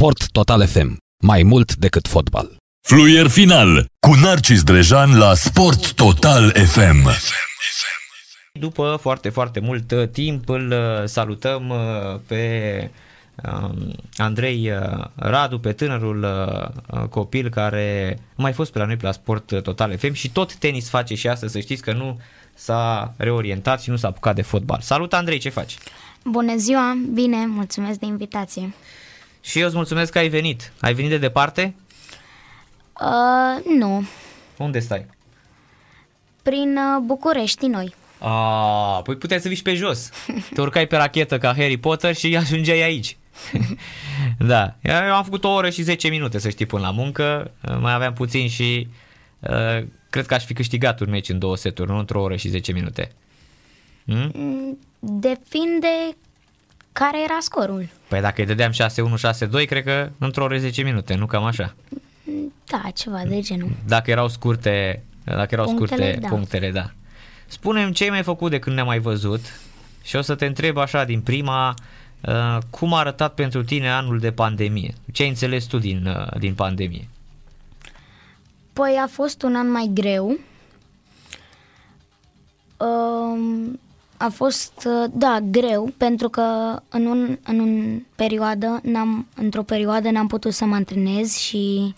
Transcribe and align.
Sport 0.00 0.30
Total 0.30 0.66
FM. 0.66 0.96
Mai 1.22 1.42
mult 1.42 1.76
decât 1.76 2.08
fotbal. 2.08 2.56
Fluier 2.88 3.28
final 3.28 3.86
cu 4.06 4.14
Narcis 4.14 4.62
Drejan 4.62 5.18
la 5.18 5.34
Sport 5.34 5.92
Total 5.92 6.50
FM. 6.50 7.08
După 8.52 8.98
foarte, 9.00 9.28
foarte 9.28 9.60
mult 9.60 9.90
uh, 9.90 10.08
timp 10.08 10.48
îl 10.48 10.70
uh, 10.70 11.04
salutăm 11.04 11.68
uh, 11.68 12.20
pe 12.26 12.90
um, 13.44 13.94
Andrei 14.16 14.72
Radu, 15.14 15.58
pe 15.58 15.72
tânărul 15.72 16.26
copil 17.10 17.48
care 17.48 18.18
a 18.36 18.42
mai 18.42 18.52
fost 18.52 18.72
pe 18.72 18.78
la 18.78 18.84
noi 18.84 18.96
pe 18.96 19.06
la 19.06 19.12
Sport 19.12 19.62
Total 19.62 19.98
FM 19.98 20.12
și 20.12 20.30
tot 20.30 20.54
tenis 20.54 20.88
face 20.88 21.14
și 21.14 21.28
astăzi, 21.28 21.52
să 21.52 21.60
știți 21.60 21.82
că 21.82 21.92
nu 21.92 22.20
s-a 22.54 23.14
reorientat 23.16 23.82
și 23.82 23.90
nu 23.90 23.96
s-a 23.96 24.08
apucat 24.08 24.34
de 24.34 24.42
fotbal. 24.42 24.80
Salut 24.80 25.12
Andrei, 25.12 25.38
ce 25.38 25.48
faci? 25.48 25.78
Bună 26.24 26.56
ziua, 26.56 26.98
bine, 27.12 27.46
mulțumesc 27.46 27.98
de 27.98 28.06
invitație. 28.06 28.74
Și 29.40 29.58
eu 29.58 29.66
îți 29.66 29.76
mulțumesc 29.76 30.12
că 30.12 30.18
ai 30.18 30.28
venit. 30.28 30.72
Ai 30.80 30.94
venit 30.94 31.10
de 31.10 31.18
departe? 31.18 31.74
Uh, 33.00 33.64
nu. 33.78 34.04
Unde 34.56 34.78
stai? 34.78 35.06
Prin 36.42 36.76
uh, 36.76 37.02
București, 37.04 37.66
noi. 37.66 37.94
A, 38.18 39.02
păi 39.02 39.16
puteai 39.16 39.40
să 39.40 39.48
vii 39.48 39.56
pe 39.56 39.74
jos. 39.74 40.10
Te 40.54 40.60
urcai 40.60 40.86
pe 40.86 40.96
rachetă 40.96 41.38
ca 41.38 41.54
Harry 41.56 41.76
Potter 41.76 42.14
și 42.14 42.36
ajungeai 42.36 42.82
aici. 42.82 43.16
da, 44.38 44.74
eu 44.82 45.14
am 45.14 45.24
făcut 45.24 45.44
o 45.44 45.48
oră 45.48 45.70
și 45.70 45.82
10 45.82 46.08
minute, 46.08 46.38
să 46.38 46.48
știi, 46.48 46.66
până 46.66 46.82
la 46.82 46.90
muncă. 46.90 47.50
Mai 47.80 47.92
aveam 47.92 48.12
puțin 48.12 48.48
și 48.48 48.88
uh, 49.40 49.86
cred 50.10 50.26
că 50.26 50.34
aș 50.34 50.44
fi 50.44 50.52
câștigat 50.52 51.00
un 51.00 51.10
meci 51.10 51.28
în 51.28 51.38
două 51.38 51.56
seturi, 51.56 51.90
nu 51.90 51.98
într-o 51.98 52.22
oră 52.22 52.36
și 52.36 52.48
10 52.48 52.72
minute. 52.72 53.12
Hmm? 54.04 54.30
Mm, 54.34 54.78
depinde 54.98 56.16
care 56.92 57.22
era 57.22 57.38
scorul. 57.40 57.88
Păi 58.10 58.20
dacă 58.20 58.40
îi 58.40 58.46
dădeam 58.46 58.72
6-1, 58.72 58.74
6-2, 59.62 59.66
cred 59.66 59.84
că 59.84 60.10
într-o 60.18 60.44
oră 60.44 60.58
10 60.58 60.82
minute, 60.82 61.14
nu 61.14 61.26
cam 61.26 61.44
așa. 61.44 61.74
Da, 62.64 62.90
ceva 62.94 63.22
de 63.28 63.40
genul. 63.40 63.70
Dacă 63.86 64.10
erau 64.10 64.28
scurte, 64.28 65.02
dacă 65.24 65.48
erau 65.50 65.64
punctele, 65.64 66.02
scurte 66.02 66.20
da. 66.20 66.28
punctele, 66.28 66.70
da. 66.70 66.90
Spunem 67.46 67.92
ce 67.92 68.04
ai 68.04 68.10
mai 68.10 68.22
făcut 68.22 68.50
de 68.50 68.58
când 68.58 68.74
ne-am 68.74 68.86
mai 68.86 68.98
văzut 68.98 69.40
și 70.02 70.16
o 70.16 70.20
să 70.20 70.34
te 70.34 70.46
întreb 70.46 70.76
așa 70.76 71.04
din 71.04 71.20
prima, 71.20 71.74
uh, 72.20 72.58
cum 72.70 72.94
a 72.94 72.98
arătat 72.98 73.34
pentru 73.34 73.64
tine 73.64 73.90
anul 73.90 74.18
de 74.18 74.32
pandemie? 74.32 74.94
Ce 75.12 75.22
ai 75.22 75.28
înțeles 75.28 75.64
tu 75.64 75.78
din, 75.78 76.06
uh, 76.06 76.38
din 76.38 76.54
pandemie? 76.54 77.08
Păi 78.72 79.00
a 79.04 79.06
fost 79.06 79.42
un 79.42 79.54
an 79.54 79.70
mai 79.70 79.90
greu. 79.94 80.38
Uh, 82.76 83.70
a 84.22 84.28
fost, 84.28 84.72
uh, 84.86 85.10
da, 85.12 85.38
greu, 85.50 85.92
pentru 85.96 86.28
că 86.28 86.42
în, 86.88 87.06
un, 87.06 87.38
în 87.42 87.58
un 87.58 88.02
perioadă, 88.16 88.80
n-am, 88.82 89.26
într-o 89.34 89.62
perioadă 89.62 90.10
n-am 90.10 90.26
putut 90.26 90.52
să 90.52 90.64
mă 90.64 90.74
antrenez 90.74 91.36
și 91.36 91.94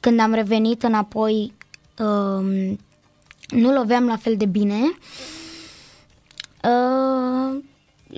când 0.00 0.20
am 0.20 0.32
revenit 0.34 0.82
înapoi 0.82 1.52
uh, 1.98 2.74
nu 3.48 3.72
loveam 3.72 4.06
la 4.06 4.16
fel 4.16 4.36
de 4.36 4.46
bine. 4.46 4.80
Uh, 6.64 7.62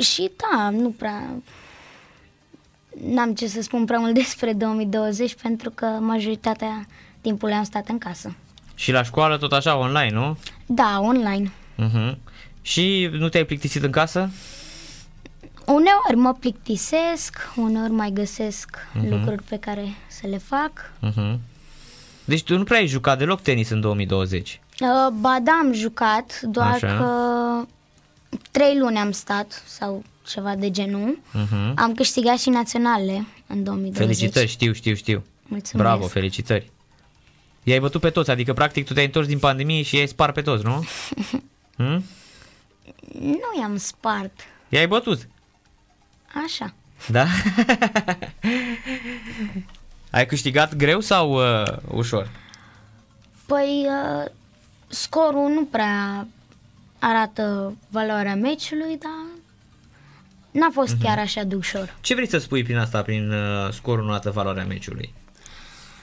și 0.02 0.30
da, 0.36 0.70
nu 0.70 0.90
prea... 0.90 1.42
N-am 3.06 3.34
ce 3.34 3.46
să 3.46 3.62
spun 3.62 3.84
prea 3.84 3.98
mult 3.98 4.14
despre 4.22 4.52
2020 4.52 5.34
pentru 5.42 5.70
că 5.70 5.86
majoritatea 5.86 6.86
timpului 7.20 7.54
am 7.54 7.64
stat 7.64 7.88
în 7.88 7.98
casă. 7.98 8.34
Și 8.74 8.92
la 8.92 9.02
școală 9.02 9.36
tot 9.36 9.52
așa, 9.52 9.78
online, 9.78 10.10
nu? 10.10 10.36
Da, 10.66 11.00
online. 11.00 11.52
Uh-huh. 11.78 12.16
Și 12.64 13.08
nu 13.12 13.28
te-ai 13.28 13.44
plictisit 13.44 13.82
în 13.82 13.90
casă? 13.90 14.30
Uneori 15.66 16.16
mă 16.16 16.34
plictisesc, 16.40 17.52
uneori 17.56 17.92
mai 17.92 18.10
găsesc 18.10 18.76
uh-huh. 18.76 19.08
lucruri 19.08 19.42
pe 19.42 19.56
care 19.56 19.94
să 20.08 20.26
le 20.26 20.38
fac. 20.38 20.92
Uh-huh. 21.06 21.38
Deci 22.24 22.42
tu 22.42 22.56
nu 22.56 22.64
prea 22.64 22.78
ai 22.78 22.86
jucat 22.86 23.18
deloc 23.18 23.40
tenis 23.40 23.70
în 23.70 23.80
2020? 23.80 24.60
Uh, 24.80 25.12
ba 25.20 25.38
da, 25.42 25.52
am 25.62 25.72
jucat, 25.72 26.40
doar 26.40 26.72
Așa. 26.72 26.86
că 26.96 27.08
trei 28.50 28.78
luni 28.78 28.96
am 28.96 29.10
stat 29.10 29.62
sau 29.66 30.04
ceva 30.26 30.54
de 30.54 30.70
genul. 30.70 31.18
Uh-huh. 31.18 31.74
Am 31.74 31.94
câștigat 31.94 32.38
și 32.38 32.48
naționale 32.48 33.26
în 33.46 33.64
2020. 33.64 33.96
Felicitări, 33.96 34.48
știu, 34.48 34.72
știu, 34.72 34.94
știu. 34.94 35.24
Mulțumesc. 35.42 35.88
Bravo, 35.88 36.06
felicitări. 36.06 36.70
I-ai 37.62 37.80
bătut 37.80 38.00
pe 38.00 38.10
toți, 38.10 38.30
adică 38.30 38.52
practic 38.52 38.86
tu 38.86 38.92
te-ai 38.92 39.06
întors 39.06 39.26
din 39.26 39.38
pandemie 39.38 39.82
și 39.82 39.96
i-ai 39.96 40.08
spart 40.08 40.34
pe 40.34 40.42
toți, 40.42 40.64
nu? 40.64 40.84
hmm? 41.76 42.04
Nu 43.20 43.60
i-am 43.60 43.76
spart. 43.76 44.32
I-ai 44.68 44.86
bătut? 44.88 45.28
Așa. 46.44 46.74
Da? 47.08 47.26
Ai 50.10 50.26
câștigat 50.26 50.76
greu 50.76 51.00
sau 51.00 51.32
uh, 51.32 51.62
ușor? 51.88 52.30
Păi, 53.46 53.86
uh, 53.86 54.30
scorul 54.88 55.50
nu 55.50 55.64
prea 55.64 56.26
arată 56.98 57.76
valoarea 57.88 58.34
meciului, 58.34 58.98
dar 58.98 59.26
n-a 60.50 60.70
fost 60.72 60.96
uh-huh. 60.96 61.02
chiar 61.02 61.18
așa 61.18 61.42
de 61.42 61.54
ușor. 61.54 61.94
Ce 62.00 62.14
vrei 62.14 62.28
să 62.28 62.38
spui 62.38 62.62
prin 62.62 62.76
asta, 62.76 63.02
prin 63.02 63.30
uh, 63.30 63.72
scorul 63.72 64.04
nu 64.04 64.10
arată 64.10 64.30
valoarea 64.30 64.64
meciului? 64.64 65.14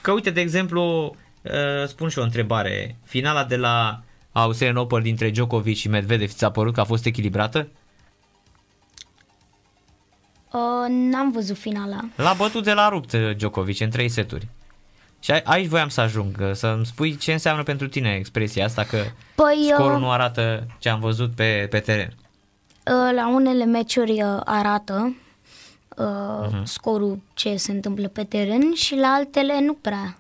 Că 0.02 0.12
uite, 0.12 0.30
de 0.30 0.42
exemplu, 0.42 1.16
uh, 1.42 1.88
spun 1.88 2.10
și 2.10 2.20
o 2.20 2.24
întrebare. 2.24 2.96
Finala 3.04 3.44
de 3.44 3.56
la 3.56 4.04
Australian 4.32 4.78
Open 4.78 5.02
dintre 5.02 5.30
Djokovic 5.30 5.78
și 5.78 5.90
Medvedev 5.90 6.32
ți-a 6.32 6.52
părut 6.52 6.74
că 6.74 6.80
a 6.80 6.84
fost 6.84 7.06
echilibrată? 7.06 7.68
Uh, 10.52 10.86
n-am 10.90 11.32
văzut 11.32 11.58
finala. 11.58 12.00
L-a 12.16 12.34
bătut 12.34 12.64
de 12.64 12.74
la 12.74 12.90
rupt 12.90 13.14
uh, 13.14 13.36
Djokovic 13.36 13.80
în 13.80 13.90
trei 13.90 14.10
seturi. 14.10 14.48
Și 15.20 15.32
aici 15.32 15.68
voiam 15.68 15.90
să 15.90 16.02
ajung, 16.02 16.38
uh, 16.42 16.52
să-mi 16.54 16.86
spui 16.86 17.18
ce 17.18 17.32
înseamnă 17.32 17.64
pentru 17.64 17.88
tine 17.88 18.16
expresia 18.16 18.66
asta 18.66 18.84
că 18.84 18.98
păi, 19.36 19.70
scorul 19.74 19.96
uh, 19.96 20.00
nu 20.02 20.12
arată 20.12 20.68
ce 20.80 20.90
am 20.90 21.00
văzut 21.00 21.32
pe, 21.36 21.68
pe 21.70 21.80
teren. 21.80 22.14
Uh, 22.86 23.16
la 23.16 23.30
unele 23.30 23.66
meciuri 23.66 24.24
uh, 24.24 24.40
arată 24.46 25.16
uh, 25.98 26.06
uh-huh. 26.48 26.64
scorul 26.64 27.20
ce 27.34 27.56
se 27.56 27.72
întâmplă 27.72 28.08
pe 28.08 28.24
teren 28.24 28.74
și 28.74 28.96
la 28.96 29.08
altele 29.08 29.60
nu 29.60 29.74
prea. 29.74 30.18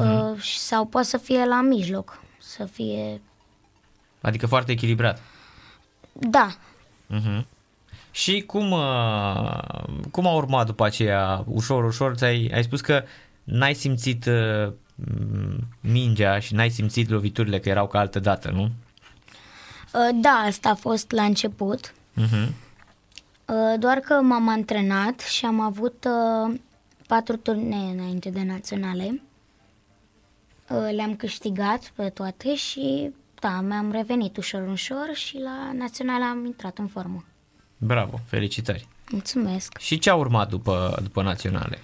Uh-huh. 0.00 0.32
Uh, 0.32 0.42
sau 0.42 0.84
poate 0.84 1.06
să 1.06 1.16
fie 1.16 1.44
la 1.44 1.60
mijloc, 1.60 2.21
să 2.42 2.64
fie... 2.64 3.20
Adică 4.20 4.46
foarte 4.46 4.72
echilibrat. 4.72 5.20
Da. 6.12 6.56
Uh-huh. 7.10 7.44
Și 8.10 8.40
cum, 8.40 8.70
uh, 8.70 9.58
cum 10.10 10.26
a 10.26 10.32
urmat 10.32 10.66
după 10.66 10.84
aceea, 10.84 11.44
ușor, 11.46 11.84
ușor, 11.84 12.14
ai, 12.20 12.50
ai 12.54 12.62
spus 12.62 12.80
că 12.80 13.04
n-ai 13.44 13.74
simțit 13.74 14.26
uh, 14.26 14.72
mingea 15.80 16.38
și 16.38 16.54
n-ai 16.54 16.70
simțit 16.70 17.08
loviturile 17.08 17.60
că 17.60 17.68
erau 17.68 17.86
ca 17.86 17.98
altă 17.98 18.20
dată, 18.20 18.50
nu? 18.50 18.62
Uh, 18.62 20.08
da, 20.14 20.42
asta 20.46 20.68
a 20.68 20.74
fost 20.74 21.10
la 21.10 21.22
început. 21.22 21.92
Uh-huh. 21.92 22.48
Doar 23.78 23.98
că 23.98 24.14
m-am 24.14 24.48
antrenat 24.48 25.20
și 25.20 25.44
am 25.44 25.60
avut 25.60 26.06
patru 27.06 27.36
turnee 27.36 27.92
înainte 27.92 28.30
de 28.30 28.42
naționale. 28.42 29.22
Le-am 30.90 31.16
câștigat 31.16 31.92
pe 31.94 32.08
toate 32.08 32.54
și 32.54 33.10
da, 33.40 33.60
mi-am 33.60 33.90
revenit 33.90 34.36
ușor, 34.36 34.68
ușor 34.68 35.10
și 35.12 35.38
la 35.38 35.72
naționale 35.72 36.24
am 36.24 36.44
intrat 36.44 36.78
în 36.78 36.86
formă. 36.86 37.24
Bravo, 37.78 38.20
felicitări! 38.26 38.88
Mulțumesc! 39.10 39.78
Și 39.78 39.98
ce 39.98 40.10
a 40.10 40.14
urmat 40.14 40.48
după, 40.48 40.98
după 41.02 41.22
naționale? 41.22 41.78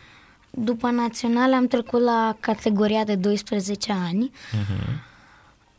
După 0.51 0.91
naționale 0.91 1.55
am 1.55 1.67
trecut 1.67 2.01
la 2.01 2.37
categoria 2.41 3.05
de 3.05 3.15
12 3.15 3.93
ani. 3.93 4.31
Uh-huh. 4.31 5.07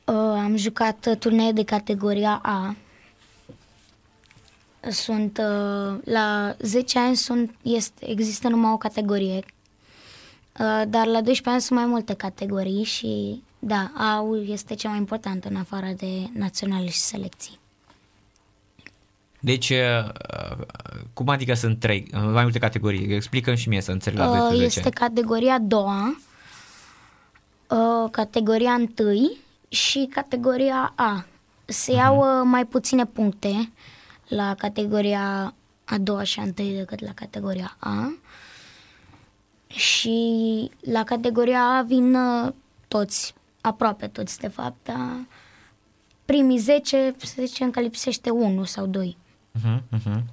Uh, 0.05 0.15
am 0.15 0.55
jucat 0.55 1.15
turnee 1.19 1.51
de 1.51 1.63
categoria 1.63 2.39
A. 2.43 2.75
Sunt 4.89 5.37
uh, 5.37 5.97
la 6.03 6.55
10 6.59 6.99
ani 6.99 7.15
sunt, 7.15 7.55
este, 7.61 8.09
există 8.09 8.47
numai 8.47 8.71
o 8.71 8.77
categorie, 8.77 9.35
uh, 9.35 9.58
dar 10.87 11.05
la 11.05 11.21
12 11.21 11.49
ani 11.49 11.61
sunt 11.61 11.79
mai 11.79 11.87
multe 11.87 12.13
categorii 12.13 12.83
și 12.83 13.41
da, 13.59 13.91
A 13.95 14.25
este 14.45 14.75
cea 14.75 14.89
mai 14.89 14.97
importantă 14.97 15.47
în 15.47 15.55
afară 15.55 15.87
de 15.97 16.29
naționale 16.33 16.89
și 16.89 16.99
selecții. 16.99 17.59
Deci, 19.39 19.69
uh, 19.69 20.11
cum 21.13 21.29
adică 21.29 21.53
sunt 21.53 21.79
trei, 21.79 22.07
uh, 22.13 22.21
mai 22.31 22.43
multe 22.43 22.59
categorii? 22.59 23.13
Explică 23.13 23.55
și 23.55 23.69
mie 23.69 23.81
să 23.81 23.91
înțeleg 23.91 24.19
la 24.19 24.47
uh, 24.47 24.61
Este 24.61 24.89
categoria 24.89 25.53
a 25.53 25.59
doua, 25.59 26.21
categoria 28.11 28.71
întâi 28.71 29.37
și 29.69 30.07
categoria 30.11 30.93
A. 30.95 31.25
Se 31.65 31.91
uh-huh. 31.91 31.95
iau 31.95 32.45
mai 32.45 32.65
puține 32.65 33.05
puncte 33.05 33.71
la 34.27 34.55
categoria 34.55 35.53
a 35.85 35.97
doua 35.97 36.23
și 36.23 36.39
a 36.39 36.43
întâi 36.43 36.73
decât 36.75 36.99
la 36.99 37.11
categoria 37.13 37.75
A. 37.79 38.13
Și 39.75 40.71
la 40.79 41.03
categoria 41.03 41.61
A 41.61 41.81
vin 41.81 42.17
toți, 42.87 43.33
aproape 43.61 44.07
toți 44.07 44.39
de 44.39 44.47
fapt, 44.47 44.75
dar 44.83 45.27
primii 46.25 46.57
10, 46.57 47.15
să 47.17 47.41
zicem 47.45 47.71
că 47.71 47.79
lipsește 47.79 48.29
unul 48.29 48.65
sau 48.65 48.85
doi. 48.85 49.17
Uh-huh, 49.57 49.79
uh-huh. 49.97 50.23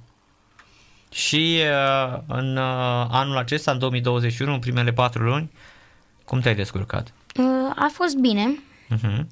Și 1.11 1.59
uh, 1.61 2.19
în 2.27 2.57
uh, 2.57 3.07
anul 3.09 3.37
acesta, 3.37 3.71
în 3.71 3.79
2021, 3.79 4.53
în 4.53 4.59
primele 4.59 4.93
patru 4.93 5.23
luni, 5.23 5.51
cum 6.25 6.39
te-ai 6.39 6.55
descurcat? 6.55 7.13
Uh, 7.39 7.71
a 7.75 7.89
fost 7.91 8.15
bine. 8.15 8.63
Uh-huh. 8.95 9.25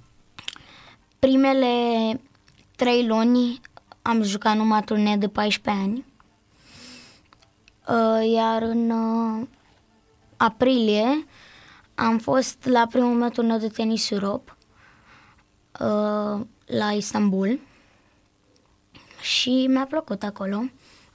Primele 1.20 1.68
trei 2.76 3.08
luni 3.08 3.62
am 4.02 4.24
jucat 4.24 4.56
numai 4.56 4.82
turnee 4.82 5.16
de 5.16 5.28
14 5.28 5.84
ani. 5.84 6.06
Uh, 7.88 8.32
Iar 8.34 8.62
în 8.62 8.90
uh, 8.90 9.48
aprilie 10.38 11.26
am 11.96 12.20
fost 12.20 12.66
la 12.66 12.88
primul 12.90 13.14
meu 13.16 13.30
turneu 13.30 13.58
de 13.58 13.68
tenis 13.68 14.10
Europe 14.10 14.56
uh, 15.80 16.46
la 16.66 16.92
Istanbul 16.92 17.60
și 19.22 19.66
mi-a 19.70 19.86
plăcut 19.86 20.24
acolo. 20.24 20.64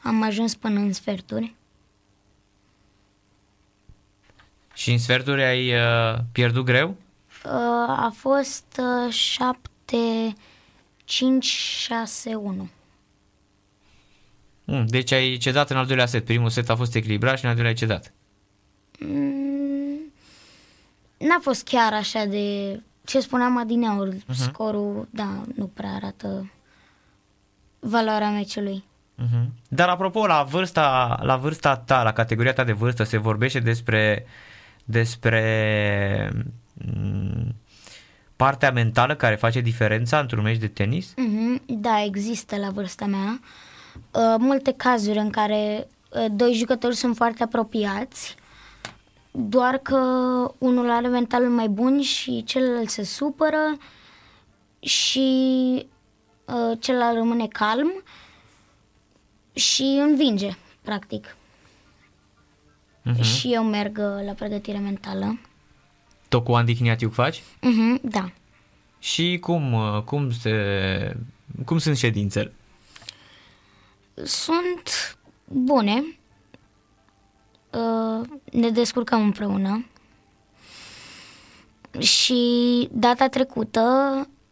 Am 0.03 0.23
ajuns 0.23 0.55
până 0.55 0.79
în 0.79 0.93
sferturi. 0.93 1.55
Și 4.75 4.91
în 4.93 4.99
sferturi 4.99 5.43
ai 5.43 5.75
uh, 5.75 6.19
pierdut 6.33 6.65
greu? 6.65 6.89
Uh, 7.45 7.51
A 7.87 8.13
fost 8.17 8.81
uh, 9.07 9.13
7, 9.13 9.57
5, 11.05 11.45
6, 11.45 12.35
1. 12.35 12.69
Mm, 14.65 14.87
deci 14.87 15.13
ai 15.13 15.37
cedat 15.37 15.71
în 15.71 15.77
al 15.77 15.87
doilea 15.87 16.07
set. 16.07 16.25
Primul 16.25 16.51
set 16.51 16.69
a 16.69 16.77
fost 16.77 16.95
echilibrat 16.95 17.39
și 17.39 17.45
în 17.45 17.51
al 17.51 17.55
doilea 17.57 17.73
ai 17.73 17.79
cedat. 17.79 18.13
Mm, 19.07 20.13
N-a 21.17 21.39
fost 21.41 21.65
chiar 21.65 21.93
așa 21.93 22.25
de... 22.25 22.81
Ce 23.05 23.21
spuneam 23.21 23.57
adineauri, 23.57 24.17
uh-huh. 24.17 24.35
scorul, 24.35 25.09
da, 25.11 25.43
nu 25.55 25.67
prea 25.67 25.91
arată 25.91 26.51
valoarea 27.79 28.31
meciului. 28.31 28.85
Uh-huh. 29.19 29.47
Dar 29.69 29.89
apropo, 29.89 30.27
la 30.27 30.43
vârsta, 30.43 31.19
la 31.23 31.37
vârsta 31.37 31.77
ta, 31.77 32.03
la 32.03 32.13
categoria 32.13 32.53
ta 32.53 32.65
de 32.65 32.73
vârstă, 32.73 33.03
se 33.03 33.17
vorbește 33.17 33.59
despre, 33.59 34.27
despre 34.85 36.33
mm, 36.75 37.55
partea 38.37 38.71
mentală 38.71 39.15
care 39.17 39.35
face 39.35 39.61
diferența 39.61 40.19
într-un 40.19 40.43
meci 40.43 40.59
de 40.59 40.69
tenis? 40.69 41.15
Mhm, 41.17 41.63
Da, 41.67 42.03
există 42.05 42.57
la 42.57 42.71
vârsta 42.71 43.07
mea 43.07 43.41
uh, 43.95 44.35
multe 44.39 44.73
cazuri 44.77 45.19
în 45.19 45.31
care 45.31 45.87
uh, 46.11 46.27
doi 46.31 46.53
jucători 46.53 46.95
sunt 46.95 47.17
foarte 47.17 47.43
apropiați, 47.43 48.37
doar 49.31 49.79
că 49.79 49.97
unul 50.59 50.91
are 50.91 51.09
mentalul 51.09 51.49
mai 51.51 51.69
bun 51.69 52.03
și 52.03 52.45
celălalt 52.45 52.89
se 52.89 53.03
supără 53.03 53.77
și 54.81 55.29
uh, 56.45 56.79
celălalt 56.81 57.17
rămâne 57.17 57.47
calm 57.47 58.03
și 59.53 59.83
învinge, 59.83 60.51
practic. 60.83 61.37
Mhm. 63.03 63.23
Și 63.23 63.53
eu 63.53 63.65
merg 63.65 63.99
uh, 63.99 64.25
la 64.27 64.33
pregătire 64.33 64.79
mentală. 64.79 65.39
Tot 66.29 66.45
cu 66.45 66.53
Andy 66.53 66.75
Chiniatic 66.75 67.13
faci? 67.13 67.43
Mhm, 67.61 68.01
da. 68.03 68.31
Și 68.99 69.39
cum, 69.41 69.73
uh, 69.73 70.03
cum, 70.03 70.31
se, 70.31 71.17
cum 71.65 71.79
sunt 71.79 71.97
ședințele? 71.97 72.53
sunt 74.25 75.19
bune. 75.45 76.05
Uh, 77.73 78.27
Ne 78.53 78.71
descurcăm 78.71 79.23
împreună. 79.23 79.85
Și 81.99 82.89
data 82.93 83.29
trecută, 83.29 83.81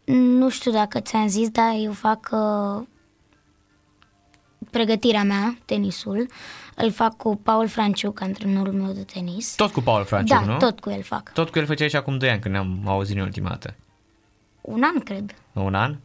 nu 0.04 0.48
știu 0.48 0.70
dacă 0.70 1.00
ți-am 1.00 1.26
zis, 1.28 1.48
dar 1.48 1.72
eu 1.82 1.92
fac 1.92 2.28
uh, 2.32 2.86
pregătirea 4.70 5.22
mea, 5.22 5.58
tenisul. 5.64 6.26
Îl 6.74 6.90
fac 6.92 7.16
cu 7.16 7.36
Paul 7.36 7.68
Franciuc, 7.68 8.20
antrenorul 8.20 8.72
meu 8.72 8.92
de 8.92 9.02
tenis. 9.02 9.54
Tot 9.54 9.72
cu 9.72 9.80
Paul 9.80 10.04
Franciuc, 10.04 10.38
da, 10.38 10.44
nu? 10.52 10.56
tot 10.56 10.80
cu 10.80 10.90
el 10.90 11.02
fac. 11.02 11.32
Tot 11.32 11.50
cu 11.50 11.58
el 11.58 11.66
făceai 11.66 11.88
și 11.88 11.96
acum 11.96 12.18
2 12.18 12.30
ani 12.30 12.40
când 12.40 12.54
ne-am 12.54 12.82
auzit 12.86 13.16
în 13.16 13.22
ultima 13.22 13.48
dată. 13.48 13.74
Un 14.60 14.82
an, 14.82 14.98
cred. 15.00 15.34
Un 15.52 15.74
an? 15.74 15.96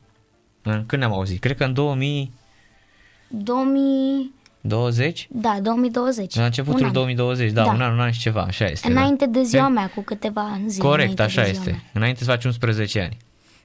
În- 0.61 0.85
Când 0.85 1.01
ne-am 1.01 1.13
auzit? 1.13 1.39
Cred 1.41 1.57
că 1.57 1.63
în 1.63 1.73
2020? 1.73 2.31
2000, 3.27 4.33
da, 5.29 5.59
2020. 5.61 6.35
La 6.35 6.45
începutul 6.45 6.79
Un 6.79 6.85
an. 6.85 6.91
2020, 6.93 7.51
da, 7.51 7.63
Da. 7.63 7.71
un 7.71 7.81
an, 7.81 7.91
un 7.93 7.99
an 7.99 8.11
și 8.11 8.19
ceva, 8.19 8.41
așa 8.41 8.65
este. 8.65 8.91
Înainte 8.91 9.25
de 9.25 9.41
ziua 9.43 9.65
E- 9.65 9.69
mea, 9.69 9.89
cu 9.95 10.01
câteva 10.01 10.59
zile. 10.67 10.83
Corect, 10.83 11.01
înainte 11.01 11.21
așa 11.21 11.41
de 11.43 11.51
ziua 11.51 11.59
este. 11.61 11.69
mea. 11.71 11.83
Înainte 11.93 12.23
să 12.23 12.29
faci 12.29 12.43
11 12.45 12.99
ani. 13.01 13.17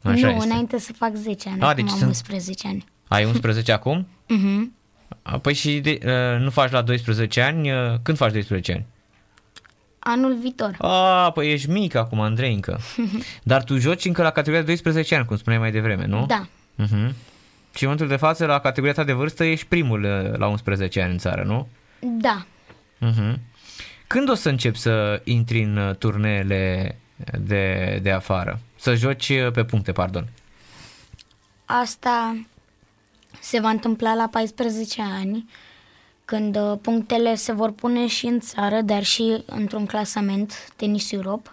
Așa 0.03 0.27
nu, 0.27 0.33
este. 0.33 0.47
înainte 0.47 0.79
să 0.79 0.93
fac 0.93 1.15
10 1.15 1.49
ani, 1.49 1.61
A, 1.61 1.67
acum 1.69 1.77
deci 1.83 1.91
am 1.93 1.97
sunt- 1.97 2.09
11 2.09 2.67
ani. 2.69 2.85
Ai 3.09 3.25
11 3.25 3.73
acum? 3.73 4.07
Mhm. 4.29 4.73
A, 5.23 5.39
Păi 5.39 5.55
și 5.55 5.79
de, 5.81 5.99
uh, 6.05 6.41
nu 6.41 6.51
faci 6.51 6.71
la 6.71 6.83
12 6.83 7.41
ani? 7.41 7.71
Uh, 7.71 7.77
când 8.03 8.17
faci 8.17 8.33
12 8.33 8.73
ani? 8.73 8.87
Anul 9.99 10.37
viitor. 10.41 10.75
A, 10.79 11.31
păi 11.31 11.53
ești 11.53 11.71
mic 11.71 11.95
acum, 11.95 12.21
Andrei, 12.21 12.55
încă. 12.55 12.81
Dar 13.43 13.65
tu 13.65 13.77
joci 13.79 14.05
încă 14.05 14.23
la 14.23 14.31
categoria 14.31 14.61
de 14.61 14.67
12 14.67 15.15
ani, 15.15 15.25
cum 15.25 15.37
spuneai 15.37 15.61
mai 15.63 15.71
devreme, 15.73 16.07
nu? 16.07 16.27
Da. 16.27 16.47
Uh-huh. 16.85 17.13
Și 17.79 17.85
în 17.85 17.91
momentul 17.91 18.17
de 18.17 18.25
față, 18.25 18.47
la 18.47 18.61
categoria 18.61 18.95
ta 18.95 19.05
de 19.05 19.13
vârstă, 19.13 19.45
ești 19.45 19.67
primul 19.67 20.03
uh, 20.03 20.39
la 20.39 20.47
11 20.47 21.03
ani 21.03 21.13
în 21.13 21.19
țară, 21.19 21.43
nu? 21.43 21.69
Da. 22.01 22.47
Uh-huh. 23.01 23.39
Când 24.07 24.31
o 24.31 24.35
să 24.35 24.49
începi 24.49 24.79
să 24.79 25.21
intri 25.25 25.63
în 25.63 25.77
uh, 25.77 25.97
turneele 25.97 26.99
de, 27.41 27.99
de 28.03 28.11
afară? 28.11 28.61
Să 28.77 28.95
joci 28.95 29.29
uh, 29.29 29.51
pe 29.53 29.65
puncte, 29.65 29.93
pardon. 29.93 30.29
Asta 31.65 32.47
se 33.41 33.61
va 33.61 33.69
întâmpla 33.69 34.15
la 34.15 34.29
14 34.31 35.03
ani, 35.03 35.49
când 36.25 36.57
uh, 36.57 36.79
punctele 36.83 37.35
se 37.35 37.53
vor 37.53 37.71
pune 37.73 38.07
și 38.07 38.27
în 38.27 38.41
țară, 38.41 38.81
dar 38.81 39.03
și 39.03 39.43
într-un 39.47 39.87
clasament 39.87 40.73
Tenis 40.77 41.13
Europe, 41.13 41.51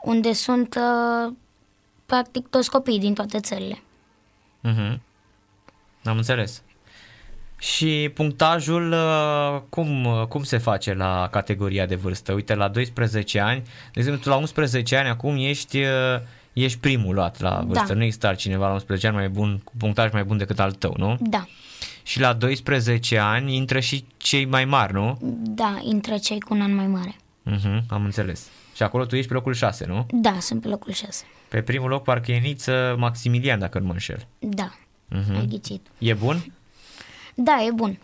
unde 0.00 0.32
sunt 0.32 0.74
uh, 0.74 1.32
practic 2.06 2.46
toți 2.46 2.70
copiii 2.70 2.98
din 2.98 3.14
toate 3.14 3.40
țările. 3.40 3.82
Uh-huh. 4.68 4.98
Am 6.04 6.16
înțeles. 6.16 6.62
Și 7.58 8.10
punctajul, 8.14 8.92
uh, 8.92 9.60
cum, 9.68 10.04
uh, 10.04 10.26
cum 10.26 10.42
se 10.42 10.58
face 10.58 10.94
la 10.94 11.28
categoria 11.30 11.86
de 11.86 11.94
vârstă? 11.94 12.32
Uite, 12.32 12.54
la 12.54 12.68
12 12.68 13.40
ani, 13.40 13.62
de 13.62 13.98
exemplu, 13.98 14.22
tu 14.22 14.28
la 14.28 14.36
11 14.36 14.96
ani 14.96 15.08
acum 15.08 15.36
ești, 15.36 15.78
uh, 15.78 16.20
ești 16.52 16.78
primul 16.78 17.14
luat 17.14 17.40
la 17.40 17.62
vârstă. 17.66 17.86
Da. 17.88 17.94
Nu 17.94 18.02
există 18.02 18.26
altcineva 18.26 18.66
la 18.66 18.72
11 18.72 19.06
ani 19.06 19.16
mai 19.16 19.28
bun, 19.28 19.60
cu 19.64 19.72
punctaj 19.78 20.12
mai 20.12 20.24
bun 20.24 20.36
decât 20.36 20.60
al 20.60 20.72
tău, 20.72 20.94
nu? 20.96 21.16
Da. 21.20 21.46
Și 22.02 22.20
la 22.20 22.32
12 22.32 23.18
ani 23.18 23.56
intră 23.56 23.80
și 23.80 24.04
cei 24.16 24.44
mai 24.44 24.64
mari, 24.64 24.92
nu? 24.92 25.18
Da, 25.42 25.78
intră 25.82 26.16
cei 26.18 26.40
cu 26.40 26.54
un 26.54 26.60
an 26.60 26.74
mai 26.74 26.86
mare. 26.86 27.16
Uh-huh, 27.50 27.86
am 27.88 28.04
înțeles. 28.04 28.48
Și 28.78 28.84
acolo 28.84 29.04
tu 29.04 29.16
ești 29.16 29.28
pe 29.28 29.34
locul 29.34 29.52
6, 29.54 29.86
nu? 29.86 30.06
Da, 30.10 30.36
sunt 30.40 30.60
pe 30.62 30.68
locul 30.68 30.92
6. 30.92 31.24
Pe 31.48 31.62
primul 31.62 31.88
loc 31.88 32.02
parcă 32.02 32.32
e 32.32 32.38
Niță 32.38 32.94
Maximilian, 32.98 33.58
dacă 33.58 33.78
nu 33.78 33.86
mă 33.86 33.92
înșel. 33.92 34.26
Da, 34.38 34.72
Uh-huh. 35.16 35.36
ai 35.38 35.46
ghicit. 35.46 35.86
E 35.98 36.14
bun? 36.14 36.52
Da, 37.34 37.62
e 37.66 37.70
bun. 37.74 37.98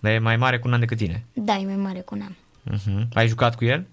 Dar 0.00 0.12
e 0.12 0.18
mai 0.18 0.36
mare 0.36 0.58
cu 0.58 0.66
un 0.68 0.74
an 0.74 0.80
decât 0.80 0.96
tine. 0.96 1.24
Da, 1.32 1.56
e 1.56 1.64
mai 1.64 1.76
mare 1.76 2.00
cu 2.00 2.14
un 2.14 2.20
an. 2.20 2.32
Uh-huh. 2.76 3.08
Ai 3.14 3.28
jucat 3.28 3.56
cu 3.56 3.64
el? 3.64 3.86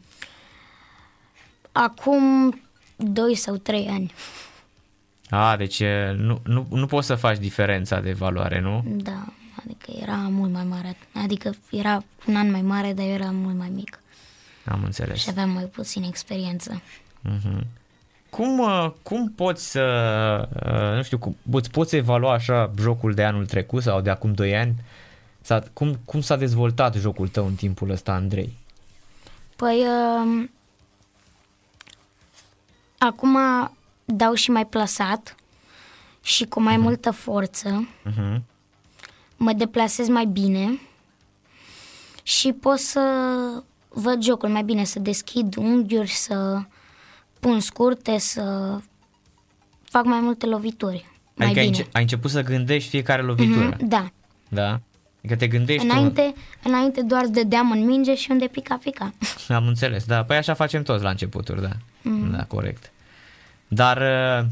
Acum 1.71 2.59
2 2.95 3.35
sau 3.35 3.55
3 3.57 3.87
ani. 3.87 4.13
A, 5.29 5.55
deci 5.57 5.79
e, 5.79 6.13
nu, 6.17 6.41
nu, 6.43 6.67
nu 6.69 6.85
poți 6.85 7.07
să 7.07 7.15
faci 7.15 7.37
diferența 7.37 7.99
de 7.99 8.11
valoare, 8.13 8.59
nu? 8.59 8.83
Da, 8.87 9.25
adică 9.63 9.91
era 10.01 10.15
mult 10.15 10.51
mai 10.51 10.63
mare. 10.63 10.97
Adică 11.23 11.51
era 11.71 12.03
un 12.27 12.35
an 12.35 12.51
mai 12.51 12.61
mare, 12.61 12.93
dar 12.93 13.05
eu 13.05 13.11
eram 13.11 13.35
mult 13.35 13.55
mai 13.57 13.69
mic. 13.69 13.98
Am 14.69 14.83
înțeles. 14.83 15.19
Și 15.19 15.29
aveam 15.29 15.49
mai 15.49 15.63
puțin 15.63 16.03
experiență. 16.03 16.81
Uh-huh. 17.29 17.61
Cum, 18.29 18.59
uh, 18.59 18.91
cum 19.03 19.31
poți 19.35 19.71
să, 19.71 19.83
uh, 20.65 20.95
nu 20.95 21.03
știu, 21.03 21.17
cum, 21.17 21.37
îți 21.51 21.71
poți 21.71 21.95
evalua 21.95 22.33
așa 22.33 22.71
jocul 22.79 23.13
de 23.13 23.23
anul 23.23 23.45
trecut 23.45 23.81
sau 23.81 24.01
de 24.01 24.09
acum 24.09 24.33
2 24.33 24.57
ani? 24.57 24.75
S-a, 25.41 25.63
cum, 25.73 25.99
cum 26.05 26.21
s-a 26.21 26.35
dezvoltat 26.35 26.95
jocul 26.95 27.27
tău 27.27 27.45
în 27.45 27.55
timpul 27.55 27.89
ăsta, 27.89 28.11
Andrei? 28.11 28.57
Păi, 29.55 29.85
um, 30.23 30.51
acum 32.97 33.37
dau 34.05 34.33
și 34.33 34.51
mai 34.51 34.65
plasat 34.65 35.35
și 36.23 36.45
cu 36.45 36.61
mai 36.61 36.77
multă 36.77 37.11
forță. 37.11 37.89
Uh-huh. 38.09 38.41
Mă 39.37 39.53
deplasez 39.53 40.07
mai 40.07 40.25
bine 40.25 40.79
și 42.23 42.51
pot 42.51 42.79
să 42.79 43.01
văd 43.89 44.23
jocul 44.23 44.49
mai 44.49 44.63
bine, 44.63 44.83
să 44.83 44.99
deschid 44.99 45.55
unghiuri, 45.55 46.09
să 46.09 46.59
pun 47.39 47.59
scurte, 47.59 48.17
să 48.17 48.77
fac 49.83 50.05
mai 50.05 50.19
multe 50.19 50.45
lovituri. 50.45 51.05
Mai 51.33 51.45
Adică 51.47 51.59
ai, 51.61 51.65
bine. 51.69 51.77
înce- 51.77 51.89
ai 51.93 52.01
început 52.01 52.31
să 52.31 52.41
gândești 52.43 52.89
fiecare 52.89 53.21
lovitură, 53.21 53.65
Mhm, 53.65 53.87
Da. 53.87 54.09
da? 54.49 54.79
Adică 55.19 55.35
te 55.35 55.47
gândești... 55.47 55.87
tu- 55.87 55.91
Înainte, 55.93 56.33
înainte 56.63 57.01
doar 57.01 57.25
dădeam 57.25 57.71
în 57.71 57.85
minge 57.85 58.15
și 58.15 58.31
unde 58.31 58.47
pica, 58.47 58.79
pica. 58.83 59.13
Am 59.49 59.67
înțeles, 59.67 60.05
da. 60.05 60.23
Păi 60.23 60.37
așa 60.37 60.53
facem 60.53 60.83
toți 60.83 61.03
la 61.03 61.09
începuturi, 61.09 61.61
da. 61.61 61.69
Mhm. 62.01 62.31
Da, 62.31 62.43
corect. 62.43 62.91
Dar 63.67 63.97
uh, 64.41 64.45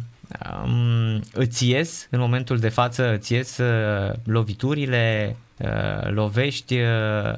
um, 0.66 1.22
îți 1.34 1.70
ies, 1.70 2.08
în 2.10 2.20
momentul 2.20 2.58
de 2.60 2.70
față, 2.70 3.14
îți 3.14 3.34
ies 3.34 3.58
uh, 3.58 4.14
loviturile 4.26 5.36
uh, 5.58 6.10
lovești, 6.10 6.74
uh, 6.80 6.88
uh, 7.24 7.34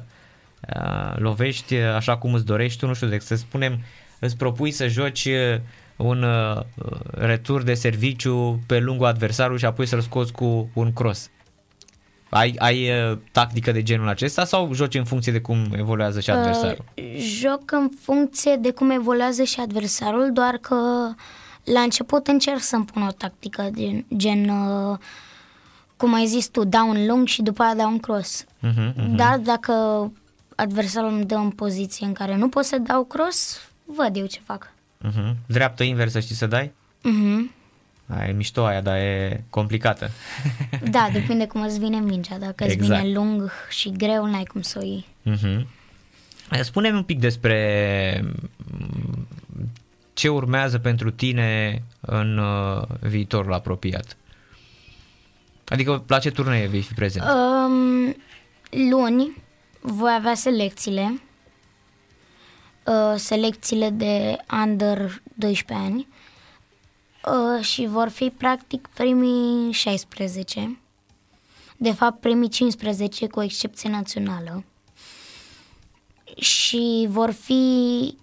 lovești 1.16 1.74
așa 1.74 2.16
cum 2.16 2.34
îți 2.34 2.44
dorești 2.44 2.78
tu, 2.78 2.86
nu 2.86 2.94
știu, 2.94 3.06
deci 3.06 3.22
să 3.22 3.34
spunem, 3.34 3.80
îți 4.18 4.36
propui 4.36 4.70
să 4.70 4.86
joci 4.86 5.24
uh, 5.24 5.60
un 5.96 6.22
uh, 6.22 6.62
retur 7.10 7.62
de 7.62 7.74
serviciu 7.74 8.60
pe 8.66 8.78
lungul 8.78 9.06
adversarului 9.06 9.58
și 9.58 9.64
apoi 9.64 9.86
să-l 9.86 10.00
scoți 10.00 10.32
cu 10.32 10.70
un 10.74 10.92
cross. 10.92 11.30
Ai, 12.28 12.54
ai 12.58 12.90
uh, 12.90 13.18
tactică 13.32 13.72
de 13.72 13.82
genul 13.82 14.08
acesta 14.08 14.44
sau 14.44 14.72
joci 14.72 14.94
în 14.94 15.04
funcție 15.04 15.32
de 15.32 15.40
cum 15.40 15.72
evoluează 15.76 16.20
și 16.20 16.30
adversarul? 16.30 16.84
Uh, 16.94 17.04
joc 17.18 17.72
în 17.72 17.88
funcție 18.00 18.56
de 18.56 18.70
cum 18.70 18.90
evoluează 18.90 19.42
și 19.42 19.60
adversarul, 19.60 20.30
doar 20.32 20.56
că 20.56 20.76
la 21.64 21.80
început 21.80 22.26
încerc 22.26 22.60
să-mi 22.60 22.84
pun 22.84 23.02
o 23.02 23.10
tactică 23.10 23.70
gen, 23.74 24.06
gen 24.16 24.48
uh, 24.48 24.98
cum 25.96 26.14
ai 26.14 26.26
zis 26.26 26.48
tu, 26.48 26.64
dau 26.64 26.88
un 26.88 27.06
lung 27.06 27.26
și 27.26 27.42
după 27.42 27.62
aia 27.62 27.74
dau 27.74 27.90
un 27.90 27.98
cross. 27.98 28.44
Uh-huh, 28.44 28.92
uh-huh. 28.92 29.14
Dar 29.16 29.38
dacă 29.38 29.72
adversarul 30.60 31.12
îmi 31.12 31.24
dă 31.24 31.34
în 31.34 31.50
poziție 31.50 32.06
în 32.06 32.12
care 32.12 32.36
nu 32.36 32.48
pot 32.48 32.64
să 32.64 32.78
dau 32.78 33.04
cross, 33.04 33.68
văd 33.84 34.16
eu 34.16 34.26
ce 34.26 34.40
fac. 34.44 34.72
Uh-huh. 35.08 35.34
Dreaptă 35.46 35.82
inversă 35.82 36.20
știi 36.20 36.34
să 36.34 36.46
dai? 36.46 36.72
Uh-huh. 36.98 37.58
E 38.28 38.32
mișto 38.32 38.64
aia, 38.64 38.80
dar 38.80 38.96
e 38.96 39.44
complicată. 39.50 40.10
Da, 40.90 41.08
depinde 41.12 41.46
cum 41.46 41.62
îți 41.62 41.78
vine 41.78 41.98
mingea. 41.98 42.38
Dacă 42.38 42.64
exact. 42.64 42.80
îți 42.80 42.88
vine 42.88 43.08
exact. 43.08 43.14
lung 43.14 43.50
și 43.68 43.92
greu, 43.92 44.26
n-ai 44.26 44.44
cum 44.44 44.60
să 44.60 44.78
o 44.82 44.84
iei. 44.84 45.06
Uh-huh. 45.30 45.66
Spune-mi 46.62 46.96
un 46.96 47.02
pic 47.02 47.18
despre 47.18 48.24
mm, 48.24 49.26
ce 50.12 50.28
urmează 50.28 50.78
pentru 50.78 51.10
tine 51.10 51.82
în 52.00 52.38
uh, 52.38 52.82
viitorul 53.00 53.52
apropiat. 53.52 54.16
Adică 55.68 56.04
la 56.06 56.18
ce 56.18 56.30
turnee 56.30 56.66
vei 56.66 56.82
fi 56.82 56.94
prezent? 56.94 57.24
Um, 57.24 58.16
luni 58.90 59.32
voi 59.80 60.12
avea 60.14 60.34
selecțiile. 60.34 61.22
Uh, 62.86 63.14
selecțiile 63.16 63.90
de 63.90 64.36
under 64.64 65.22
12 65.34 65.86
ani 65.86 66.08
uh, 67.24 67.64
și 67.64 67.86
vor 67.86 68.08
fi 68.08 68.30
practic 68.36 68.88
primii 68.94 69.72
16. 69.72 70.78
De 71.76 71.92
fapt, 71.92 72.20
primii 72.20 72.48
15 72.48 73.26
cu 73.26 73.42
excepție 73.42 73.90
națională. 73.90 74.64
Și 76.36 77.06
vor 77.08 77.30
fi 77.30 78.14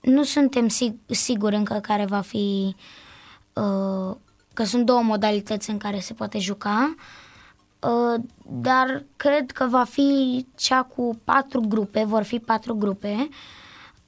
nu 0.00 0.22
suntem 0.22 0.68
sig- 0.68 1.06
siguri 1.06 1.54
încă 1.54 1.78
care 1.82 2.04
va 2.04 2.20
fi 2.20 2.76
uh, 3.52 4.16
că 4.54 4.64
sunt 4.64 4.86
două 4.86 5.02
modalități 5.02 5.70
în 5.70 5.78
care 5.78 6.00
se 6.00 6.14
poate 6.14 6.38
juca, 6.38 6.94
uh, 6.96 7.02
dar 8.42 9.04
cred 9.16 9.50
că 9.50 9.66
va 9.70 9.84
fi 9.84 10.46
cea 10.56 10.82
cu 10.82 11.20
patru 11.24 11.60
grupe, 11.60 12.04
vor 12.04 12.22
fi 12.22 12.38
patru 12.38 12.74
grupe, 12.74 13.28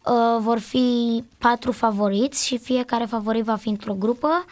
uh, 0.04 0.40
vor 0.40 0.59
fi 0.59 1.25
patru 1.38 1.73
favoriți 1.73 2.47
și 2.47 2.59
fiecare 2.59 3.04
favorit 3.04 3.45
va 3.45 3.57
fi 3.57 3.69
într-o 3.69 3.95
grupă 3.95 4.45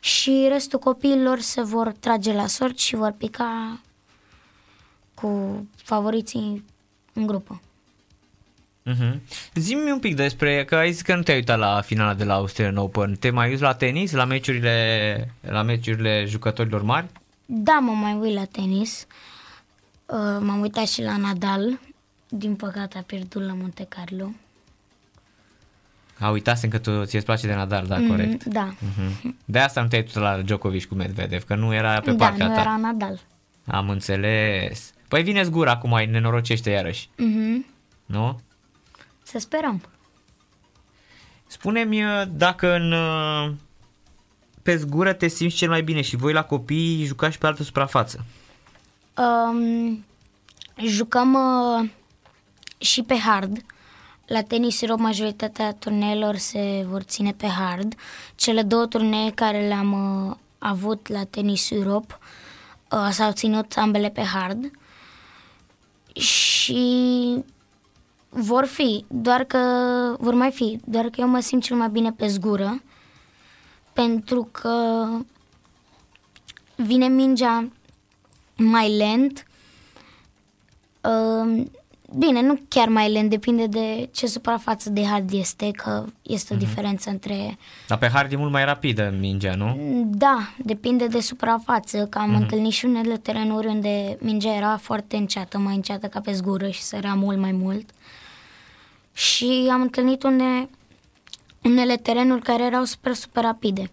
și 0.00 0.46
restul 0.48 0.78
copiilor 0.78 1.38
se 1.38 1.62
vor 1.62 1.92
trage 2.00 2.32
la 2.32 2.46
sort 2.46 2.78
și 2.78 2.96
vor 2.96 3.14
pica 3.18 3.80
cu 5.14 5.66
favoriții 5.76 6.64
în 7.12 7.26
grupă. 7.26 7.60
Uh-huh. 8.86 9.18
Zi-mi 9.54 9.90
un 9.90 9.98
pic 9.98 10.16
despre, 10.16 10.64
că 10.64 10.76
ai 10.76 10.92
zis 10.92 11.02
că 11.02 11.16
nu 11.16 11.22
te-ai 11.22 11.36
uitat 11.36 11.58
la 11.58 11.80
finala 11.80 12.14
de 12.14 12.24
la 12.24 12.34
Australian 12.34 12.76
Open. 12.76 13.14
Te 13.14 13.30
mai 13.30 13.48
uiți 13.48 13.62
la 13.62 13.74
tenis, 13.74 14.12
la 14.12 14.24
meciurile, 14.24 15.34
la 15.40 15.62
meciurile 15.62 16.24
jucătorilor 16.26 16.82
mari? 16.82 17.06
Da, 17.52 17.78
mă 17.78 17.92
mai 17.92 18.14
uit 18.14 18.34
la 18.34 18.44
tenis. 18.44 19.06
Uh, 20.06 20.16
m-am 20.40 20.60
uitat 20.60 20.86
și 20.86 21.02
la 21.02 21.16
Nadal. 21.16 21.78
Din 22.28 22.54
păcate 22.54 22.98
a 22.98 23.02
pierdut 23.02 23.42
la 23.42 23.52
Monte 23.52 23.86
Carlo. 23.88 24.30
A 26.18 26.30
uitat 26.30 26.60
că 26.68 26.78
tu 26.78 27.04
ți-e 27.04 27.20
place 27.20 27.46
de 27.46 27.54
Nadal, 27.54 27.86
da, 27.86 27.96
mm, 27.96 28.08
corect? 28.08 28.44
Da. 28.44 28.74
Uh-huh. 28.74 29.30
De 29.44 29.58
asta 29.58 29.82
nu 29.82 29.88
te-ai 29.88 30.00
uitat 30.00 30.22
la 30.22 30.42
Djokovic 30.42 30.88
cu 30.88 30.94
Medvedev, 30.94 31.44
că 31.44 31.54
nu 31.54 31.74
era 31.74 32.00
pe 32.00 32.10
da, 32.10 32.24
partea 32.24 32.46
nu 32.46 32.54
ta. 32.54 32.60
era 32.60 32.76
Nadal. 32.76 33.20
Am 33.66 33.88
înțeles. 33.90 34.92
Păi 35.08 35.22
vine 35.22 35.42
zgura 35.42 35.70
acum, 35.70 35.94
ai 35.94 36.06
nenorocește 36.06 36.70
iarăși. 36.70 37.08
Mm-hmm. 37.08 37.66
Nu? 38.06 38.40
Să 39.22 39.38
sperăm. 39.38 39.82
Spune-mi 41.46 42.04
uh, 42.04 42.22
dacă 42.30 42.74
în, 42.74 42.92
uh, 42.92 43.52
pe 44.62 44.76
zgură 44.76 45.12
te 45.12 45.28
simți 45.28 45.56
cel 45.56 45.68
mai 45.68 45.82
bine 45.82 46.00
și 46.00 46.16
voi 46.16 46.32
la 46.32 46.44
copii 46.44 47.04
jucați 47.04 47.38
pe 47.38 47.46
altă 47.46 47.62
suprafață. 47.62 48.24
Um, 49.16 50.04
jucăm 50.86 51.34
uh, 51.34 51.88
și 52.78 53.02
pe 53.02 53.14
hard. 53.16 53.64
La 54.26 54.42
Tenis 54.42 54.82
Europe 54.82 55.02
majoritatea 55.02 55.72
turneelor 55.72 56.36
se 56.36 56.86
vor 56.88 57.02
ține 57.02 57.32
pe 57.32 57.46
hard. 57.46 57.94
Cele 58.34 58.62
două 58.62 58.86
turnee 58.86 59.30
care 59.30 59.66
le-am 59.66 60.26
uh, 60.28 60.36
avut 60.58 61.08
la 61.08 61.24
Tenis 61.24 61.70
Europe 61.70 62.18
uh, 62.90 63.08
s-au 63.10 63.32
ținut 63.32 63.74
ambele 63.76 64.08
pe 64.08 64.22
hard. 64.22 64.70
Și 66.12 67.44
vor 68.28 68.64
fi, 68.64 69.04
doar 69.08 69.44
că 69.44 69.58
vor 70.18 70.34
mai 70.34 70.50
fi, 70.50 70.80
doar 70.84 71.04
că 71.04 71.20
eu 71.20 71.28
mă 71.28 71.40
simt 71.40 71.62
cel 71.62 71.76
mai 71.76 71.88
bine 71.88 72.12
pe 72.12 72.26
zgură, 72.26 72.82
pentru 73.92 74.48
că 74.52 75.06
vine 76.74 77.08
mingea 77.08 77.68
mai 78.56 78.96
lent. 78.96 79.46
Uh, 81.00 81.64
bine, 82.18 82.42
nu 82.42 82.60
chiar 82.68 82.88
mai 82.88 83.12
lent, 83.12 83.30
depinde 83.30 83.66
de 83.66 84.08
ce 84.12 84.26
suprafață 84.26 84.90
de 84.90 85.04
hard 85.04 85.32
este, 85.32 85.70
că 85.70 86.04
este 86.22 86.52
o 86.52 86.56
uh-huh. 86.56 86.60
diferență 86.60 87.10
între... 87.10 87.58
Dar 87.86 87.98
pe 87.98 88.08
hard 88.08 88.32
e 88.32 88.36
mult 88.36 88.52
mai 88.52 88.64
rapidă 88.64 89.14
mingea, 89.18 89.54
nu? 89.54 89.76
Da, 90.06 90.52
depinde 90.64 91.06
de 91.06 91.20
suprafață, 91.20 92.06
că 92.06 92.18
am 92.18 92.30
uh-huh. 92.30 92.40
întâlnit 92.40 92.72
și 92.72 92.84
unele 92.84 93.16
terenuri 93.16 93.66
unde 93.66 94.16
mingea 94.20 94.54
era 94.54 94.76
foarte 94.76 95.16
înceată, 95.16 95.58
mai 95.58 95.74
înceată 95.74 96.06
ca 96.06 96.20
pe 96.20 96.32
zgură 96.32 96.68
și 96.68 96.82
sărea 96.82 97.14
mult 97.14 97.38
mai 97.38 97.52
mult 97.52 97.90
și 99.12 99.68
am 99.72 99.80
întâlnit 99.80 100.22
une, 100.22 100.68
unele 101.62 101.96
terenuri 101.96 102.42
care 102.42 102.64
erau 102.64 102.84
super, 102.84 103.12
super 103.12 103.42
rapide. 103.42 103.90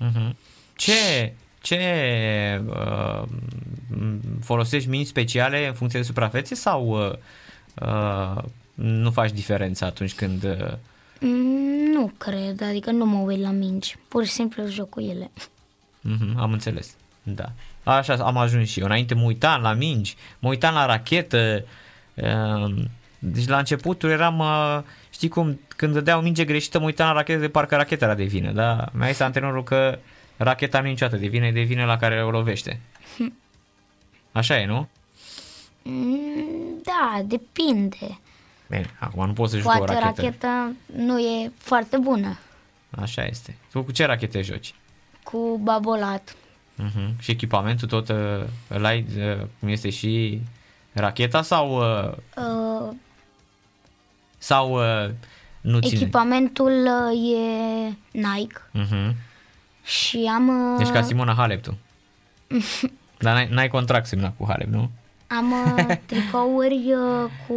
Uh-huh. 0.00 0.30
Ce, 0.76 1.32
ce 1.60 1.80
uh, 2.68 3.22
folosești 4.42 4.88
minți 4.88 5.08
speciale 5.08 5.66
în 5.66 5.74
funcție 5.74 6.00
de 6.00 6.06
suprafețe 6.06 6.54
sau 6.54 6.88
uh, 6.88 7.12
uh, 7.88 8.42
nu 8.74 9.10
faci 9.10 9.32
diferența 9.32 9.86
atunci 9.86 10.14
când... 10.14 10.44
Uh... 10.44 10.72
Nu 11.92 12.12
cred, 12.18 12.62
adică 12.62 12.90
nu 12.90 13.04
mă 13.04 13.18
uit 13.18 13.40
la 13.40 13.50
mingi, 13.50 13.96
pur 14.08 14.24
și 14.24 14.30
simplu 14.30 14.66
joc 14.66 14.88
cu 14.88 15.00
ele. 15.00 15.30
Uh-huh, 15.36 16.36
am 16.36 16.52
înțeles, 16.52 16.94
da. 17.22 17.52
Așa 17.84 18.14
am 18.14 18.36
ajuns 18.36 18.68
și 18.68 18.80
eu. 18.80 18.86
Înainte 18.86 19.14
mă 19.14 19.22
uitam 19.22 19.62
la 19.62 19.72
mingi, 19.72 20.16
mă 20.38 20.48
uitam 20.48 20.74
la 20.74 20.86
rachetă, 20.86 21.64
uh, 22.14 22.74
deci 23.18 23.46
la 23.46 23.58
începutul 23.58 24.10
eram, 24.10 24.38
uh, 24.38 24.78
știi 25.16 25.28
cum, 25.28 25.60
când 25.76 25.92
dădeau 25.92 26.20
minge 26.20 26.44
greșită, 26.44 26.78
mă 26.78 26.84
uitam 26.84 27.06
la 27.06 27.12
rachetă 27.12 27.40
de 27.40 27.48
parcă 27.48 27.76
racheta 27.76 28.04
era 28.04 28.14
de 28.14 28.24
vină, 28.24 28.52
da? 28.52 28.88
Mi-a 28.92 29.06
zis 29.06 29.20
antrenorul 29.20 29.62
că 29.62 29.98
racheta 30.36 30.80
nu 30.80 30.86
e 30.86 30.90
niciodată 30.90 31.16
de 31.16 31.26
vină, 31.26 31.46
e 31.46 31.52
de 31.52 31.60
vină 31.60 31.84
la 31.84 31.96
care 31.96 32.24
o 32.24 32.30
lovește. 32.30 32.80
Așa 34.32 34.60
e, 34.60 34.66
nu? 34.66 34.88
Mm, 35.82 36.82
da, 36.82 37.22
depinde. 37.24 38.18
Bine, 38.68 38.90
acum 38.98 39.26
nu 39.26 39.32
poți 39.32 39.52
să 39.52 39.58
joci 39.58 39.72
cu 39.72 39.82
o 39.82 39.84
rachetă. 39.84 40.04
racheta 40.04 40.72
nu 40.96 41.18
e 41.18 41.52
foarte 41.58 41.96
bună. 41.96 42.38
Așa 42.90 43.24
este. 43.24 43.56
Tu 43.72 43.82
cu 43.82 43.92
ce 43.92 44.04
rachete 44.04 44.42
joci? 44.42 44.74
Cu 45.22 45.60
babolat. 45.62 46.36
Uh-huh. 46.82 47.18
Și 47.18 47.30
echipamentul 47.30 47.88
tot 47.88 48.08
uh, 48.08 48.16
îl 48.68 48.84
ai, 48.84 49.06
uh, 49.16 49.46
cum 49.58 49.68
este 49.68 49.90
și 49.90 50.40
racheta 50.92 51.42
sau... 51.42 51.78
Uh, 51.78 52.12
uh, 52.36 52.94
sau 54.46 54.72
uh, 54.72 55.10
nu 55.60 55.78
ține? 55.78 56.00
Echipamentul 56.00 56.72
uh, 56.72 57.32
e 57.32 57.96
Nike 58.10 58.60
uh-huh. 58.74 59.14
și 59.84 60.30
am... 60.34 60.48
Uh, 60.48 60.78
deci 60.78 60.92
ca 60.92 61.02
Simona 61.02 61.34
Halep 61.34 61.62
tu. 61.62 61.76
Dar 63.24 63.34
n-ai, 63.34 63.48
n-ai 63.50 63.68
contract 63.68 64.06
semnat 64.06 64.34
cu 64.36 64.44
Halep, 64.48 64.68
nu? 64.68 64.90
Am 65.26 65.52
uh, 65.52 65.96
tricouri 66.06 66.84
uh, 66.92 67.30
cu 67.46 67.54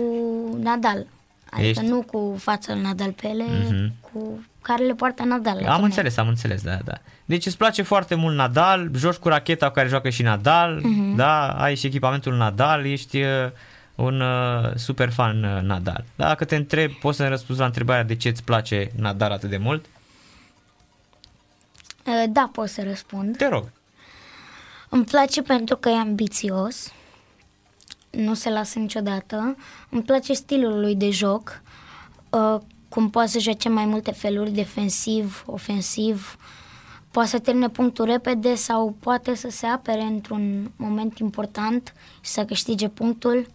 Nadal. 0.61 1.05
Adică 1.49 1.67
Ești? 1.67 1.85
nu 1.85 2.01
cu 2.01 2.35
fața 2.37 2.73
Nadal 2.73 3.11
pe 3.11 3.27
ele, 3.27 3.45
uh-huh. 3.45 4.11
cu 4.11 4.43
care 4.61 4.83
le 4.83 4.93
poartă 4.93 5.23
Nadal. 5.23 5.65
Am 5.65 5.83
înțeles, 5.83 6.17
am 6.17 6.27
înțeles, 6.27 6.61
da, 6.61 6.77
da. 6.85 6.93
Deci 7.25 7.45
îți 7.45 7.57
place 7.57 7.81
foarte 7.81 8.15
mult 8.15 8.35
Nadal, 8.35 8.89
joci 8.95 9.15
cu 9.15 9.27
racheta 9.27 9.67
cu 9.67 9.73
care 9.73 9.87
joacă 9.87 10.09
și 10.09 10.21
Nadal, 10.21 10.79
uh-huh. 10.79 11.15
da, 11.15 11.49
ai 11.49 11.75
și 11.75 11.85
echipamentul 11.85 12.35
Nadal, 12.35 12.85
ești 12.85 13.21
uh, 13.21 13.27
un 13.99 14.21
uh, 14.21 14.75
super 14.75 15.11
fan 15.11 15.43
uh, 15.43 15.61
Nadal. 15.61 16.03
Dacă 16.15 16.45
te 16.45 16.55
întreb, 16.55 16.91
poți 16.91 17.17
să-mi 17.17 17.29
răspunzi 17.29 17.59
la 17.59 17.67
întrebarea 17.67 18.03
de 18.03 18.15
ce 18.15 18.29
îți 18.29 18.43
place 18.43 18.91
Nadal 18.95 19.31
atât 19.31 19.49
de 19.49 19.57
mult? 19.57 19.85
Uh, 22.05 22.23
da, 22.29 22.49
pot 22.53 22.67
să 22.69 22.83
răspund. 22.83 23.37
Te 23.37 23.47
rog. 23.47 23.71
Îmi 24.89 25.03
place 25.03 25.41
pentru 25.41 25.75
că 25.75 25.89
e 25.89 25.97
ambițios 25.97 26.93
nu 28.09 28.33
se 28.33 28.49
lasă 28.49 28.79
niciodată. 28.79 29.55
Îmi 29.89 30.03
place 30.03 30.33
stilul 30.33 30.79
lui 30.79 30.95
de 30.95 31.09
joc, 31.09 31.61
uh, 32.29 32.57
cum 32.89 33.09
poate 33.09 33.29
să 33.29 33.39
joace 33.39 33.69
mai 33.69 33.85
multe 33.85 34.11
feluri, 34.11 34.51
defensiv, 34.51 35.43
ofensiv, 35.45 36.37
poate 37.11 37.29
să 37.29 37.39
termine 37.39 37.69
punctul 37.69 38.05
repede 38.05 38.55
sau 38.55 38.95
poate 38.99 39.35
să 39.35 39.49
se 39.49 39.65
apere 39.65 40.01
într-un 40.01 40.71
moment 40.75 41.17
important 41.17 41.93
și 42.21 42.31
să 42.31 42.45
câștige 42.45 42.87
punctul. 42.87 43.47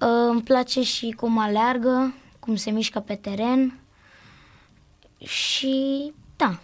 Uh, 0.00 0.08
îmi 0.30 0.42
place 0.42 0.82
și 0.82 1.10
cum 1.10 1.38
aleargă, 1.38 2.14
cum 2.38 2.56
se 2.56 2.70
mișcă 2.70 3.00
pe 3.00 3.14
teren 3.14 3.78
și 5.18 6.12
da, 6.36 6.58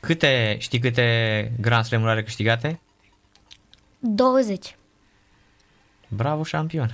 Câte, 0.00 0.56
știi 0.60 0.78
câte 0.78 1.52
Grand 1.60 1.84
Slam-uri 1.84 2.10
are 2.10 2.22
câștigate? 2.22 2.80
20. 3.98 4.76
Bravo, 6.08 6.42
șampion! 6.42 6.90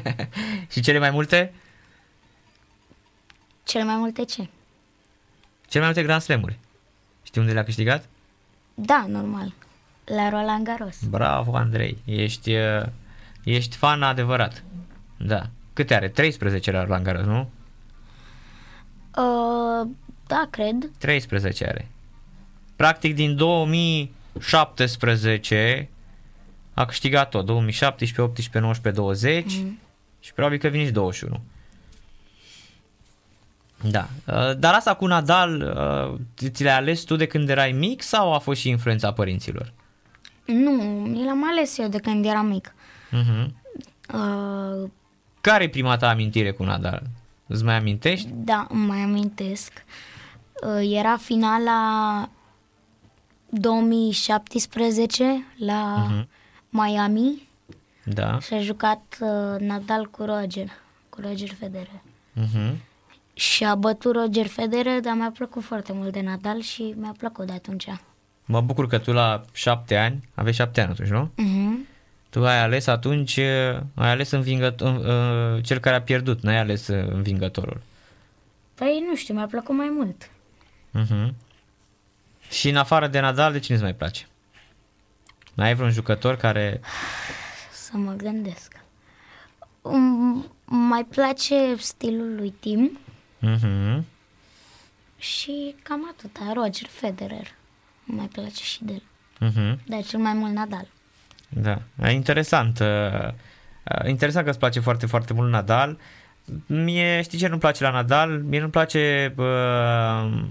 și 0.72 0.80
cele 0.80 0.98
mai 0.98 1.10
multe? 1.10 1.54
Cel 3.64 3.84
mai 3.84 3.96
multe 3.96 4.24
ce? 4.24 4.48
Cele 5.66 5.84
mai 5.84 5.86
multe 5.86 6.02
Grand 6.02 6.22
Slam-uri. 6.22 6.58
Știi 7.22 7.40
unde 7.40 7.52
le-a 7.52 7.64
câștigat? 7.64 8.08
Da, 8.74 9.04
normal. 9.08 9.52
La 10.04 10.28
Roland 10.28 10.64
Garros. 10.64 11.04
Bravo, 11.08 11.56
Andrei! 11.56 11.98
Ești, 12.04 12.54
uh, 12.54 12.86
ești 13.54 13.76
fan 13.76 14.02
adevărat. 14.02 14.62
Da. 15.16 15.46
Câte 15.72 15.94
are? 15.94 16.08
13 16.08 16.70
la 16.70 16.82
Roland 16.82 17.04
Garros, 17.04 17.24
nu? 17.24 17.50
Uh, 19.16 19.88
da, 20.26 20.46
cred. 20.50 20.90
13 20.98 21.66
are. 21.66 21.88
Practic 22.76 23.14
din 23.14 23.36
2017 23.36 25.88
a 26.74 26.84
câștigat 26.84 27.28
tot. 27.28 27.46
2017, 27.46 28.20
18, 28.20 28.58
19, 28.58 29.02
20 29.02 29.44
mm. 29.44 29.78
și 30.20 30.32
probabil 30.32 30.58
că 30.58 30.68
vine 30.68 30.84
și 30.84 30.90
21. 30.90 31.40
Da. 33.82 34.08
Uh, 34.26 34.56
Dar 34.58 34.74
asta 34.74 34.94
cu 34.94 35.06
Nadal, 35.06 35.60
uh, 35.60 36.14
ți 36.50 36.62
le-ai 36.62 36.76
ales 36.76 37.00
tu 37.00 37.16
de 37.16 37.26
când 37.26 37.48
erai 37.48 37.72
mic 37.72 38.02
sau 38.02 38.34
a 38.34 38.38
fost 38.38 38.60
și 38.60 38.68
influența 38.68 39.12
părinților? 39.12 39.72
Nu, 40.44 40.70
mi 41.08 41.24
l-am 41.24 41.48
ales 41.48 41.78
eu 41.78 41.88
de 41.88 41.98
când 41.98 42.24
eram 42.24 42.46
mic. 42.46 42.74
Uh-huh. 43.12 43.46
Uh, 44.14 44.88
Care 45.40 45.64
e 45.64 45.68
prima 45.68 45.96
ta 45.96 46.08
amintire 46.08 46.50
cu 46.50 46.62
Nadal? 46.64 47.02
Îți 47.46 47.64
mai 47.64 47.74
amintești? 47.76 48.28
da, 48.32 48.66
îmi 48.70 48.86
mai 48.86 48.98
amintesc. 49.00 49.72
Uh, 50.66 50.90
era 50.96 51.16
finala 51.16 52.28
2017 53.48 55.44
la 55.56 56.06
Mhm. 56.08 56.28
Miami 56.68 57.48
Da. 58.04 58.38
și 58.40 58.54
a 58.54 58.60
jucat 58.60 59.18
uh, 59.20 59.60
Nadal 59.60 60.06
cu 60.06 60.24
Roger, 60.24 60.68
cu 61.08 61.20
Roger 61.20 61.48
Federer. 61.58 62.00
Uh-huh. 62.36 62.72
Și 63.34 63.64
a 63.64 63.74
bătut 63.74 64.14
Roger 64.14 64.46
Federer, 64.46 65.00
dar 65.00 65.14
mi-a 65.14 65.30
plăcut 65.36 65.62
foarte 65.62 65.92
mult 65.92 66.12
de 66.12 66.20
Nadal 66.20 66.60
și 66.60 66.94
mi-a 66.96 67.14
plăcut 67.18 67.46
de 67.46 67.52
atunci. 67.52 67.86
Mă 68.44 68.60
bucur 68.60 68.86
că 68.86 68.98
tu 68.98 69.12
la 69.12 69.40
șapte 69.52 69.96
ani, 69.96 70.28
aveai 70.34 70.54
șapte 70.54 70.80
ani 70.80 70.90
atunci, 70.90 71.08
nu? 71.08 71.30
Mhm. 71.36 71.86
Tu 72.30 72.46
ai 72.46 72.58
ales 72.60 72.86
atunci, 72.86 73.36
uh, 73.36 73.80
ai 73.94 74.10
ales 74.10 74.30
învingător, 74.30 74.96
uh, 75.56 75.64
cel 75.64 75.78
care 75.78 75.96
a 75.96 76.02
pierdut, 76.02 76.40
n-ai 76.42 76.58
ales 76.58 76.86
uh, 76.88 77.08
învingătorul. 77.08 77.80
Păi 78.74 79.04
nu 79.08 79.16
știu, 79.16 79.34
mi-a 79.34 79.46
plăcut 79.46 79.74
mai 79.76 79.88
mult. 79.88 80.30
Uh-huh. 81.00 81.34
Și 82.50 82.68
în 82.68 82.76
afară 82.76 83.06
de 83.06 83.20
Nadal, 83.20 83.52
de 83.52 83.58
cine 83.58 83.74
îți 83.76 83.84
mai 83.84 83.94
place? 83.94 84.26
Mai 85.54 85.66
ai 85.66 85.74
vreun 85.74 85.90
jucător 85.90 86.36
care... 86.36 86.80
Să 87.72 87.90
mă 87.96 88.12
gândesc. 88.12 88.72
Um, 89.82 90.46
mai 90.64 91.04
place 91.04 91.74
stilul 91.78 92.34
lui 92.36 92.54
Tim 92.60 92.98
Uh-huh. 93.42 94.02
și 95.18 95.74
cam 95.82 96.08
atâta. 96.08 96.52
Roger 96.54 96.86
Federer. 96.88 97.46
Îmi 98.06 98.18
mai 98.18 98.26
place 98.26 98.62
și 98.64 98.84
de 98.84 98.92
el. 98.92 99.02
Uh-huh. 99.50 99.78
Dar 99.86 100.02
cel 100.04 100.18
mai 100.18 100.32
mult 100.32 100.52
Nadal. 100.52 100.86
Da, 101.52 101.82
e 102.02 102.10
interesant. 102.10 102.78
uh, 102.78 102.86
uh, 102.86 104.08
Interesant 104.08 104.44
că 104.44 104.50
îți 104.50 104.58
place 104.58 104.80
foarte, 104.80 105.06
foarte 105.06 105.32
mult 105.32 105.50
Nadal. 105.50 105.98
Mie, 106.66 107.22
știi 107.22 107.38
ce 107.38 107.46
nu-mi 107.48 107.60
place 107.60 107.82
la 107.84 107.90
Nadal? 107.90 108.38
Mie 108.42 108.58
nu-mi 108.58 108.70
place 108.70 109.34
uh, 109.36 110.42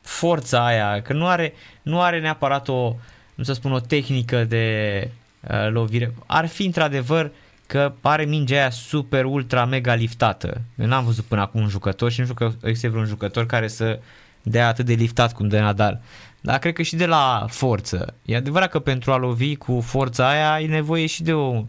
forța 0.00 0.66
aia, 0.66 1.02
că 1.02 1.12
nu 1.12 1.26
are, 1.26 1.52
nu 1.82 2.00
are 2.00 2.20
neapărat 2.20 2.68
o, 2.68 2.94
nu 3.34 3.44
să 3.44 3.52
spun, 3.52 3.72
o 3.72 3.80
tehnică 3.80 4.44
de 4.44 5.08
uh, 5.50 5.68
lovire. 5.70 6.14
Ar 6.26 6.46
fi 6.46 6.64
într-adevăr 6.66 7.30
că 7.66 7.92
are 8.00 8.24
mingea 8.24 8.56
aia 8.56 8.70
super, 8.70 9.24
ultra, 9.24 9.64
mega 9.64 9.94
liftată. 9.94 10.60
Eu 10.78 10.86
n-am 10.86 11.04
văzut 11.04 11.24
până 11.24 11.40
acum 11.40 11.60
un 11.60 11.68
jucător 11.68 12.10
și 12.10 12.20
nu 12.20 12.26
știu 12.26 12.36
că 12.36 12.52
există 12.66 12.88
vreun 12.88 13.04
jucător 13.04 13.46
care 13.46 13.68
să 13.68 13.98
dea 14.42 14.68
atât 14.68 14.86
de 14.86 14.94
liftat 14.94 15.32
cum 15.32 15.48
de 15.48 15.60
Nadal. 15.60 16.00
Dar 16.40 16.58
cred 16.58 16.72
că 16.74 16.82
și 16.82 16.96
de 16.96 17.06
la 17.06 17.46
forță. 17.48 18.14
E 18.24 18.36
adevărat 18.36 18.70
că 18.70 18.78
pentru 18.78 19.12
a 19.12 19.16
lovi 19.16 19.56
cu 19.56 19.80
forța 19.80 20.28
aia 20.28 20.60
e 20.60 20.66
nevoie 20.66 21.06
și 21.06 21.22
de 21.22 21.32
o, 21.32 21.64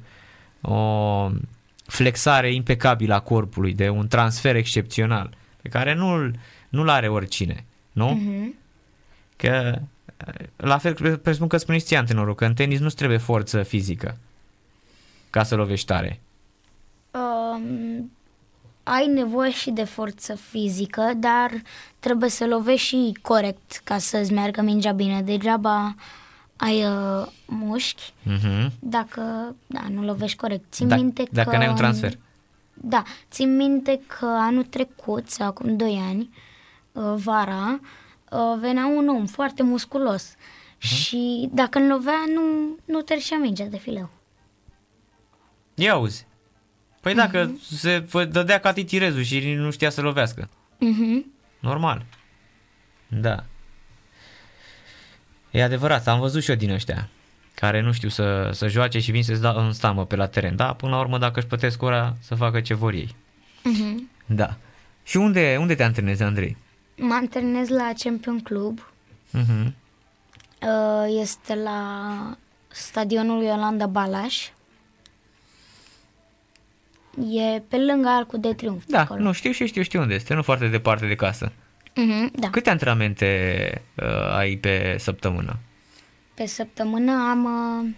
o 0.61 1.31
flexare 1.85 2.53
impecabilă 2.53 3.13
a 3.13 3.19
corpului, 3.19 3.73
de 3.73 3.89
un 3.89 4.07
transfer 4.07 4.55
excepțional, 4.55 5.33
pe 5.61 5.69
care 5.69 5.93
nu-l, 5.93 6.39
nu-l 6.69 6.89
are 6.89 7.07
oricine, 7.07 7.65
nu? 7.91 8.09
Mhm. 8.09 8.55
Că, 9.35 9.79
la 10.55 10.77
fel, 10.77 11.17
presupun 11.17 11.47
că 11.47 11.57
spuneți 11.57 11.85
ție 11.85 11.97
antrenorul, 11.97 12.35
că 12.35 12.45
în 12.45 12.53
tenis 12.53 12.79
nu 12.79 12.89
trebuie 12.89 13.17
forță 13.17 13.63
fizică 13.63 14.17
ca 15.29 15.43
să 15.43 15.55
lovești 15.55 15.85
tare. 15.85 16.19
Um, 17.11 18.11
ai 18.83 19.07
nevoie 19.07 19.51
și 19.51 19.71
de 19.71 19.83
forță 19.83 20.35
fizică, 20.35 21.11
dar 21.17 21.51
trebuie 21.99 22.29
să 22.29 22.45
lovești 22.45 22.87
și 22.87 23.17
corect 23.21 23.81
ca 23.83 23.97
să-ți 23.97 24.33
meargă 24.33 24.61
mingea 24.61 24.91
bine. 24.91 25.21
Degeaba 25.21 25.95
ai 26.55 26.85
uh, 26.85 27.27
mușchi 27.45 28.13
Uh-huh. 28.25 28.67
dacă 28.79 29.55
da, 29.67 29.81
nu 29.89 30.03
lovești 30.03 30.37
corect. 30.37 30.63
Țin 30.71 30.87
Dacă- 30.87 31.01
minte 31.01 31.23
dacă 31.31 31.49
că... 31.49 31.57
n-ai 31.57 31.67
un 31.67 31.75
transfer. 31.75 32.17
Da, 32.73 33.03
țin 33.31 33.55
minte 33.55 34.01
că 34.07 34.25
anul 34.25 34.63
trecut, 34.63 35.29
sau 35.29 35.47
acum 35.47 35.75
2 35.75 36.01
ani, 36.09 36.29
uh, 36.91 37.13
vara, 37.23 37.79
uh, 38.31 38.39
venea 38.59 38.85
un 38.85 39.07
om 39.07 39.25
foarte 39.25 39.63
musculos 39.63 40.35
și 40.77 41.49
dacă 41.53 41.79
îl 41.79 41.87
lovea, 41.87 42.23
nu, 42.35 42.41
nu 42.85 43.01
trecea 43.01 43.35
mingea 43.37 43.65
de 43.65 43.77
fileu. 43.77 44.09
Ia 45.73 45.93
auzi. 45.93 46.25
Păi 47.01 47.13
dacă 47.13 47.57
se 47.71 47.97
vă 47.97 48.25
dădea 48.25 48.59
ca 48.59 48.73
titirezul 48.73 49.21
și 49.21 49.53
nu 49.53 49.71
știa 49.71 49.89
să 49.89 50.01
lovească. 50.01 50.49
Mhm. 50.79 51.25
Normal. 51.59 52.05
Da. 53.07 53.43
E 55.51 55.63
adevărat, 55.63 56.07
am 56.07 56.19
văzut 56.19 56.43
și 56.43 56.49
eu 56.49 56.55
din 56.55 56.71
ăștia 56.71 57.09
care 57.53 57.81
nu 57.81 57.91
știu 57.91 58.09
să, 58.09 58.49
să 58.53 58.67
joace 58.67 58.99
și 58.99 59.11
vin 59.11 59.23
să-ți 59.23 59.41
dau 59.41 59.65
în 59.65 59.73
stamă 59.73 60.05
pe 60.05 60.15
la 60.15 60.27
teren. 60.27 60.55
Da, 60.55 60.73
până 60.73 60.91
la 60.91 60.99
urmă, 60.99 61.17
dacă 61.17 61.39
își 61.39 61.47
plătesc 61.47 61.81
ora, 61.81 62.15
să 62.19 62.35
facă 62.35 62.61
ce 62.61 62.73
vor 62.73 62.93
ei. 62.93 63.15
Mhm. 63.63 64.09
Da. 64.25 64.55
Și 65.03 65.17
unde, 65.17 65.57
unde 65.59 65.75
te 65.75 65.83
antrenezi, 65.83 66.23
Andrei? 66.23 66.57
Mă 66.97 67.13
antrenez 67.13 67.67
la 67.69 67.91
Champion 67.97 68.39
Club. 68.39 68.91
Uh-huh. 69.37 69.65
Uh, 70.61 71.19
Este 71.21 71.55
la 71.55 72.37
stadionul 72.67 73.43
Iolanda 73.43 73.85
Balaș. 73.87 74.47
E 77.29 77.59
pe 77.67 77.77
lângă 77.77 78.07
Arcul 78.09 78.39
de 78.39 78.53
Triunf. 78.53 78.85
pe 78.85 78.91
Da, 78.91 78.99
acolo. 78.99 79.21
nu 79.21 79.31
știu 79.31 79.51
și 79.51 79.65
știu, 79.65 79.81
știu 79.81 80.01
unde 80.01 80.13
este, 80.13 80.33
nu 80.33 80.41
foarte 80.43 80.67
departe 80.67 81.07
de 81.07 81.15
casă. 81.15 81.51
Mhm, 81.95 82.31
da. 82.39 82.49
Câte 82.49 82.69
antrenamente 82.69 83.81
uh, 83.97 84.35
ai 84.35 84.55
pe 84.55 84.95
săptămână? 84.99 85.57
Pe 86.33 86.45
săptămână 86.45 87.11
am 87.11 87.43
uh, 87.83 87.89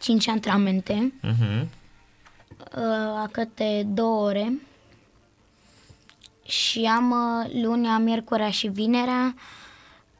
5 0.00 0.28
antrenamente, 0.28 1.12
Uh-huh. 1.24 1.62
uh, 2.76 2.82
a 3.22 3.28
câte 3.32 3.82
două 3.86 4.26
ore. 4.26 4.52
Și 6.44 6.84
am 6.96 7.10
uh, 7.10 7.62
lunea, 7.62 7.98
miercurea 7.98 8.50
și 8.50 8.66
vinerea 8.68 9.34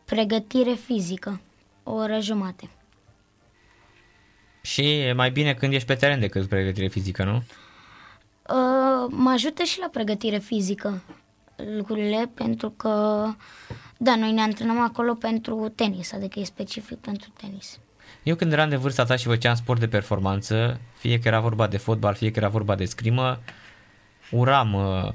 pregătire 0.05 0.73
fizică, 0.73 1.41
o 1.83 1.93
oră 1.93 2.19
jumate. 2.21 2.69
Și 4.79 5.01
e 5.01 5.13
mai 5.13 5.31
bine 5.31 5.55
când 5.55 5.73
ești 5.73 5.87
pe 5.87 5.95
teren 5.95 6.21
decât 6.21 6.49
pregătire 6.49 6.89
fizică, 6.89 7.25
nu? 7.25 7.37
Uh, 7.37 9.09
mă 9.09 9.31
ajută 9.31 9.63
și 9.63 9.79
la 9.79 9.89
pregătire 9.93 10.39
fizică 10.39 11.03
lucrurile, 11.77 12.31
pentru 12.35 12.71
că, 12.71 13.25
da, 13.97 14.17
noi 14.17 14.33
ne 14.33 14.41
antrenăm 14.41 14.81
acolo 14.81 15.15
pentru 15.15 15.73
tenis, 15.75 16.13
adică 16.13 16.41
e 16.41 16.45
specific 16.45 16.99
pentru 16.99 17.33
tenis. 17.41 17.79
Eu 18.23 18.37
când 18.37 18.53
eram 18.53 18.69
de 18.69 18.77
vârsta 18.77 19.05
ta 19.05 19.17
și 19.17 19.27
făceam 19.27 19.55
sport 19.55 19.81
de 19.81 19.89
performanță, 19.89 20.81
fie 20.99 21.19
că 21.19 21.29
era 21.29 21.41
vorba 21.41 21.67
de 21.67 21.77
fotbal, 21.77 22.15
fie 22.15 22.31
că 22.31 22.39
era 22.39 22.49
vorba 22.49 22.75
de 22.75 22.85
scrimă, 22.85 23.41
uram 24.31 24.75
uh, 24.75 25.13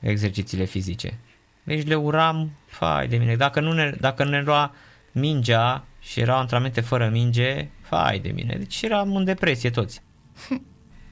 exercițiile 0.00 0.64
fizice. 0.64 1.18
Deci 1.62 1.86
le 1.86 1.94
uram, 1.94 2.50
fai 2.66 3.08
de 3.08 3.16
mine, 3.16 3.36
dacă 3.36 3.60
nu 3.60 3.72
ne, 3.72 3.94
dacă 4.00 4.24
ne 4.24 4.42
lua 4.42 4.74
mingea 5.12 5.84
și 6.00 6.20
erau 6.20 6.38
antrenamente 6.38 6.80
fără 6.80 7.08
minge, 7.08 7.68
fai 7.90 8.18
de 8.18 8.30
mine, 8.30 8.54
deci 8.58 8.82
eram 8.82 9.16
în 9.16 9.24
depresie 9.24 9.70
toți. 9.70 10.02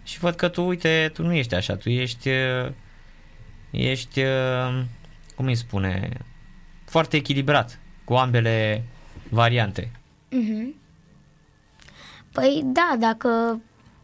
și 0.03 0.19
văd 0.19 0.35
că 0.35 0.49
tu, 0.49 0.67
uite, 0.67 1.11
tu 1.15 1.23
nu 1.23 1.33
ești 1.33 1.55
așa, 1.55 1.77
tu 1.77 1.91
ești, 1.91 2.29
uh, 2.29 2.71
ești, 3.71 4.21
uh, 4.21 4.83
cum 5.35 5.47
îi 5.47 5.55
spune, 5.55 6.11
foarte 6.85 7.17
echilibrat 7.17 7.81
cu 8.05 8.15
ambele 8.15 8.85
variante. 9.29 9.91
Mhm. 10.31 10.75
Păi 12.33 12.63
da, 12.65 12.97
dacă 12.99 13.61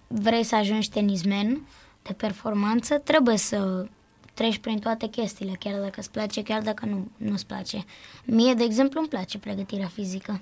vrei 0.08 0.42
să 0.42 0.56
ajungi 0.56 0.90
tenismen 0.90 1.60
de 2.02 2.12
performanță, 2.12 2.98
trebuie 2.98 3.37
să 3.37 3.87
treci 4.34 4.58
prin 4.58 4.78
toate 4.78 5.06
chestiile, 5.06 5.52
chiar 5.58 5.80
dacă 5.80 6.00
îți 6.00 6.10
place, 6.10 6.42
chiar 6.42 6.62
dacă 6.62 6.87
nu, 6.87 7.10
nu-ți 7.16 7.46
place. 7.46 7.84
Mie, 8.24 8.54
de 8.54 8.64
exemplu, 8.64 9.00
îmi 9.00 9.08
place 9.08 9.38
pregătirea 9.38 9.87
fizică. 9.87 10.40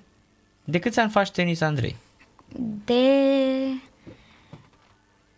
De 0.65 0.79
câți 0.79 0.99
ani 0.99 1.11
faci 1.11 1.31
tenis, 1.31 1.61
Andrei? 1.61 1.97
De 2.85 3.03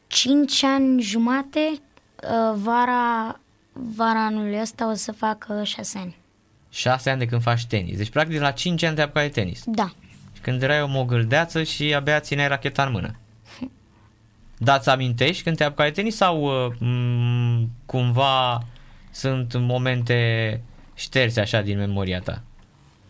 5 0.06 0.62
ani 0.64 1.02
jumate, 1.02 1.68
uh, 1.70 2.54
vara, 2.62 3.40
vara 3.72 4.24
anului 4.24 4.60
ăsta 4.60 4.90
o 4.90 4.94
să 4.94 5.12
fac 5.12 5.46
6 5.62 5.98
ani. 5.98 6.16
6 6.70 7.10
ani 7.10 7.18
de 7.18 7.26
când 7.26 7.42
faci 7.42 7.66
tenis. 7.66 7.96
Deci, 7.96 8.10
practic, 8.10 8.40
la 8.40 8.50
5 8.50 8.82
ani 8.82 8.94
te-ai 8.94 9.06
apucat 9.06 9.24
de 9.24 9.40
tenis. 9.40 9.62
Da. 9.66 9.92
Și 10.32 10.40
când 10.40 10.62
erai 10.62 10.82
o 10.82 10.86
mogâldeață 10.86 11.62
și 11.62 11.94
abia 11.94 12.20
țineai 12.20 12.48
racheta 12.48 12.84
în 12.84 12.92
mână. 12.92 13.14
Dar 14.58 14.78
ți 14.80 14.88
amintești 14.88 15.42
când 15.42 15.56
te-ai 15.56 15.68
apucat 15.68 15.86
de 15.86 15.92
tenis 15.92 16.16
sau 16.16 16.66
uh, 16.66 16.74
m- 16.76 17.68
cumva 17.86 18.62
sunt 19.10 19.54
momente 19.58 20.60
șterse 20.94 21.40
așa 21.40 21.60
din 21.60 21.78
memoria 21.78 22.20
ta? 22.20 22.42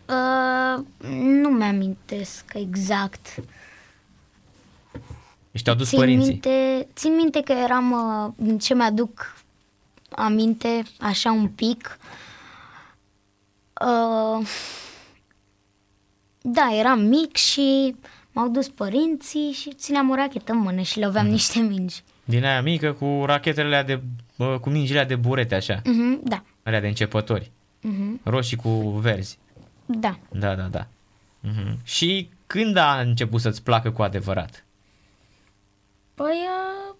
Uh, 0.09 0.85
nu 1.11 1.49
mi-amintesc 1.49 2.45
exact. 2.55 3.35
Și 5.55 5.62
te-au 5.62 5.77
dus 5.77 5.88
țin 5.88 5.99
părinții. 5.99 6.29
minte, 6.31 6.87
țin 6.95 7.14
minte 7.14 7.40
că 7.43 7.53
eram, 7.53 7.90
uh, 8.37 8.55
ce 8.61 8.75
mi-aduc 8.75 9.37
aminte, 10.11 10.83
așa 11.01 11.33
un 11.33 11.49
pic. 11.49 11.99
Uh, 13.81 14.47
da, 16.40 16.69
eram 16.79 17.01
mic 17.01 17.37
și 17.37 17.97
m-au 18.33 18.49
dus 18.49 18.69
părinții 18.69 19.51
și 19.53 19.73
țineam 19.75 20.11
o 20.11 20.14
rachetă 20.14 20.53
în 20.53 20.59
mână 20.59 20.81
și 20.81 21.01
loveam 21.01 21.27
niște 21.27 21.59
mingi. 21.61 22.03
Din 22.25 22.45
aia 22.45 22.62
mică 22.62 22.93
cu 22.93 23.23
rachetele 23.27 23.67
alea 23.67 23.83
de, 23.85 24.01
bă, 24.37 24.59
cu 24.61 24.71
mingile 24.71 24.99
alea 24.99 25.09
de 25.09 25.17
burete 25.17 25.55
așa, 25.55 25.81
Mhm, 25.85 26.21
da, 26.25 26.43
alea 26.62 26.81
de 26.81 26.87
începători, 26.87 27.51
mhm, 27.81 28.21
roșii 28.23 28.57
cu 28.57 28.69
verzi. 28.88 29.38
da. 29.87 30.19
Da, 30.31 30.55
da, 30.55 30.62
da. 30.62 30.87
Mhm. 31.40 31.79
Și 31.83 32.29
când 32.47 32.77
a 32.77 33.01
început 33.01 33.40
să-ți 33.40 33.62
placă 33.62 33.90
cu 33.90 34.03
adevărat? 34.03 34.63
Păi, 36.14 36.37
uh, 36.90 36.94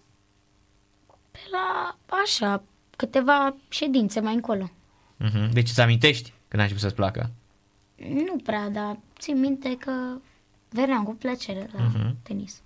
pe 1.31 1.38
la, 1.50 1.96
așa, 2.22 2.62
câteva 2.96 3.55
ședințe 3.68 4.20
mai 4.20 4.35
încolo. 4.35 4.70
Mhm. 5.16 5.53
Deci 5.53 5.68
îți 5.68 5.81
amintești 5.81 6.33
când 6.48 6.61
a 6.62 6.64
început 6.64 6.83
să-ți 6.83 6.94
placă? 6.94 7.31
Nu 8.09 8.37
prea, 8.44 8.68
dar 8.68 8.98
țin 9.18 9.40
minte 9.40 9.77
că 9.77 9.92
veneam 10.68 11.05
cu 11.05 11.14
plăcere 11.14 11.68
la 11.72 11.83
Mhm. 11.83 12.16
tenis. 12.22 12.62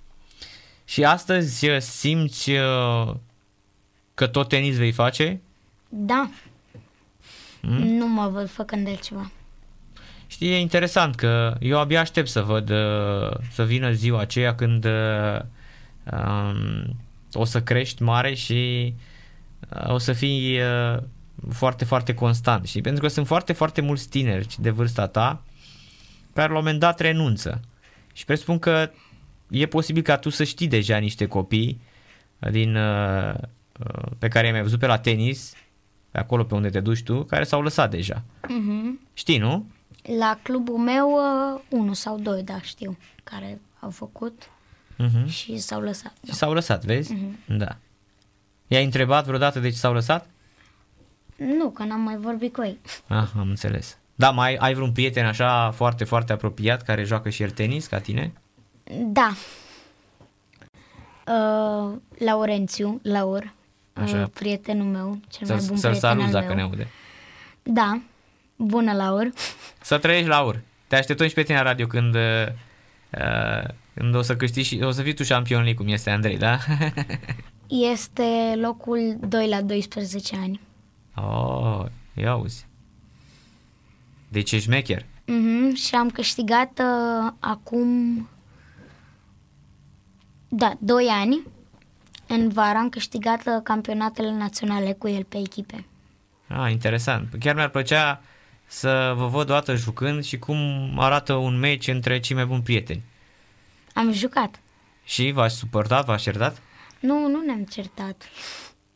Și 0.84 1.04
astăzi 1.04 1.68
uh, 1.68 1.78
simți 1.80 2.50
uh, 2.50 3.14
că 4.14 4.26
tot 4.26 4.48
tenis 4.48 4.76
vei 4.76 4.92
face? 4.92 5.40
Da. 5.88 6.30
Mm? 7.62 7.86
Nu 7.86 8.08
mă 8.08 8.28
văd 8.28 8.48
făcând 8.48 8.88
altceva. 8.88 9.30
Știi, 10.26 10.50
e 10.52 10.58
interesant 10.58 11.14
că 11.14 11.56
eu 11.60 11.78
abia 11.78 12.00
aștept 12.00 12.28
să 12.28 12.42
văd, 12.42 12.70
uh, 12.70 13.30
să 13.52 13.64
vină 13.64 13.90
ziua 13.92 14.20
aceea 14.20 14.54
când 14.54 14.84
uh, 14.84 15.38
um, 16.12 16.96
o 17.32 17.44
să 17.44 17.62
crești 17.62 18.02
mare 18.02 18.34
și 18.34 18.94
uh, 19.74 19.92
o 19.92 19.98
să 19.98 20.12
fii 20.12 20.58
uh, 20.60 21.02
foarte, 21.50 21.84
foarte 21.84 22.14
constant. 22.14 22.66
Și 22.66 22.80
pentru 22.80 23.02
că 23.02 23.08
sunt 23.08 23.26
foarte, 23.26 23.52
foarte 23.52 23.80
mulți 23.80 24.08
tineri 24.08 24.56
de 24.58 24.70
vârsta 24.70 25.06
ta 25.06 25.42
care 26.32 26.48
la 26.48 26.58
un 26.58 26.62
moment 26.64 26.80
dat 26.80 27.00
renunță. 27.00 27.60
Și 28.12 28.24
presupun 28.24 28.58
că 28.58 28.90
e 29.50 29.66
posibil 29.66 30.02
ca 30.02 30.16
tu 30.16 30.28
să 30.28 30.44
știi 30.44 30.66
deja 30.66 30.96
niște 30.96 31.26
copii 31.26 31.80
din, 32.50 32.76
uh, 32.76 33.34
uh, 33.34 34.12
pe 34.18 34.28
care 34.28 34.44
i-ai 34.44 34.52
mai 34.52 34.62
văzut 34.62 34.78
pe 34.78 34.86
la 34.86 34.98
tenis, 34.98 35.52
pe 36.10 36.18
acolo 36.18 36.44
pe 36.44 36.54
unde 36.54 36.68
te 36.68 36.80
duci 36.80 37.02
tu, 37.02 37.24
care 37.24 37.44
s-au 37.44 37.62
lăsat 37.62 37.90
deja. 37.90 38.22
Mhm. 38.48 39.00
Știi, 39.12 39.38
nu? 39.38 39.66
La 40.18 40.38
clubul 40.42 40.76
meu, 40.76 41.10
uh, 41.10 41.60
unul 41.68 41.94
sau 41.94 42.18
doi, 42.18 42.42
da, 42.42 42.60
știu, 42.60 42.96
care 43.24 43.60
au 43.80 43.90
făcut 43.90 44.50
Uh-huh. 45.04 45.26
și 45.28 45.58
s-au 45.58 45.80
lăsat. 45.80 46.12
Și 46.26 46.32
s-au 46.34 46.52
lăsat, 46.52 46.84
vezi? 46.84 47.12
Mhm. 47.12 47.38
Da. 47.46 47.76
I-ai 48.66 48.84
întrebat 48.84 49.24
vreodată 49.26 49.60
de 49.60 49.70
ce 49.70 49.76
s-au 49.76 49.92
lăsat? 49.92 50.26
Nu, 51.36 51.70
că 51.70 51.82
n-am 51.82 52.00
mai 52.00 52.16
vorbit 52.16 52.52
cu 52.52 52.62
ei. 52.62 52.78
Ah, 53.08 53.26
am 53.38 53.48
înțeles. 53.48 53.98
Da, 54.14 54.30
mai 54.30 54.54
ai 54.56 54.74
vreun 54.74 54.92
prieten 54.92 55.26
așa 55.26 55.70
foarte, 55.70 56.04
foarte 56.04 56.32
apropiat 56.32 56.82
care 56.82 57.04
joacă 57.04 57.28
și 57.28 57.42
el 57.42 57.50
tenis 57.50 57.86
ca 57.86 57.98
tine? 57.98 58.32
Da. 59.06 59.32
Uh, 61.26 61.96
Laurențiu, 62.18 63.00
Laur, 63.02 63.52
Așa. 63.92 64.16
uh, 64.22 64.26
prietenul 64.34 64.86
meu, 64.86 65.20
cel 65.30 65.46
mai 65.48 65.60
Să, 65.60 65.66
bun 65.68 65.76
să-l 65.76 65.90
prieten 65.90 66.10
salut 66.10 66.24
al 66.24 66.30
dacă 66.30 66.46
meu. 66.46 66.54
ne 66.56 66.62
aude. 66.62 66.88
Da, 67.62 68.00
bună, 68.56 68.92
Laur. 68.92 69.28
Să 69.80 69.98
trăiești, 69.98 70.28
Laur. 70.28 70.60
Te 70.86 70.96
așteptăm 70.96 71.28
și 71.28 71.34
pe 71.34 71.42
tine 71.42 71.56
la 71.56 71.62
radio 71.62 71.86
când, 71.86 72.14
uh, 72.14 72.46
când 73.98 74.14
o 74.14 74.22
să 74.22 74.36
câștigi 74.36 74.68
și 74.68 74.80
o 74.82 74.90
să 74.90 75.02
fii 75.02 75.14
tu 75.14 75.22
șampion 75.22 75.62
League, 75.62 75.84
cum 75.84 75.92
este 75.92 76.10
Andrei, 76.10 76.38
da? 76.38 76.58
Este 77.92 78.54
locul 78.60 79.16
2 79.28 79.48
la 79.48 79.62
12 79.62 80.36
ani. 80.36 80.60
oh, 81.14 81.84
ia 82.14 82.30
auzi. 82.30 82.66
Deci 84.28 84.52
ești 84.52 84.68
mecher. 84.68 85.04
Mhm, 85.26 85.74
și 85.74 85.94
am 85.94 86.10
câștigat 86.10 86.80
uh, 86.80 87.32
acum, 87.38 87.88
da, 90.48 90.72
2 90.78 91.06
ani. 91.06 91.42
În 92.26 92.48
vară 92.48 92.78
am 92.78 92.88
câștigat 92.88 93.40
uh, 93.46 93.60
campionatele 93.62 94.32
naționale 94.32 94.92
cu 94.92 95.08
el 95.08 95.24
pe 95.24 95.38
echipe. 95.38 95.84
Ah, 96.46 96.70
interesant. 96.70 97.34
Chiar 97.40 97.54
mi-ar 97.54 97.68
plăcea 97.68 98.22
să 98.66 99.14
vă 99.16 99.26
văd 99.26 99.50
o 99.50 99.52
dată 99.52 99.74
jucând 99.74 100.24
și 100.24 100.38
cum 100.38 100.58
arată 100.98 101.32
un 101.32 101.58
meci 101.58 101.88
între 101.88 102.20
cei 102.20 102.36
mai 102.36 102.46
buni 102.46 102.62
prieteni. 102.62 103.02
Am 103.94 104.12
jucat. 104.12 104.60
Și 105.04 105.30
v-ați 105.30 105.56
suportat, 105.56 106.04
v-ați 106.04 106.22
certat? 106.22 106.62
Nu, 107.00 107.28
nu 107.28 107.40
ne-am 107.46 107.64
certat. 107.64 108.22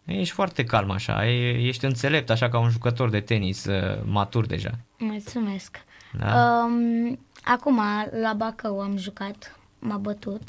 Ești 0.05 0.35
foarte 0.35 0.65
calm 0.65 0.91
așa, 0.91 1.27
e- 1.29 1.67
ești 1.67 1.85
înțelept 1.85 2.31
așa 2.31 2.49
ca 2.49 2.59
un 2.59 2.69
jucător 2.71 3.11
de 3.11 3.21
tenis 3.21 3.65
uh, 3.65 4.01
matur 4.05 4.47
deja. 4.47 4.71
Mulțumesc. 4.99 5.77
Da? 6.19 6.65
Um, 6.65 7.19
acum, 7.45 7.81
la 8.23 8.33
Bacău 8.37 8.81
am 8.81 8.97
jucat, 8.97 9.59
m-a 9.79 9.97
bătut. 9.97 10.43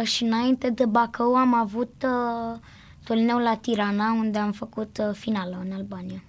Uh, 0.00 0.06
și 0.06 0.24
înainte 0.24 0.70
de 0.70 0.86
Bacău 0.86 1.34
am 1.34 1.54
avut 1.54 1.92
uh, 2.04 2.58
turneul 3.04 3.42
la 3.42 3.56
Tirana, 3.56 4.12
unde 4.12 4.38
am 4.38 4.52
făcut 4.52 4.98
uh, 5.00 5.14
finală 5.14 5.62
în 5.64 5.72
Albania. 5.72 6.22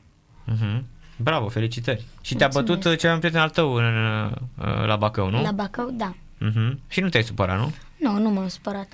Uh-huh. 0.51 0.81
Bravo, 1.17 1.47
felicitări. 1.49 2.05
Și 2.21 2.35
te-a 2.35 2.47
Mulțumesc. 2.47 2.75
bătut 2.81 2.91
uh, 2.91 2.99
cel 2.99 3.09
mai 3.09 3.19
bun 3.19 3.29
prieten 3.29 3.41
al 3.41 3.49
tău 3.49 3.73
în, 3.73 3.83
uh, 3.85 4.85
la 4.85 4.95
Bacău, 4.95 5.29
nu? 5.29 5.41
La 5.41 5.51
Bacău, 5.51 5.89
da. 5.89 6.15
Uh-huh. 6.49 6.77
Și 6.87 6.99
nu 6.99 7.09
te-ai 7.09 7.23
supărat, 7.23 7.57
nu? 7.57 7.73
Nu, 7.97 8.19
nu 8.19 8.29
m-am 8.29 8.47
supărat. 8.47 8.87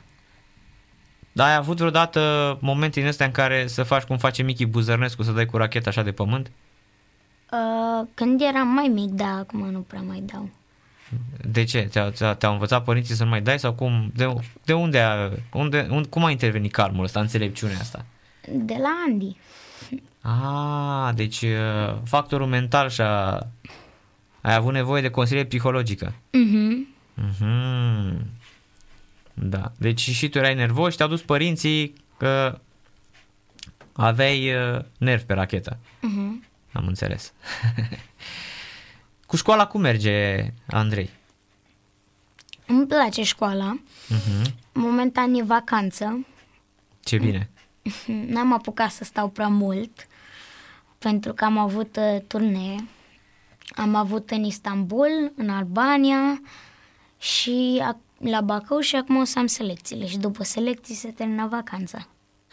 Dar 1.32 1.48
ai 1.48 1.56
avut 1.56 1.78
vreodată 1.78 2.58
momente 2.62 3.00
din 3.00 3.10
astea 3.10 3.26
în 3.26 3.32
care 3.32 3.68
să 3.68 3.84
faci 3.84 4.04
cum 4.04 4.18
face 4.18 4.44
Michi 4.44 4.66
Buzărnescu, 4.66 5.24
să 5.24 5.32
dai 5.32 5.46
cu 5.46 5.58
racheta 5.58 5.90
așa 5.90 6.04
de 6.04 6.12
pământ? 6.12 6.52
Uh, 7.52 8.08
când 8.14 8.42
eram 8.42 8.68
mai 8.68 8.88
mic, 8.88 9.10
da, 9.10 9.38
acum 9.38 9.70
nu 9.70 9.80
prea 9.80 10.02
mai 10.02 10.24
dau. 10.26 10.50
De 11.46 11.64
ce? 11.64 11.88
Te-au, 11.92 12.10
te-au 12.10 12.34
te-au 12.34 12.54
învățat 12.54 12.84
părinții 12.84 13.16
să 13.16 13.24
nu 13.24 13.30
mai 13.30 13.42
dai 13.42 13.60
sau 13.60 13.74
cum? 13.74 14.12
De, 14.16 14.34
de 14.64 14.74
unde, 14.74 15.00
a, 15.00 15.30
unde, 15.54 15.88
unde, 15.90 16.08
cum 16.08 16.24
a 16.24 16.32
intervenit 16.32 16.72
calmul 16.72 17.04
ăsta, 17.04 17.20
înțelepciunea 17.20 17.78
asta? 17.80 18.06
De 18.52 18.76
la 18.80 19.04
Andy. 19.08 19.36
Ah, 20.22 21.16
deci 21.16 21.42
uh, 21.42 21.98
factorul 22.04 22.48
mental 22.48 22.90
și-a... 22.90 23.34
Ai 24.42 24.56
avut 24.56 24.74
nevoie 24.74 25.02
de 25.02 25.10
consiliere 25.10 25.48
psihologică. 25.48 26.14
Mhm. 26.32 26.91
Mhm. 27.22 28.26
Da. 29.34 29.72
Deci 29.78 30.00
și 30.10 30.30
tu 30.30 30.38
erai 30.38 30.56
nervos 30.56 30.92
și 30.92 30.98
te-au 30.98 31.10
dus 31.10 31.22
părinții 31.22 31.94
că 32.18 32.60
aveai 33.94 34.56
uh, 34.56 34.82
nervi 34.98 35.24
pe 35.24 35.34
rachetă. 35.34 35.78
Mhm. 36.02 36.46
Am 36.72 36.88
înțeles. 36.88 37.34
Cu 39.28 39.36
școala 39.36 39.68
cum 39.68 39.82
merge, 39.82 40.46
Andrei? 40.68 41.10
Îmi 42.68 42.88
place 42.88 43.24
școala. 43.24 43.80
Mhm. 44.08 44.54
Momentan 44.74 45.34
e 45.34 45.44
vacanță. 45.44 46.26
Ce 47.04 47.18
bine. 47.18 47.50
N-am 48.34 48.54
apucat 48.54 48.92
să 48.92 49.04
stau 49.04 49.30
prea 49.30 49.48
mult 49.48 50.08
pentru 50.98 51.34
că 51.34 51.46
am 51.46 51.58
avut 51.58 51.96
uh, 51.96 52.22
turnee. 52.28 52.88
am 53.76 53.96
avut 53.96 54.32
în 54.32 54.44
Istanbul, 54.44 55.32
în 55.36 55.50
Albania 55.50 56.42
și 57.22 57.84
la 58.18 58.42
Bacău 58.42 58.80
și 58.80 58.96
acum 58.96 59.18
o 59.18 59.24
să 59.24 59.40
am 59.40 59.46
selecțiile 59.46 60.06
și 60.06 60.18
după 60.18 60.44
selecții 60.44 60.96
se 60.96 61.08
termină 61.08 61.48
vacanța. 61.52 62.08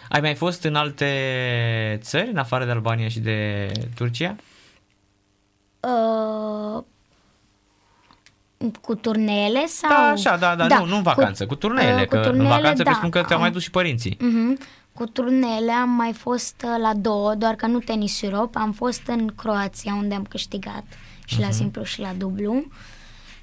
Ai 0.09 0.21
mai 0.21 0.35
fost 0.35 0.63
în 0.63 0.75
alte 0.75 1.99
țări, 2.03 2.31
în 2.31 2.37
afară 2.37 2.65
de 2.65 2.71
Albania 2.71 3.09
și 3.09 3.21
de 3.21 3.71
Turcia? 3.95 4.37
Uh, 5.81 6.83
cu 8.81 8.95
turneele 8.95 9.67
sau... 9.67 9.91
Da, 9.91 9.97
așa, 9.97 10.37
da, 10.37 10.57
da, 10.57 10.67
da 10.67 10.79
nu, 10.79 10.85
nu 10.85 10.97
în 10.97 11.03
vacanță, 11.03 11.43
cu, 11.43 11.49
cu 11.49 11.55
turneele, 11.55 12.01
uh, 12.01 12.07
cu 12.07 12.17
turneele, 12.17 12.37
că 12.37 12.43
în 12.43 12.49
vacanță 12.49 12.83
da, 12.83 12.91
presupun 12.91 13.11
că 13.11 13.23
te-au 13.23 13.41
mai 13.41 13.51
dus 13.51 13.63
și 13.63 13.71
părinții. 13.71 14.17
Uh-huh. 14.17 14.69
Cu 14.95 15.07
turneele 15.07 15.73
am 15.73 15.91
mai 15.91 16.13
fost 16.13 16.65
uh, 16.65 16.81
la 16.83 16.95
două, 16.95 17.35
doar 17.35 17.55
că 17.55 17.67
nu 17.67 17.79
tenis 17.79 18.23
Europe, 18.23 18.59
am 18.59 18.73
fost 18.73 19.03
în 19.07 19.33
Croația 19.37 19.95
unde 19.95 20.15
am 20.15 20.25
câștigat 20.25 20.85
și 21.25 21.37
uh-huh. 21.37 21.41
la 21.41 21.47
mhm. 21.47 21.57
simplu 21.57 21.83
și 21.83 22.01
la 22.01 22.13
dublu 22.13 22.65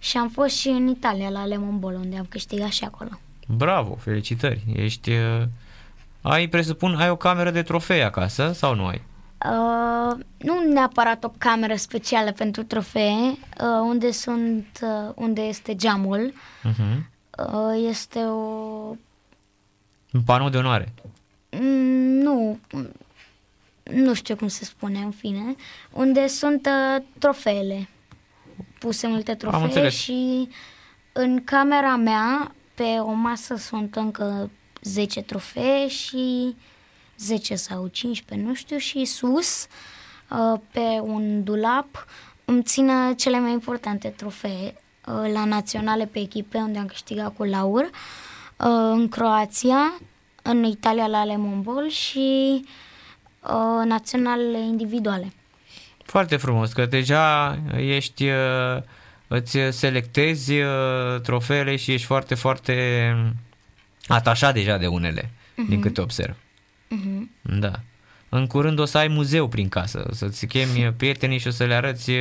și 0.06 0.18
am 0.18 0.30
fost 0.30 0.56
și 0.56 0.68
în 0.68 0.88
Italia 0.88 1.30
la 1.30 1.46
Lemon 1.46 1.80
Ball 1.80 1.96
unde 1.96 2.18
am 2.18 2.26
câștigat 2.30 2.70
și 2.70 2.84
acolo. 2.84 3.10
Bravo, 3.48 3.96
felicitări, 3.96 4.64
ești... 4.76 5.12
Uh, 5.12 5.44
ai, 6.22 6.48
presupun, 6.48 6.96
ai 6.96 7.10
o 7.10 7.16
cameră 7.16 7.52
de 7.52 7.62
trofei 7.62 8.04
acasă 8.04 8.52
sau 8.52 8.76
nu 8.76 8.86
ai? 8.86 9.02
Uh, 9.46 10.18
nu 10.38 10.72
neapărat 10.74 11.24
o 11.24 11.32
cameră 11.38 11.76
specială 11.76 12.32
pentru 12.32 12.64
trofee, 12.64 13.14
uh, 13.30 13.38
unde 13.82 14.12
sunt, 14.12 14.80
uh, 14.82 15.12
unde 15.16 15.42
este 15.42 15.76
geamul. 15.76 16.34
Uh-huh. 16.34 16.98
Uh, 17.38 17.86
este 17.90 18.20
o... 18.20 18.40
Un 20.12 20.22
panou 20.26 20.50
de 20.50 20.58
onoare. 20.58 20.94
Mm, 21.52 22.22
nu, 22.22 22.60
nu 23.84 24.14
știu 24.14 24.36
cum 24.36 24.48
se 24.48 24.66
spune, 24.66 25.00
în 25.00 25.12
fine, 25.12 25.56
unde 25.92 26.28
sunt 26.28 26.66
uh, 26.66 27.04
trofeele, 27.20 27.88
puse 28.86 29.08
multe 29.08 29.36
trofee 29.36 29.90
și 29.90 30.50
în 31.12 31.44
camera 31.44 31.96
mea, 31.96 32.52
pe 32.74 32.84
o 32.84 33.12
masă 33.12 33.56
sunt 33.56 33.96
încă 33.96 34.50
10 34.82 35.22
trofee 35.22 35.88
și 35.88 36.56
10 37.18 37.56
sau 37.56 37.88
15, 37.88 38.48
nu 38.48 38.54
știu, 38.54 38.78
și 38.78 39.06
sus, 39.06 39.68
uh, 40.30 40.60
pe 40.72 41.00
un 41.02 41.44
dulap, 41.44 42.06
îmi 42.46 42.64
țină 42.64 43.14
cele 43.14 43.40
mai 43.40 43.52
importante 43.52 44.08
trofee 44.08 44.76
uh, 45.08 45.32
la 45.34 45.46
naționale 45.46 46.06
pe 46.06 46.20
echipe, 46.20 46.58
unde 46.58 46.80
am 46.80 46.86
câștigat 46.86 47.36
cu 47.36 47.44
laur, 47.44 47.84
uh, 47.84 48.68
în 48.92 49.10
Croația, 49.10 49.94
în 50.42 50.64
Italia 50.64 51.08
la 51.08 51.24
Lemon 51.24 51.62
Ball 51.62 51.90
și 51.90 52.66
naționale 53.84 54.60
individuale. 54.60 55.34
Foarte 56.06 56.38
frumos, 56.38 56.74
că 56.74 56.86
deja 56.86 57.58
ești, 57.78 58.28
îți 59.28 59.58
selectezi 59.70 60.54
trofeele 61.24 61.76
și 61.76 61.92
ești 61.92 62.06
foarte, 62.06 62.36
foarte 62.36 63.16
atașat 64.08 64.54
deja 64.54 64.78
de 64.78 64.88
unele, 64.88 65.22
uh-huh. 65.22 65.70
din 65.70 65.82
câte 65.82 66.02
observ. 66.02 66.36
Uh-huh. 66.36 67.22
Da. 67.42 67.72
În 68.30 68.48
curând 68.48 68.80
o 68.80 68.86
să 68.86 68.98
ai 68.98 69.08
muzeu 69.08 69.48
prin 69.48 69.70
casă, 69.70 70.10
să-ți 70.12 70.46
chemi 70.46 70.92
prietenii 70.98 71.38
și 71.38 71.48
o 71.48 71.52
să 71.52 71.64
le 71.64 71.74
arăți, 71.74 72.12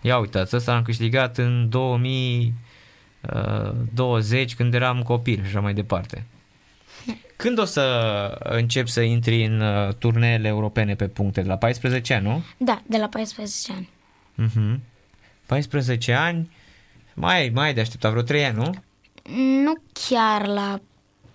ia 0.00 0.18
uitați, 0.18 0.56
ăsta 0.56 0.74
am 0.74 0.82
câștigat 0.82 1.38
în 1.38 1.68
2020 1.68 4.54
când 4.54 4.74
eram 4.74 5.02
copil 5.02 5.40
și 5.40 5.46
așa 5.46 5.60
mai 5.60 5.74
departe. 5.74 6.26
Când 7.42 7.58
o 7.58 7.64
să 7.64 7.82
încep 8.42 8.86
să 8.86 9.00
intri 9.00 9.44
în 9.44 9.60
uh, 9.60 9.94
turneele 9.94 10.48
europene 10.48 10.94
pe 10.94 11.08
puncte? 11.08 11.42
De 11.42 11.48
la 11.48 11.56
14 11.56 12.14
ani, 12.14 12.26
nu? 12.26 12.42
Da, 12.56 12.82
de 12.86 12.96
la 12.96 13.08
14 13.08 13.72
ani. 13.72 13.88
Uh-huh. 14.42 14.78
14 15.46 16.12
ani, 16.12 16.50
mai, 17.14 17.50
mai 17.54 17.74
de 17.74 17.80
așteptat 17.80 18.10
vreo 18.10 18.22
3 18.22 18.44
ani, 18.44 18.56
nu? 18.56 18.74
Nu 19.62 19.72
chiar 19.92 20.46
la, 20.46 20.80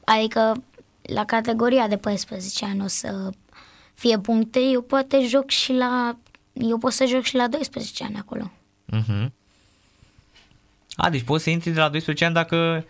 adică 0.04 0.64
la 1.02 1.26
categoria 1.26 1.88
de 1.88 1.98
14 1.98 2.66
ani 2.66 2.82
o 2.84 2.88
să 2.88 3.30
fie 3.94 4.20
puncte, 4.20 4.60
eu 4.60 4.82
poate 4.82 5.26
joc 5.26 5.50
și 5.50 5.74
la, 5.74 6.18
eu 6.54 6.78
pot 6.78 6.92
să 6.92 7.06
joc 7.06 7.24
și 7.24 7.36
la 7.36 7.48
12 7.48 8.04
ani 8.04 8.18
acolo. 8.18 8.52
Uh-huh. 8.94 9.28
A, 10.96 11.10
deci 11.10 11.24
poți 11.24 11.44
să 11.44 11.50
intri 11.50 11.72
de 11.72 11.80
la 11.80 11.90
12 11.90 12.26
ani 12.26 12.34
dacă 12.34 12.86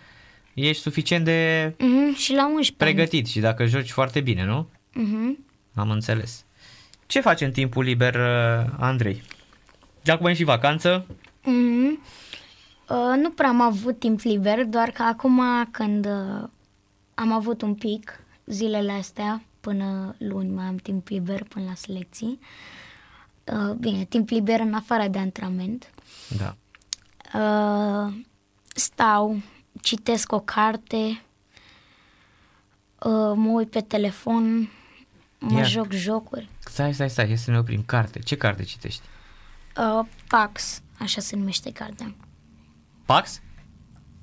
ești 0.65 0.81
suficient 0.81 1.25
de 1.25 1.73
uh-huh, 1.75 2.17
și 2.17 2.33
la 2.33 2.45
11 2.45 2.73
pregătit 2.77 3.23
ani. 3.23 3.27
și 3.27 3.39
dacă 3.39 3.65
joci 3.65 3.91
foarte 3.91 4.21
bine, 4.21 4.45
nu? 4.45 4.69
Uh-huh. 4.91 5.45
Am 5.73 5.89
înțeles. 5.89 6.45
Ce 7.05 7.21
faci 7.21 7.41
în 7.41 7.51
timpul 7.51 7.83
liber, 7.83 8.15
uh, 8.15 8.73
Andrei? 8.79 9.23
De 10.03 10.11
acum 10.11 10.25
e 10.25 10.33
și 10.33 10.43
vacanță? 10.43 11.05
Uh-huh. 11.41 12.15
Uh, 12.89 13.15
nu 13.21 13.29
prea 13.29 13.49
am 13.49 13.61
avut 13.61 13.99
timp 13.99 14.19
liber, 14.19 14.65
doar 14.65 14.89
că 14.89 15.03
acum 15.03 15.41
când 15.71 16.05
uh, 16.05 16.49
am 17.13 17.31
avut 17.31 17.61
un 17.61 17.73
pic 17.73 18.19
zilele 18.45 18.91
astea, 18.91 19.43
până 19.59 20.15
luni 20.17 20.49
mai 20.49 20.65
am 20.65 20.75
timp 20.75 21.07
liber 21.07 21.43
până 21.43 21.65
la 21.65 21.73
selecții. 21.73 22.39
Uh, 23.43 23.73
bine, 23.73 24.03
timp 24.03 24.29
liber 24.29 24.59
în 24.59 24.73
afară 24.73 25.07
de 25.07 25.17
antrenament. 25.17 25.91
Da. 26.37 26.55
Uh, 27.39 28.13
stau, 28.73 29.37
citesc 29.81 30.31
o 30.31 30.39
carte, 30.39 31.21
uh, 32.99 33.33
mă 33.35 33.49
uit 33.49 33.69
pe 33.69 33.81
telefon, 33.81 34.69
mă 35.39 35.57
Iar. 35.57 35.67
joc 35.67 35.91
jocuri. 35.91 36.49
Stai, 36.59 36.93
stai, 36.93 37.09
stai, 37.09 37.37
să 37.37 37.51
ne 37.51 37.57
oprim. 37.57 37.83
Carte. 37.85 38.19
Ce 38.19 38.37
carte 38.37 38.63
citești? 38.63 39.01
Uh, 39.77 40.05
Pax, 40.27 40.81
așa 40.99 41.21
se 41.21 41.35
numește 41.35 41.71
cartea. 41.71 42.15
Pax? 43.05 43.41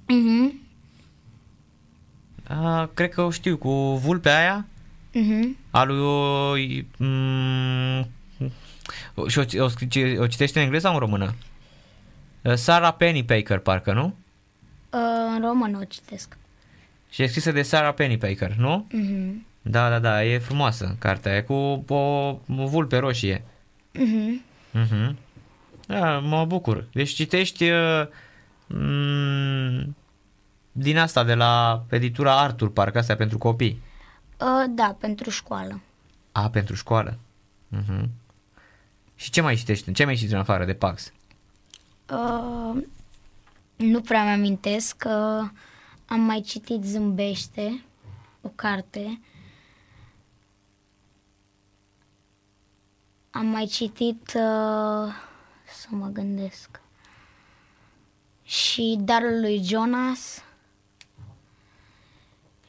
Mhm. 0.07 0.61
Uh, 2.51 2.88
cred 2.95 3.11
că 3.11 3.23
o 3.23 3.31
știu, 3.31 3.57
cu 3.57 3.71
vulpea 3.97 4.38
aia? 4.38 4.67
Mhm. 5.12 5.57
A 5.71 5.85
lui... 5.85 6.88
Um, 6.99 8.09
și 9.29 9.38
o, 9.38 9.45
o, 9.59 9.69
o 10.19 10.27
citește 10.27 10.59
în 10.59 10.64
engleză 10.64 10.87
sau 10.87 10.95
în 10.95 11.01
română? 11.01 11.35
Sarah 12.55 12.95
Pennypacker, 12.97 13.59
parcă, 13.59 13.93
nu? 13.93 14.14
Uh, 14.94 15.35
în 15.35 15.40
română 15.40 15.78
o 15.80 15.85
citesc. 15.85 16.37
Și 17.11 17.22
e 17.22 17.26
scrisă 17.26 17.52
de 17.52 17.62
Sarah 17.62 17.94
Pennypacker, 17.94 18.54
nu? 18.57 18.87
Mhm. 18.92 19.46
Da, 19.62 19.88
da, 19.88 19.98
da, 19.98 20.24
e 20.24 20.38
frumoasă 20.38 20.96
cartea, 20.98 21.37
e 21.37 21.40
cu 21.40 21.85
o, 21.88 21.94
o 21.94 22.66
vulpe 22.66 22.96
roșie. 22.96 23.44
Mhm. 23.92 24.42
Mhm. 24.70 25.16
Da, 25.87 26.18
mă 26.18 26.44
bucur. 26.44 26.87
Deci 26.92 27.11
citești 27.11 27.70
uh, 27.70 28.07
mm, 28.66 29.96
din 30.72 30.98
asta 30.98 31.24
de 31.24 31.35
la 31.35 31.85
editura 31.90 32.40
Artur, 32.40 32.72
parcă 32.72 32.98
asta 32.98 33.14
pentru 33.14 33.38
copii. 33.38 33.83
Uh, 34.40 34.64
da, 34.70 34.96
pentru 35.00 35.30
școală. 35.30 35.80
A, 36.33 36.50
pentru 36.50 36.74
școală. 36.74 37.18
Uh-huh. 37.76 38.09
Și 39.14 39.30
ce 39.30 39.40
mai 39.40 39.54
citești? 39.54 39.92
Ce 39.92 40.04
mai 40.04 40.14
citești 40.14 40.35
în 40.35 40.40
afară 40.40 40.64
de 40.64 40.74
Pax? 40.74 41.12
Uh, 42.11 42.83
nu 43.76 44.00
prea 44.00 44.24
mi-amintesc 44.24 44.96
că 44.96 45.48
am 46.06 46.20
mai 46.20 46.40
citit 46.40 46.84
Zâmbește, 46.84 47.84
o 48.40 48.48
carte. 48.48 49.20
Am 53.30 53.46
mai 53.46 53.66
citit, 53.66 54.20
uh, 54.26 55.12
să 55.66 55.87
mă 55.88 56.08
gândesc, 56.12 56.80
și 58.42 58.96
Darul 59.00 59.40
lui 59.40 59.62
Jonas 59.64 60.44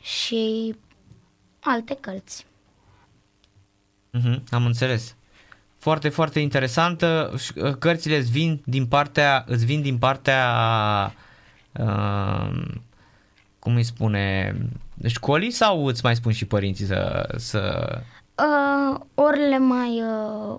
și 0.01 0.75
alte 1.59 1.95
cărți. 1.95 2.45
Mm-hmm, 4.17 4.43
am 4.49 4.65
înțeles. 4.65 5.15
Foarte, 5.86 6.10
foarte 6.10 6.39
interesantă. 6.39 7.34
Uh, 7.56 7.76
cărțile 7.80 8.17
îți 8.17 8.32
vin 8.32 8.62
din 8.65 8.86
partea, 8.86 9.43
îți 9.48 9.65
vin 9.65 9.82
din 9.82 9.98
partea 9.98 10.45
uh, 11.71 12.62
cum 13.60 13.76
îi 13.76 13.84
spune, 13.84 14.56
școlii 15.06 15.52
sau 15.52 15.86
îți 15.86 16.04
mai 16.04 16.15
spun 16.15 16.32
și 16.32 16.45
părinții 16.45 16.86
să... 16.86 17.30
să... 17.38 17.91
Uh, 18.36 19.00
ori 19.13 19.39
le 19.39 19.58
mai 19.58 20.02
uh, 20.02 20.56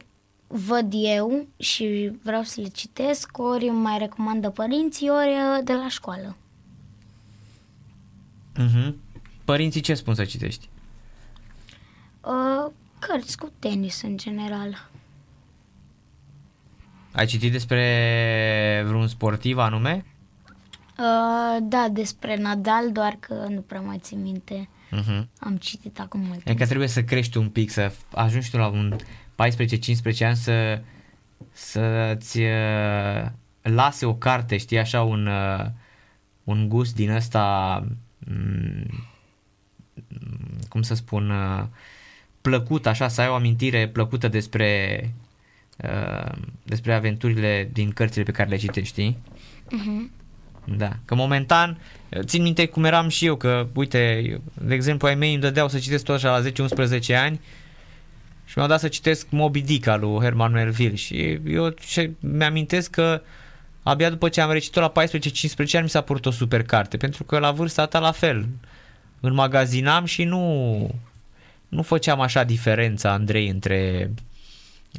văd 0.47 0.93
eu 0.93 1.47
și 1.57 2.13
vreau 2.23 2.43
să 2.43 2.61
le 2.61 2.69
citesc, 2.69 3.39
ori 3.39 3.69
mai 3.69 3.99
recomandă 3.99 4.51
părinții, 4.51 5.09
ori 5.09 5.29
uh, 5.31 5.65
de 5.65 5.73
la 5.73 5.89
școală. 5.89 6.37
Uh-huh. 8.59 8.93
Părinții 9.45 9.81
ce 9.81 9.95
spun 9.95 10.15
să 10.15 10.25
citești? 10.25 10.69
Uh, 12.21 12.71
cărți 12.99 13.39
cu 13.39 13.53
tenis 13.59 14.03
în 14.03 14.17
general. 14.17 14.95
Ai 17.17 17.27
citit 17.27 17.53
despre 17.53 18.85
vreun 18.87 19.09
sportiv 19.09 19.59
anume? 19.59 20.05
Uh, 20.99 21.57
da, 21.63 21.89
despre 21.93 22.37
Nadal, 22.37 22.93
doar 22.93 23.17
că 23.21 23.47
nu 23.49 23.61
prea 23.61 23.81
mai 23.81 23.99
țin 23.99 24.23
minte. 24.23 24.69
Uh-huh. 24.93 25.25
Am 25.39 25.57
citit 25.57 26.01
acum 26.01 26.21
mult. 26.21 26.49
E 26.49 26.55
că 26.55 26.67
trebuie 26.67 26.89
să 26.89 27.03
crești 27.03 27.37
un 27.37 27.49
pic, 27.49 27.71
să 27.71 27.93
ajungi 28.15 28.51
tu 28.51 28.57
la 28.57 28.67
un 28.67 28.97
14-15 28.97 30.19
ani 30.21 30.37
să, 30.37 30.81
să-ți 31.53 32.41
uh, 32.41 33.27
lase 33.63 34.07
o 34.07 34.15
carte, 34.15 34.57
știi, 34.57 34.79
așa 34.79 35.03
un, 35.03 35.27
uh, 35.27 35.67
un 36.45 36.69
gust 36.69 36.95
din 36.95 37.11
ăsta, 37.11 37.85
mm, 38.19 39.07
cum 40.69 40.83
să 40.83 40.95
spun, 40.95 41.31
uh, 41.31 41.65
plăcut, 42.41 42.87
așa, 42.87 43.09
să 43.09 43.21
ai 43.21 43.29
o 43.29 43.35
amintire 43.35 43.89
plăcută 43.89 44.29
despre, 44.29 45.01
uh, 45.77 46.33
despre 46.63 46.95
aventurile 46.95 47.69
din 47.73 47.91
cărțile 47.91 48.25
pe 48.25 48.31
care 48.31 48.49
le 48.49 48.57
citești, 48.57 48.89
știi? 48.89 49.19
Mhm. 49.71 50.11
Da, 50.77 50.97
că 51.05 51.15
momentan, 51.15 51.79
țin 52.21 52.43
minte 52.43 52.67
cum 52.67 52.85
eram 52.85 53.09
și 53.09 53.27
eu, 53.27 53.37
că, 53.37 53.67
uite, 53.75 54.23
de 54.61 54.75
exemplu, 54.75 55.09
ai 55.09 55.15
mei 55.15 55.33
îmi 55.33 55.41
dădeau 55.41 55.69
să 55.69 55.79
citesc 55.79 56.05
tot 56.05 56.15
așa 56.15 56.39
la 56.39 56.51
10-11 56.51 57.15
ani 57.17 57.41
și 58.45 58.53
mi-au 58.57 58.69
dat 58.69 58.81
să 58.81 58.89
citesc 58.89 59.27
Moby 59.31 59.61
Dick 59.61 59.87
al 59.87 60.01
lui 60.01 60.21
Herman 60.21 60.53
Melville 60.53 60.95
și 60.95 61.41
eu 61.47 61.69
ce, 61.69 62.11
mi-amintesc 62.21 62.91
că 62.91 63.23
abia 63.83 64.11
după 64.11 64.29
ce 64.29 64.41
am 64.41 64.51
recitit 64.51 64.75
la 64.75 64.93
14-15 64.93 64.95
ani 65.73 65.83
mi 65.83 65.89
s-a 65.89 66.01
părut 66.01 66.27
o 66.27 66.31
super 66.31 66.63
carte, 66.63 66.97
pentru 66.97 67.25
că 67.25 67.39
la 67.39 67.51
vârsta 67.51 67.87
ta 67.87 67.99
la 67.99 68.13
fel, 68.13 68.49
înmagazinam 69.21 70.05
și 70.05 70.25
nu, 70.25 70.91
nu 71.69 71.83
făceam 71.83 72.21
așa 72.21 72.45
diferența, 72.45 73.13
Andrei, 73.13 73.49
între 73.49 74.11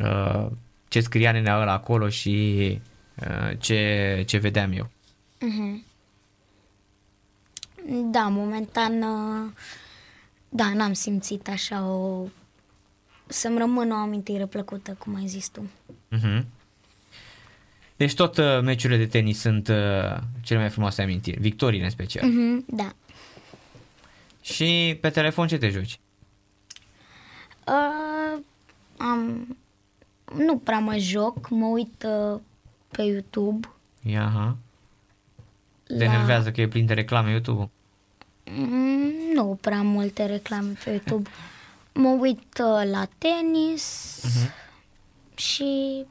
uh, 0.01 0.47
ce 0.97 1.03
scria 1.03 1.31
nenea 1.31 1.59
ăla 1.61 1.71
acolo 1.71 2.09
și 2.09 2.79
uh, 3.15 3.51
ce, 3.59 4.23
ce 4.27 4.37
vedeam 4.37 4.71
eu. 4.71 4.89
Mhm. 5.39 5.85
Da, 8.11 8.27
momentan, 8.27 9.01
uh, 9.01 9.51
da, 10.49 10.73
n-am 10.73 10.93
simțit 10.93 11.47
așa 11.49 11.87
o... 11.87 12.27
Să-mi 13.27 13.57
rămână 13.57 13.93
o 13.93 13.97
amintire 13.97 14.45
plăcută, 14.45 14.95
cum 14.99 15.15
ai 15.15 15.27
zis 15.27 15.49
tu. 15.49 15.69
Mhm. 16.07 16.45
Deci 17.95 18.13
tot 18.13 18.37
uh, 18.37 18.61
meciurile 18.61 18.97
de 18.97 19.05
tenis 19.05 19.39
sunt 19.39 19.67
uh, 19.67 20.17
cele 20.41 20.59
mai 20.59 20.69
frumoase 20.69 21.01
amintiri, 21.01 21.39
victorii 21.39 21.81
în 21.81 21.89
special. 21.89 22.29
Mhm, 22.29 22.65
da. 22.67 22.93
Și 24.41 24.97
pe 25.01 25.09
telefon 25.09 25.47
ce 25.47 25.57
te 25.57 25.69
joci? 25.69 25.99
Uh, 27.67 28.41
am... 28.97 29.57
Nu 30.35 30.57
prea 30.57 30.79
mă 30.79 30.95
joc, 30.97 31.49
mă 31.49 31.65
uit 31.65 32.05
uh, 32.33 32.39
pe 32.91 33.01
YouTube. 33.01 33.67
Ia, 34.03 34.23
aha. 34.25 34.57
Te 35.87 35.93
La... 35.97 36.03
enervează 36.03 36.51
că 36.51 36.61
e 36.61 36.67
plin 36.67 36.85
de 36.85 36.93
reclame 36.93 37.29
YouTube-ul? 37.29 37.69
Mm, 38.55 39.11
nu 39.33 39.57
prea 39.61 39.81
multe 39.81 40.25
reclame 40.25 40.71
pe 40.83 40.89
YouTube. 40.89 41.29
Mă 41.93 42.09
uit 42.19 42.61
uh, 42.61 42.89
la 42.91 43.07
tenis 43.17 44.21
Mhm. 44.23 44.51
și 45.35 46.05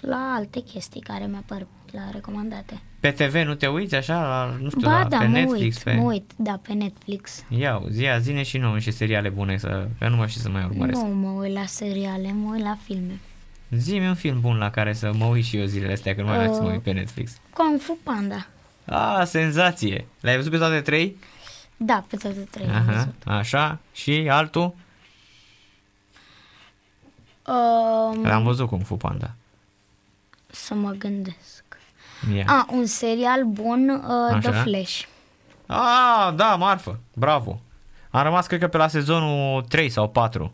la 0.00 0.32
alte 0.36 0.60
chestii 0.60 1.00
care 1.00 1.26
mi-apar 1.26 1.66
la 1.90 2.10
recomandate. 2.12 2.80
Pe 3.00 3.10
TV 3.10 3.34
nu 3.34 3.54
te 3.54 3.66
uiți 3.66 3.94
așa, 3.94 4.14
la, 4.20 4.56
nu 4.60 4.68
știu, 4.68 4.80
ba 4.88 4.98
la, 5.02 5.08
da, 5.08 5.18
pe 5.18 5.24
mă 5.26 5.38
Netflix? 5.38 5.76
uit, 5.76 5.82
pe... 5.84 5.92
mă 5.94 6.02
uit, 6.02 6.30
da, 6.36 6.60
pe 6.62 6.72
Netflix. 6.72 7.44
Ia, 7.48 7.82
zi, 7.90 8.02
ia, 8.02 8.18
zine 8.18 8.42
și 8.42 8.58
nouă 8.58 8.78
și 8.78 8.90
seriale 8.90 9.28
bune, 9.28 9.56
să, 9.58 9.88
că 9.98 10.08
nu 10.08 10.16
mă 10.16 10.26
știu 10.26 10.40
să 10.40 10.48
mai 10.50 10.64
urmăresc. 10.64 11.00
Nu 11.02 11.08
mă 11.08 11.28
uit 11.30 11.52
la 11.54 11.64
seriale, 11.66 12.32
mă 12.32 12.52
uit 12.52 12.62
la 12.62 12.76
filme. 12.82 13.20
Zi-mi 13.70 14.06
un 14.08 14.14
film 14.14 14.40
bun 14.40 14.56
la 14.56 14.70
care 14.70 14.92
să 14.92 15.12
mă 15.12 15.24
uit 15.24 15.44
și 15.44 15.56
eu 15.56 15.64
zilele 15.64 15.92
astea, 15.92 16.14
că 16.14 16.20
nu 16.22 16.26
mai 16.26 16.46
uh... 16.46 16.54
să 16.54 16.60
mă 16.60 16.66
Uh. 16.66 16.72
uit 16.72 16.82
pe 16.82 16.92
Netflix. 16.92 17.36
Kung 17.52 17.80
Fu 17.80 17.98
Panda. 18.02 18.46
Ah, 18.84 19.26
senzație! 19.26 20.06
Le-ai 20.20 20.36
văzut 20.36 20.50
pe 20.50 20.58
toate 20.58 20.80
trei? 20.80 21.16
Da, 21.76 22.04
pe 22.08 22.16
toate 22.16 22.38
trei 22.50 22.66
am 22.66 22.74
Aha, 22.74 22.92
văzut. 22.92 23.14
așa. 23.24 23.78
Și 23.92 24.26
altul? 24.30 24.74
Um, 27.46 28.22
L-am 28.24 28.42
văzut 28.42 28.68
Kung 28.68 28.84
Fu 28.84 28.96
Panda. 28.96 29.30
să 30.50 30.74
mă 30.74 30.90
gândesc. 30.90 31.64
Ia. 32.34 32.44
A, 32.46 32.66
un 32.70 32.86
serial 32.86 33.44
bun, 33.44 33.88
uh, 33.88 34.38
The 34.40 34.48
Așa. 34.48 34.62
Flash. 34.62 35.02
Ah, 35.66 36.32
da, 36.36 36.54
marfă. 36.56 36.98
Bravo. 37.14 37.60
Am 38.10 38.22
rămas, 38.22 38.46
cred 38.46 38.60
că, 38.60 38.68
pe 38.68 38.76
la 38.76 38.88
sezonul 38.88 39.62
3 39.62 39.88
sau 39.88 40.08
4. 40.08 40.52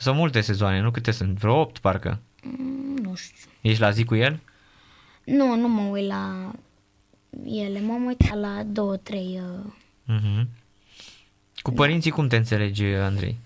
Sunt 0.00 0.16
multe 0.16 0.40
sezoane, 0.40 0.80
nu 0.80 0.90
câte 0.90 1.10
sunt? 1.10 1.38
Vreo 1.38 1.60
8, 1.60 1.78
parcă. 1.78 2.20
Mm, 2.42 2.96
nu 3.02 3.14
știu. 3.14 3.50
Ești 3.60 3.80
la 3.80 3.90
zi 3.90 4.04
cu 4.04 4.14
el? 4.14 4.40
Nu, 5.24 5.56
nu 5.56 5.68
mă 5.68 5.80
uit 5.80 6.06
la 6.06 6.52
ele, 7.44 7.80
m-am 7.80 8.04
uitat 8.04 8.38
la 8.40 8.62
două, 8.66 8.96
trei. 8.96 9.40
Uh... 9.64 9.72
Mhm. 10.04 10.48
Cu 11.62 11.70
părinții 11.70 12.10
cum 12.10 12.28
te 12.28 12.36
înțelegi, 12.36 12.84
Andrei? 12.84 13.36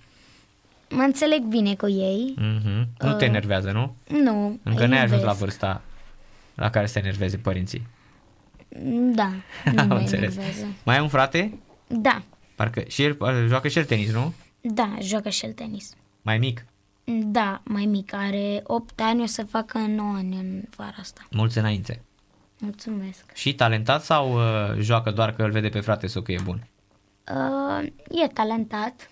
Mă 0.91 1.03
înțeleg 1.03 1.43
bine 1.43 1.75
cu 1.75 1.89
ei. 1.89 2.35
Mhm. 2.37 2.89
Nu 2.99 3.13
te 3.17 3.25
Uh. 3.25 3.31
enervează, 3.31 3.71
nu? 3.71 3.95
Nu, 4.23 4.59
Încă 4.63 4.83
îi 4.83 4.89
n-ai 4.89 5.03
ajuns 5.03 5.21
la 5.21 5.27
iubesc. 5.27 5.39
vârsta 5.39 5.83
la 6.55 6.71
care 6.71 6.87
să 6.87 6.93
te 6.93 6.99
enerveze 6.99 7.37
părinții. 7.37 7.87
Da, 9.15 9.33
nu 9.73 9.81
Am 9.81 9.87
mă 9.89 9.95
înțeles. 9.97 10.37
enervează. 10.37 10.67
Mai 10.85 10.97
ai 10.97 11.03
un 11.03 11.09
frate? 11.09 11.59
Da, 11.87 12.23
Parcă 12.55 12.83
și 12.89 13.03
el 13.03 13.17
uh, 13.21 13.45
joacă 13.49 13.69
și 13.69 13.79
el 13.79 13.85
tenis, 13.85 14.13
nu? 14.13 14.35
da, 14.61 14.97
joacă 15.01 15.29
și 15.29 15.45
el 15.45 15.53
tenis. 15.53 15.95
Mai 16.23 16.39
mic. 16.39 16.67
Da, 17.05 17.61
mai 17.65 17.85
mic, 17.85 18.15
are 18.15 18.61
8 18.65 19.01
ani, 19.01 19.23
o 19.23 19.27
să 19.27 19.45
facă 19.45 19.79
9 19.79 20.15
ani 20.15 20.37
în 20.37 20.63
vara 20.77 20.97
asta. 20.99 21.27
Mulți 21.31 21.59
înainte. 21.59 22.03
Mulțumesc. 22.59 23.35
Și 23.35 23.55
talentat 23.55 24.03
sau 24.03 24.35
uh, 24.35 24.79
joacă 24.79 25.11
doar 25.11 25.33
că 25.33 25.43
îl 25.43 25.51
vede 25.51 25.69
pe 25.69 25.81
frate 25.81 26.07
sau 26.07 26.23
că 26.23 26.33
e 26.33 26.39
bun? 26.45 26.67
Uh, 27.35 27.87
e 28.23 28.27
talentat, 28.27 29.11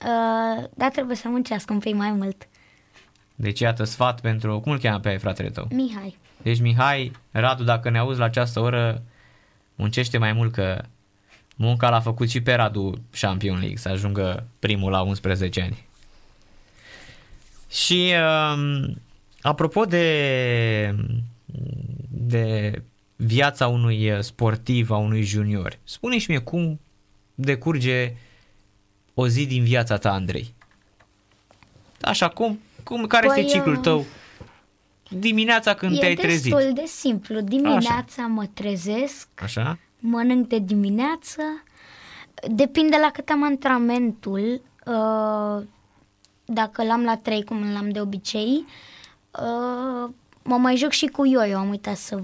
uh, 0.00 0.64
dar 0.74 0.90
trebuie 0.90 1.16
să 1.16 1.28
muncească 1.28 1.72
un 1.72 1.78
pic 1.78 1.94
mai 1.94 2.10
mult. 2.10 2.48
Deci 3.34 3.60
iată 3.60 3.84
sfat 3.84 4.20
pentru... 4.20 4.60
Cum 4.60 4.72
îl 4.72 4.78
cheamă 4.78 4.98
pe 4.98 5.16
fratele 5.16 5.50
tău? 5.50 5.68
Mihai. 5.70 6.18
Deci 6.42 6.60
Mihai, 6.60 7.12
Radu, 7.30 7.64
dacă 7.64 7.90
ne 7.90 7.98
auzi 7.98 8.18
la 8.18 8.24
această 8.24 8.60
oră, 8.60 9.02
muncește 9.74 10.18
mai 10.18 10.32
mult 10.32 10.52
că 10.52 10.82
munca 11.56 11.90
l-a 11.90 12.00
făcut 12.00 12.30
și 12.30 12.40
pe 12.40 12.54
Radu 12.54 12.92
Champion 13.20 13.58
League 13.58 13.76
să 13.76 13.88
ajungă 13.88 14.46
primul 14.58 14.90
la 14.90 15.00
11 15.00 15.62
ani. 15.62 15.86
Și 17.72 18.12
um, 18.54 18.94
apropo 19.40 19.84
de, 19.84 20.94
de 22.08 22.82
viața 23.16 23.66
unui 23.68 24.18
sportiv, 24.20 24.90
a 24.90 24.96
unui 24.96 25.22
junior, 25.22 25.78
spune 25.84 26.18
și 26.18 26.30
mie 26.30 26.38
cum 26.38 26.80
decurge 27.34 28.14
o 29.14 29.28
zi 29.28 29.46
din 29.46 29.64
viața 29.64 29.96
ta, 29.96 30.12
Andrei. 30.12 30.54
Așa, 32.00 32.28
cum, 32.28 32.60
cum 32.82 33.06
care 33.06 33.26
Păi, 33.26 33.40
este 33.40 33.56
ciclul 33.56 33.74
uh, 33.74 33.80
tău 33.82 34.06
dimineața 35.18 35.74
când 35.74 35.96
e 35.96 35.98
te-ai 35.98 36.14
trezit? 36.14 36.52
destul 36.52 36.72
de 36.74 36.84
simplu. 36.86 37.40
Dimineața 37.40 38.26
mă 38.26 38.46
trezesc, 38.54 39.28
Așa? 39.42 39.78
mănânc 40.00 40.48
de 40.48 40.58
dimineață, 40.58 41.42
depinde 42.50 42.96
la 43.00 43.10
cât 43.12 43.28
am 43.28 43.44
antrenamentul, 43.44 44.62
uh, 44.86 45.62
dacă 46.52 46.84
l-am 46.84 47.04
la 47.04 47.16
3 47.16 47.44
cum 47.44 47.72
l-am 47.72 47.90
de 47.90 48.00
obicei, 48.00 48.64
uh, 49.30 50.10
mă 50.42 50.56
mai 50.56 50.76
joc 50.76 50.90
și 50.90 51.06
cu 51.06 51.26
yo-yo, 51.26 51.56
am 51.56 51.68
uitat 51.68 51.96
să, 51.96 52.22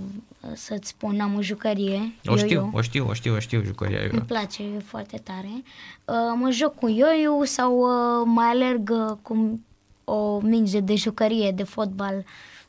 să-ți 0.55 0.89
spun, 0.89 1.21
am 1.21 1.35
o 1.35 1.43
jucărie. 1.43 2.13
O 2.27 2.37
știu, 2.37 2.61
yo-yo. 2.61 2.71
o 2.73 2.81
știu, 2.81 3.09
o 3.09 3.13
știu, 3.13 3.35
o 3.35 3.39
știu 3.39 3.63
jucăria 3.63 4.01
eu. 4.01 4.09
Îmi 4.13 4.21
place 4.21 4.63
e 4.63 4.79
foarte 4.79 5.21
tare. 5.25 5.63
Uh, 6.05 6.15
mă 6.35 6.51
joc 6.51 6.75
cu 6.75 6.89
yo 6.89 7.45
sau 7.45 7.79
uh, 7.79 8.27
mai 8.27 8.47
alerg 8.47 8.91
uh, 8.91 9.17
cu 9.23 9.61
o 10.05 10.41
minge 10.41 10.81
de 10.81 10.95
jucărie 10.95 11.51
de 11.51 11.63
fotbal 11.63 12.25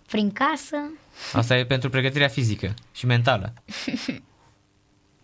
prin 0.08 0.32
casă. 0.32 0.78
Asta 1.34 1.58
e 1.58 1.66
pentru 1.66 1.90
pregătirea 1.90 2.28
fizică 2.28 2.74
și 2.92 3.06
mentală. 3.06 3.54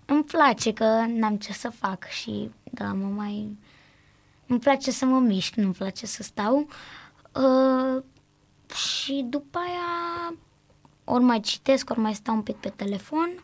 Îmi 0.05 0.23
place 0.23 0.73
că 0.73 1.05
n-am 1.07 1.35
ce 1.35 1.53
să 1.53 1.69
fac 1.69 2.07
și 2.07 2.49
da, 2.63 2.85
mă 2.85 3.07
mai... 3.07 3.57
Îmi 4.47 4.59
place 4.59 4.91
să 4.91 5.05
mă 5.05 5.19
mișc, 5.19 5.53
nu-mi 5.53 5.73
place 5.73 6.05
să 6.05 6.23
stau. 6.23 6.67
Uh, 7.35 8.03
și 8.75 9.25
după 9.29 9.57
aia 9.57 10.37
ori 11.03 11.23
mai 11.23 11.39
citesc, 11.39 11.89
ori 11.89 11.99
mai 11.99 12.13
stau 12.15 12.35
un 12.35 12.41
pic 12.41 12.55
pe 12.55 12.69
telefon, 12.69 13.43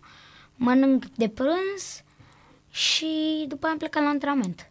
mănânc 0.55 1.05
de 1.05 1.28
prânz 1.28 2.03
și 2.69 3.45
după 3.47 3.63
aia 3.63 3.71
am 3.73 3.78
plecat 3.80 4.03
la 4.03 4.09
antrenament. 4.09 4.69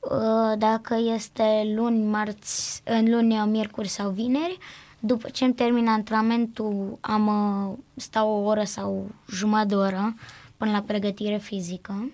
Uh, 0.00 0.58
Dacă 0.58 0.94
este 1.14 1.72
luni, 1.74 2.04
marți, 2.04 2.82
în 2.84 3.10
luni, 3.10 3.36
miercuri 3.46 3.88
sau 3.88 4.10
vineri, 4.10 4.58
după 5.00 5.28
ce 5.28 5.44
îmi 5.44 5.54
termin 5.54 5.88
antrenamentul, 5.88 6.98
am, 7.00 7.26
uh, 7.26 7.78
stau 7.94 8.30
o 8.30 8.44
oră 8.44 8.64
sau 8.64 9.10
jumătate 9.28 9.66
de 9.66 9.74
oră 9.74 10.14
până 10.56 10.70
la 10.70 10.82
pregătire 10.82 11.36
fizică. 11.36 12.10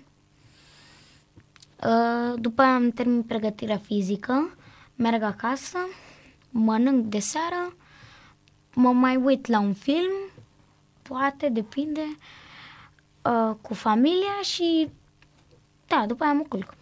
Uh, 1.85 2.41
După 2.41 2.63
aia 2.63 2.75
am 2.75 2.91
termin 2.91 3.23
pregătirea 3.23 3.77
fizică, 3.77 4.57
merg 4.97 5.23
acasă, 5.23 5.79
mănânc 6.51 7.05
de 7.05 7.19
seară, 7.19 7.77
mă 8.75 8.93
mai 8.93 9.17
uit 9.17 9.47
la 9.47 9.59
un 9.61 9.75
film, 9.75 10.13
poate, 11.03 11.49
depinde, 11.49 12.17
uh, 13.23 13.55
cu 13.61 13.75
familia 13.75 14.41
și 14.43 14.89
da, 15.87 16.05
după 16.07 16.25
aia 16.25 16.33
mă 16.33 16.45
culc. 16.49 16.75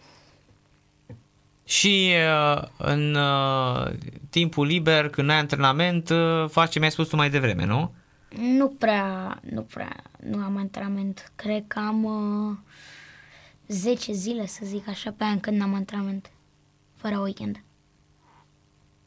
Și 1.64 2.12
uh, 2.54 2.62
în 2.78 3.14
uh, 3.14 3.92
timpul 4.30 4.66
liber, 4.66 5.08
când 5.08 5.30
ai 5.30 5.38
antrenament, 5.38 6.10
uh, 6.10 6.48
faci 6.48 6.70
ce 6.70 6.78
mi-ai 6.78 6.90
spus 6.90 7.08
tu 7.08 7.16
mai 7.16 7.30
devreme, 7.30 7.64
nu? 7.64 7.92
Nu 8.38 8.68
prea, 8.68 9.38
nu 9.50 9.62
prea, 9.62 10.02
nu 10.30 10.38
am 10.38 10.56
antrenament. 10.56 11.32
Cred 11.34 11.64
că 11.66 11.78
am 11.78 12.04
uh, 12.04 12.56
10 13.68 14.12
zile, 14.12 14.46
să 14.46 14.60
zic 14.64 14.88
așa, 14.88 15.12
pe 15.12 15.24
an 15.24 15.40
când 15.40 15.56
n-am 15.58 15.74
antrenament. 15.74 16.30
Fără 16.94 17.18
weekend. 17.18 17.60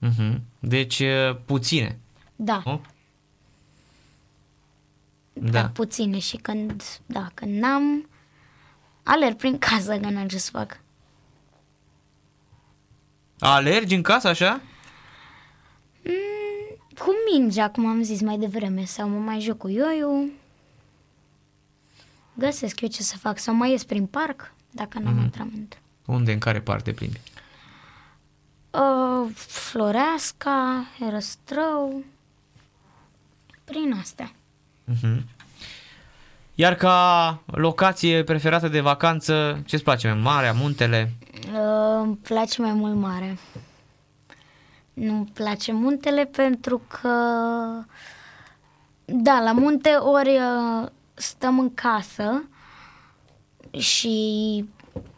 Uh-huh. 0.08 0.40
Deci 0.60 1.00
uh, 1.00 1.36
puține, 1.46 2.00
Da, 2.36 2.62
nu? 2.66 2.82
da, 5.34 5.50
Da. 5.52 5.68
puține 5.70 6.20
și 6.20 6.38
când, 6.38 6.84
da, 7.06 7.28
când 7.34 7.60
n-am, 7.60 8.10
alerg 9.04 9.36
prin 9.36 9.58
casă 9.70 9.98
că 10.00 10.10
n-am 10.10 10.28
ce 10.28 10.38
să 10.38 10.50
fac. 10.52 10.80
Alergi 13.40 13.96
în 13.96 14.02
casă 14.02 14.28
așa? 14.28 14.62
Mm, 16.04 16.78
cu 16.98 17.12
mingea, 17.34 17.70
cum 17.70 17.86
am 17.86 18.02
zis 18.02 18.22
mai 18.22 18.38
devreme, 18.38 18.86
sau 18.86 19.10
mă 19.10 19.18
mai 19.18 19.40
joc 19.40 19.58
cu 19.58 19.68
ioiu. 19.68 20.32
Găsesc 22.40 22.82
eu 22.82 22.88
ce 22.90 23.04
să 23.04 23.18
fac, 23.18 23.38
sau 23.38 23.54
mai 23.54 23.72
ies 23.72 23.84
prin 23.84 24.06
parc, 24.06 24.54
dacă 24.72 25.00
n-am 25.00 25.20
antrenament. 25.20 25.78
Unde, 26.06 26.32
în 26.32 26.40
care 26.40 26.60
parte 26.60 26.92
plimbi? 26.92 27.20
Uh, 28.72 29.32
Floreasca, 29.36 30.86
Herăstrău, 31.00 32.04
prin 33.64 33.94
astea. 34.00 34.32
Uh-huh. 34.92 35.22
Iar 36.56 36.76
ca 36.76 37.40
locație 37.46 38.24
preferată 38.24 38.68
de 38.68 38.80
vacanță, 38.80 39.62
ce-ți 39.66 39.84
place 39.84 40.08
mai 40.08 40.22
marea, 40.22 40.54
muntele? 40.54 41.14
Uh, 41.34 42.02
îmi 42.02 42.16
place 42.16 42.62
mai 42.62 42.74
mult 42.74 42.96
mare. 42.96 43.38
Nu-mi 44.94 45.32
place 45.34 45.72
muntele 45.72 46.26
pentru 46.26 46.82
că, 46.88 47.10
da, 49.06 49.40
la 49.40 49.52
munte 49.52 49.90
ori 49.90 50.38
uh, 50.38 50.90
stăm 51.20 51.60
în 51.60 51.74
casă 51.74 52.44
și, 53.78 54.66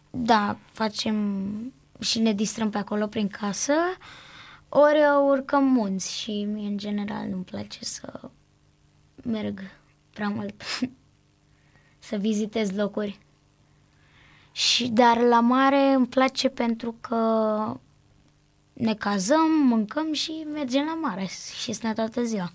da, 0.10 0.58
facem 0.72 1.74
și 2.00 2.20
ne 2.20 2.34
distrăm 2.34 2.70
pe 2.70 2.78
acolo 2.78 3.08
prin 3.08 3.28
casă, 3.28 3.74
ori 4.70 4.98
uh, 4.98 5.24
urcăm 5.24 5.64
munți 5.64 6.18
și 6.18 6.44
mie, 6.44 6.68
în 6.68 6.78
general, 6.78 7.28
nu-mi 7.28 7.44
place 7.44 7.86
să 7.86 8.20
merg 9.24 9.60
prea 10.14 10.30
mult, 10.30 10.64
să 12.00 12.16
vizitez 12.16 12.72
locuri. 12.76 13.20
Și 14.52 14.88
dar 14.88 15.18
la 15.18 15.40
mare 15.40 15.94
îmi 15.94 16.08
place 16.08 16.50
pentru 16.50 16.96
că 17.02 17.80
ne 18.74 18.94
cazăm, 18.94 19.52
mâncăm 19.52 20.14
și 20.14 20.46
mergem 20.54 20.86
la 20.86 20.94
mare 20.94 21.26
și 21.62 21.72
stăm 21.72 21.94
toată 21.94 22.24
ziua. 22.24 22.52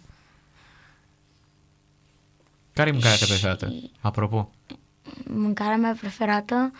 Care 2.76 2.88
e 2.88 2.92
mâncarea 2.92 3.16
ta 3.16 3.24
preferată? 3.26 3.72
Apropo. 4.00 4.50
Mâncarea 5.26 5.76
mea 5.76 5.96
preferată, 6.00 6.72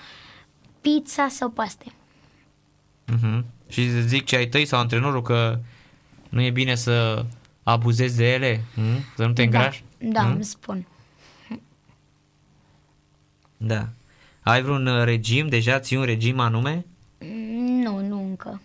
pizza 0.81 1.29
sau 1.29 1.51
paste. 1.51 1.85
Uh-huh. 3.13 3.43
Și 3.69 3.81
îți 3.83 4.07
zic 4.07 4.25
ce 4.25 4.37
ai 4.37 4.47
tăi 4.49 4.65
sau 4.65 4.79
antrenorul 4.81 5.23
că 5.23 5.59
nu 6.29 6.41
e 6.43 6.51
bine 6.51 6.75
să 6.75 7.25
abuzezi 7.63 8.17
de 8.17 8.33
ele, 8.33 8.65
hm? 8.75 9.15
să 9.17 9.27
nu 9.27 9.33
te 9.33 9.43
îngrași? 9.43 9.85
Da, 9.99 10.09
da 10.11 10.23
Hm? 10.27 10.33
îmi 10.33 10.45
spun. 10.45 10.87
Da. 13.57 13.89
Ai 14.43 14.63
vreun 14.63 14.87
uh, 14.87 15.05
regim? 15.05 15.49
Deja 15.49 15.79
ții 15.79 15.97
un 15.97 16.05
regim 16.05 16.39
anume? 16.39 16.87
Nu, 17.83 18.01
nu 18.07 18.23
încă. 18.25 18.61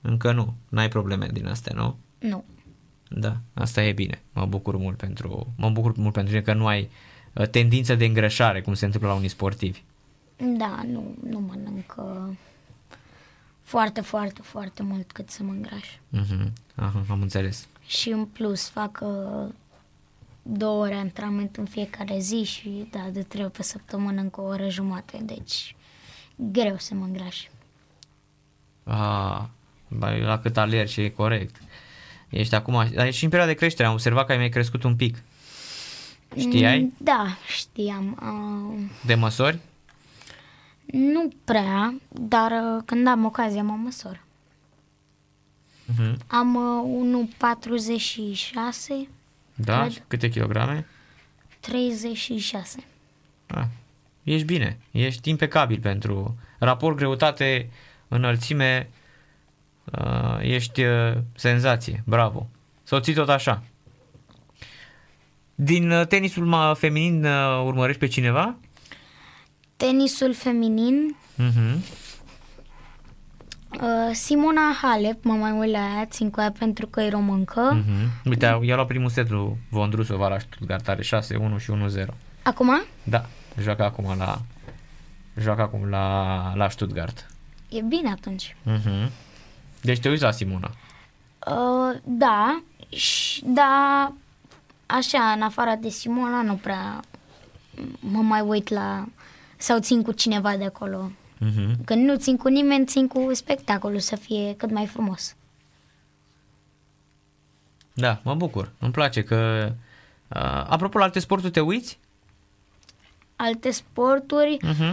Încă 0.00 0.32
nu. 0.32 0.54
N-ai 0.68 0.88
probleme 0.88 1.28
din 1.32 1.46
astea, 1.46 1.72
nu? 1.74 1.98
Nu. 2.18 2.44
Da, 3.12 3.36
asta 3.54 3.82
e 3.82 3.92
bine. 3.92 4.22
Mă 4.32 4.46
bucur 4.46 4.76
mult 4.76 4.96
pentru, 4.96 5.52
mă 5.56 5.70
bucur 5.70 5.96
mult 5.96 6.12
pentru 6.12 6.32
tine 6.32 6.44
că 6.44 6.52
nu 6.52 6.66
ai 6.66 6.90
uh, 7.32 7.48
tendință 7.48 7.94
de 7.94 8.04
îngrășare, 8.04 8.60
cum 8.60 8.74
se 8.74 8.84
întâmplă 8.84 9.08
la 9.08 9.16
unii 9.16 9.28
sportivi. 9.28 9.82
Da, 10.36 10.82
nu, 10.86 11.14
nu 11.28 11.40
mănânc 11.40 11.94
uh, 11.96 12.36
foarte, 13.62 14.00
foarte, 14.00 14.40
foarte 14.42 14.82
mult 14.82 15.12
cât 15.12 15.30
să 15.30 15.42
mă 15.42 15.52
îngraș. 15.52 15.86
Uh-huh. 15.94 16.52
Aha, 16.74 17.04
am 17.08 17.20
înțeles. 17.20 17.68
Și 17.86 18.10
în 18.10 18.24
plus 18.24 18.68
fac 18.68 18.98
uh, 19.02 19.52
două 20.42 20.84
ore 20.84 20.94
antrenament 20.94 21.56
în 21.56 21.64
fiecare 21.64 22.18
zi 22.18 22.42
și 22.42 22.88
da, 22.90 23.08
de 23.12 23.22
trei 23.22 23.44
ori 23.44 23.52
pe 23.52 23.62
săptămână 23.62 24.20
încă 24.20 24.40
o 24.40 24.44
oră 24.44 24.68
jumate, 24.68 25.18
deci 25.22 25.76
greu 26.36 26.76
să 26.76 26.94
mă 26.94 27.04
îngraș. 27.04 27.46
Ah, 28.84 29.42
bai, 29.88 30.20
la 30.20 30.38
cât 30.38 30.56
alergi, 30.56 31.00
e 31.00 31.08
corect. 31.08 31.56
Ești 32.30 32.54
acum, 32.54 32.88
dar 32.94 33.06
ești 33.06 33.18
și 33.18 33.24
în 33.24 33.30
perioada 33.30 33.52
de 33.52 33.58
creștere, 33.58 33.88
am 33.88 33.94
observat 33.94 34.26
că 34.26 34.32
ai 34.32 34.38
mai 34.38 34.48
crescut 34.48 34.82
un 34.82 34.96
pic. 34.96 35.22
Știai? 36.38 36.80
Mm, 36.80 36.94
Da, 36.98 37.36
știam. 37.56 38.18
Uh, 38.22 38.90
De 39.06 39.14
măsori? 39.14 39.58
nu 40.92 41.32
prea, 41.44 41.94
dar 42.08 42.50
uh, 42.50 42.82
când 42.84 43.06
am 43.06 43.24
ocazia 43.24 43.62
mă 43.62 43.78
măsor. 43.82 44.20
Uh-huh. 45.92 46.16
Am 46.26 46.54
uh, 46.54 47.28
1,46, 47.36 49.08
Da? 49.54 49.78
Cred. 49.80 49.92
Și 49.92 50.00
câte 50.08 50.28
kilograme? 50.28 50.86
36. 51.60 52.84
Ah, 53.46 53.64
ești 54.22 54.46
bine, 54.46 54.78
ești 54.90 55.28
impecabil 55.30 55.78
pentru 55.80 56.38
raport 56.58 56.96
greutate, 56.96 57.70
înălțime, 58.08 58.90
uh, 59.98 60.38
ești 60.40 60.82
uh, 60.84 61.12
senzație, 61.34 62.02
bravo. 62.06 62.48
Să 62.82 62.94
o 62.94 63.00
ții 63.00 63.14
tot 63.14 63.28
așa. 63.28 63.62
Din 65.54 65.90
uh, 65.90 66.06
tenisul 66.06 66.46
ma- 66.54 66.78
feminin 66.78 67.24
uh, 67.24 67.62
urmărești 67.64 68.00
pe 68.00 68.06
cineva? 68.06 68.54
Tenisul 69.76 70.34
feminin, 70.34 71.16
Uh-huh. 71.38 71.74
uh, 73.80 74.12
Simona 74.12 74.60
Halep, 74.82 75.24
mă 75.24 75.32
mai 75.32 75.50
uit 75.52 75.70
la 75.70 75.78
ea, 75.78 76.06
țin 76.06 76.30
cu 76.30 76.40
ea 76.40 76.52
pentru 76.58 76.86
că 76.86 77.00
e 77.00 77.08
româncă. 77.08 77.82
Uh-huh. 77.82 78.24
Uite, 78.24 78.58
i-a 78.62 78.74
luat 78.74 78.86
primul 78.86 79.08
set 79.10 79.28
lui 79.30 79.56
Vondrusova 79.68 80.28
la 80.28 80.38
Stuttgart, 80.38 80.88
are 80.88 81.02
6-1 81.02 81.06
și 81.58 81.70
1-0. 81.98 82.06
Acum? 82.42 82.82
Da, 83.02 83.26
joacă 83.60 83.84
acum 83.84 84.14
la 84.18 84.40
joacă 85.38 85.62
acum 85.62 85.88
la, 85.88 86.52
la 86.54 86.68
Stuttgart. 86.68 87.30
E 87.68 87.80
bine 87.88 88.10
atunci. 88.10 88.56
Uh-huh. 88.66 89.08
Deci 89.82 90.00
te 90.00 90.08
uiți 90.08 90.22
la 90.22 90.30
Simona. 90.30 90.70
Uh, 91.46 91.98
da, 92.04 92.62
și, 92.88 93.42
da, 93.44 94.12
așa, 94.86 95.32
în 95.32 95.42
afară 95.42 95.76
de 95.80 95.88
Simona, 95.88 96.42
nu 96.42 96.54
prea 96.54 97.00
mă 98.00 98.18
mai 98.20 98.40
uit 98.40 98.68
la, 98.68 99.06
sau 99.56 99.78
țin 99.78 100.02
cu 100.02 100.12
cineva 100.12 100.56
de 100.56 100.64
acolo. 100.64 101.10
Uh-huh. 101.36 101.84
Când 101.84 102.04
nu 102.08 102.16
țin 102.16 102.36
cu 102.36 102.48
nimeni, 102.48 102.86
țin 102.86 103.08
cu 103.08 103.34
spectacolul 103.34 103.98
să 103.98 104.16
fie 104.16 104.54
cât 104.56 104.70
mai 104.70 104.86
frumos. 104.86 105.34
Da, 107.94 108.20
mă 108.24 108.34
bucur. 108.34 108.72
Îmi 108.78 108.92
place 108.92 109.22
că... 109.22 109.68
Uh, 110.28 110.64
apropo, 110.68 110.98
la 110.98 111.04
alte 111.04 111.18
sporturi 111.18 111.52
te 111.52 111.60
uiți? 111.60 111.98
Alte 113.36 113.70
sporturi, 113.70 114.56
Uh-huh. 114.56 114.92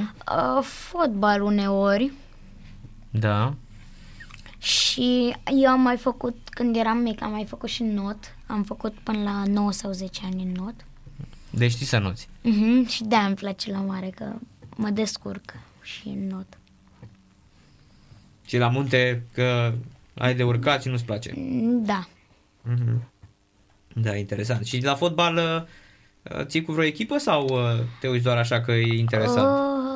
uh, 0.58 0.64
fotbal 0.64 1.42
uneori 1.42 2.12
Da. 3.10 3.54
Și 4.58 5.36
eu 5.62 5.70
am 5.70 5.82
mai 5.82 5.98
făcut, 5.98 6.38
când 6.50 6.76
eram 6.76 6.98
mic, 6.98 7.22
am 7.22 7.32
mai 7.32 7.46
făcut 7.46 7.70
și 7.70 7.84
not. 7.84 8.18
Am 8.46 8.64
făcut 8.64 8.94
până 8.94 9.24
la 9.24 9.44
9 9.46 9.72
sau 9.72 9.92
10 9.92 10.22
ani 10.26 10.44
în 10.44 10.52
not. 10.52 10.74
Deci 11.50 11.72
știi 11.72 11.86
să 11.86 11.98
nuți. 11.98 12.28
Uh-huh. 12.28 12.90
Și 12.90 13.04
de-aia 13.04 13.26
îmi 13.26 13.36
place 13.36 13.72
la 13.72 13.80
mare, 13.80 14.10
că 14.16 14.34
mă 14.76 14.90
descurc 14.90 15.54
și 15.82 16.08
în 16.08 16.28
not. 16.28 16.58
Și 18.46 18.58
la 18.58 18.68
munte 18.68 19.24
că 19.34 19.74
ai 20.14 20.36
de 20.36 20.44
urcat 20.44 20.82
și 20.82 20.88
nu-ți 20.88 21.06
place. 21.06 21.34
Da. 21.86 22.08
Uh-huh. 22.72 23.16
Da, 23.94 24.16
interesant. 24.16 24.66
Și 24.66 24.84
la 24.84 24.96
fotbal 24.96 25.36
uh, 25.36 26.46
ții 26.46 26.62
cu 26.62 26.72
vreo 26.72 26.86
echipă 26.86 27.18
sau 27.18 27.48
uh, 27.50 27.84
te 28.00 28.08
uiți 28.08 28.24
doar 28.24 28.38
așa 28.38 28.62
că 28.62 28.72
e 28.72 28.98
interesant? 28.98 29.48
Uh, 29.48 29.78
da, 29.78 29.87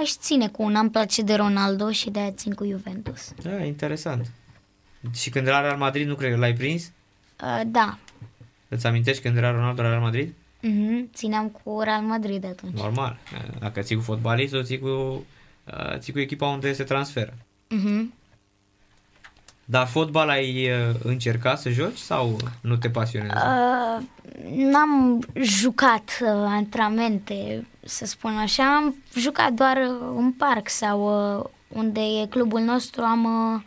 aș 0.00 0.10
ține 0.10 0.48
cu 0.48 0.62
una, 0.62 0.80
îmi 0.80 0.90
place 0.90 1.22
de 1.22 1.34
Ronaldo 1.34 1.90
și 1.90 2.10
de-aia 2.10 2.30
țin 2.30 2.54
cu 2.54 2.64
Juventus. 2.66 3.32
Da, 3.42 3.64
interesant. 3.64 4.30
Și 5.14 5.30
când 5.30 5.46
era 5.46 5.60
Real 5.60 5.76
Madrid, 5.76 6.06
nu 6.06 6.14
cred 6.14 6.30
că 6.32 6.36
l-ai 6.38 6.54
prins? 6.54 6.92
Uh, 7.42 7.60
da, 7.66 7.98
Îți 8.68 8.86
amintești 8.86 9.22
când 9.22 9.36
era 9.36 9.50
Ronaldo 9.50 9.82
la 9.82 9.88
Real 9.88 10.00
Madrid? 10.00 10.34
uh-huh. 10.62 11.14
țineam 11.14 11.48
cu 11.48 11.80
Real 11.80 12.00
Madrid 12.02 12.44
atunci. 12.44 12.74
Normal. 12.76 13.18
Dacă 13.58 13.80
ții 13.80 13.96
cu 13.96 14.02
fotbalistul, 14.02 14.64
ții 14.64 14.78
cu, 14.78 14.88
uh, 15.64 15.98
ții 15.98 16.12
cu 16.12 16.18
echipa 16.18 16.46
unde 16.46 16.72
se 16.72 16.84
transferă. 16.84 17.34
Uh-huh. 17.70 18.04
Dar 19.68 19.86
fotbal 19.86 20.28
ai 20.28 20.70
uh, 20.70 20.94
încercat 21.02 21.60
să 21.60 21.70
joci 21.70 21.98
sau 21.98 22.36
nu 22.60 22.76
te 22.76 22.90
pasionează? 22.90 23.44
Uh, 23.46 24.04
n-am 24.56 25.22
jucat 25.34 26.18
uh, 26.22 26.28
antrenamente, 26.28 27.66
să 27.80 28.04
spun 28.04 28.36
așa, 28.36 28.74
am 28.76 28.96
jucat 29.14 29.52
doar 29.52 29.76
uh, 29.76 30.14
în 30.16 30.32
parc 30.32 30.68
sau 30.68 31.36
uh, 31.38 31.44
unde 31.68 32.00
e 32.00 32.26
clubul 32.26 32.60
nostru, 32.60 33.02
am 33.02 33.24
uh, 33.24 33.62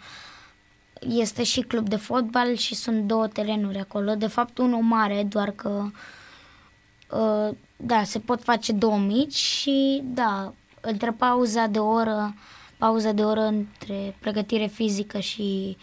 este 1.07 1.43
și 1.43 1.61
club 1.61 1.89
de 1.89 1.95
fotbal 1.95 2.55
și 2.55 2.75
sunt 2.75 3.03
două 3.03 3.27
terenuri 3.27 3.79
acolo. 3.79 4.15
De 4.15 4.27
fapt, 4.27 4.57
unul 4.57 4.81
mare, 4.81 5.23
doar 5.23 5.51
că 5.51 5.85
uh, 7.09 7.55
da, 7.77 8.03
se 8.03 8.19
pot 8.19 8.43
face 8.43 8.71
două 8.71 8.97
mici 8.97 9.35
și 9.35 10.01
da, 10.03 10.53
între 10.81 11.11
pauza 11.11 11.67
de 11.67 11.79
oră, 11.79 12.33
pauza 12.79 13.11
de 13.11 13.21
oră 13.21 13.41
între 13.41 14.15
pregătire 14.19 14.65
fizică 14.65 15.19
și 15.19 15.77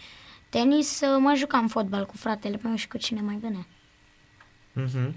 tenis, 0.49 1.01
uh, 1.01 1.17
mă 1.19 1.33
jucam 1.37 1.67
fotbal 1.67 2.05
cu 2.05 2.17
fratele 2.17 2.59
meu 2.63 2.75
și 2.75 2.87
cu 2.87 2.97
cine 2.97 3.21
mai 3.21 3.37
venea. 3.41 3.65
Mhm. 4.73 5.15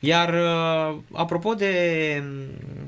Iar 0.00 0.34
uh, 0.34 0.98
apropo 1.12 1.54
de, 1.54 2.22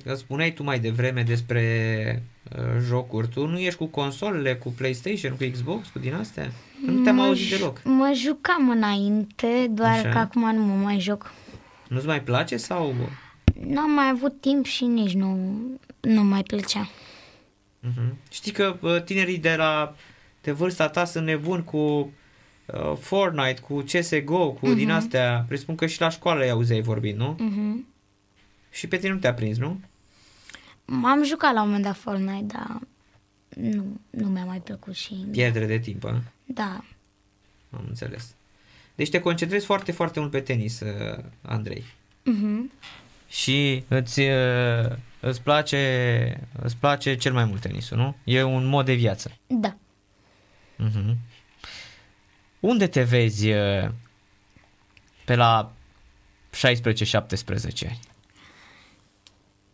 că 0.04 0.14
spuneai 0.14 0.52
tu 0.52 0.62
mai 0.62 0.78
devreme 0.78 1.22
despre 1.22 2.22
uh, 2.56 2.62
jocuri, 2.86 3.28
tu 3.28 3.46
nu 3.46 3.58
ești 3.58 3.78
cu 3.78 3.86
consolele, 3.86 4.54
cu 4.56 4.68
PlayStation, 4.68 5.32
cu 5.36 5.44
Xbox, 5.52 5.88
cu 5.88 5.98
din 5.98 6.14
astea? 6.14 6.52
Că 6.84 6.90
nu 6.90 7.02
te-am 7.02 7.14
Mă 7.14 7.22
auzit 7.22 7.46
ju- 7.46 7.56
deloc. 7.56 7.80
Mă 7.84 8.12
jucam 8.14 8.70
înainte, 8.70 9.66
doar 9.70 9.90
Așa. 9.90 10.08
că 10.08 10.18
acum 10.18 10.54
nu 10.54 10.62
mă 10.62 10.74
mai 10.74 10.98
joc. 11.00 11.32
Nu-ți 11.88 12.06
mai 12.06 12.22
place 12.22 12.56
sau... 12.56 12.94
N-am 13.66 13.90
mai 13.90 14.08
avut 14.08 14.40
timp 14.40 14.64
și 14.66 14.84
nici 14.84 15.12
nu, 15.12 15.58
nu 16.00 16.22
mai 16.24 16.42
plăcea. 16.42 16.88
Mhm. 17.80 18.16
Știi 18.30 18.52
că 18.52 18.76
uh, 18.80 19.02
tinerii 19.02 19.38
de 19.38 19.54
la 19.56 19.94
de 20.42 20.52
vârsta 20.52 20.88
ta 20.88 21.04
sunt 21.04 21.24
nebuni 21.26 21.64
cu 21.64 21.78
uh, 21.78 22.96
Fortnite, 23.00 23.60
cu 23.60 23.80
CSGO, 23.80 24.52
cu 24.52 24.72
din 24.72 24.90
astea. 24.90 25.44
Presupun 25.48 25.74
că 25.74 25.86
și 25.86 26.00
la 26.00 26.08
școală 26.08 26.44
i 26.44 26.50
auzeai 26.50 26.80
vorbind, 26.80 27.18
nu? 27.18 27.36
Mhm. 27.38 27.86
Și 28.70 28.86
pe 28.86 28.96
tine 28.96 29.12
nu 29.12 29.18
te-a 29.18 29.34
prins, 29.34 29.58
nu? 29.58 29.80
M-am 30.84 31.24
jucat 31.24 31.52
la 31.54 31.60
un 31.60 31.66
moment 31.66 31.84
dat 31.84 31.96
Fortnite, 31.96 32.54
dar 32.54 32.80
nu, 33.48 34.00
nu 34.10 34.28
mi-a 34.28 34.44
mai 34.44 34.60
plăcut 34.60 34.94
și... 34.94 35.14
Pierdere 35.30 35.66
de 35.66 35.78
timp, 35.78 36.04
a? 36.04 36.22
Da, 36.44 36.84
Am 37.70 37.84
înțeles. 37.88 38.34
Deci 38.94 39.10
te 39.10 39.20
concentrezi 39.20 39.64
foarte, 39.64 39.92
foarte 39.92 40.20
mult 40.20 40.30
pe 40.30 40.40
tenis, 40.40 40.80
uh, 40.80 41.24
Andrei. 41.42 41.84
Mhm. 42.22 42.72
Și 43.28 43.84
îți, 43.88 44.20
uh, 44.20 44.96
îți, 45.20 45.42
place, 45.42 46.40
îți 46.62 46.76
place 46.76 47.14
cel 47.16 47.32
mai 47.32 47.44
mult 47.44 47.60
tenisul, 47.60 47.96
nu? 47.96 48.16
E 48.24 48.42
un 48.42 48.66
mod 48.66 48.84
de 48.84 48.94
viață. 48.94 49.32
da. 49.46 49.76
Mhm. 50.76 51.16
Unde 52.60 52.86
te 52.86 53.02
vezi 53.02 53.50
uh, 53.50 53.88
pe 55.24 55.34
la 55.34 55.72
16-17 56.56 56.60
ani? 57.86 57.98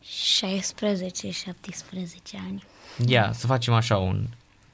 16-17 0.02 0.06
ani. 2.46 2.62
Ia, 3.06 3.32
să 3.32 3.46
facem 3.46 3.72
așa 3.74 3.96
un 3.96 4.26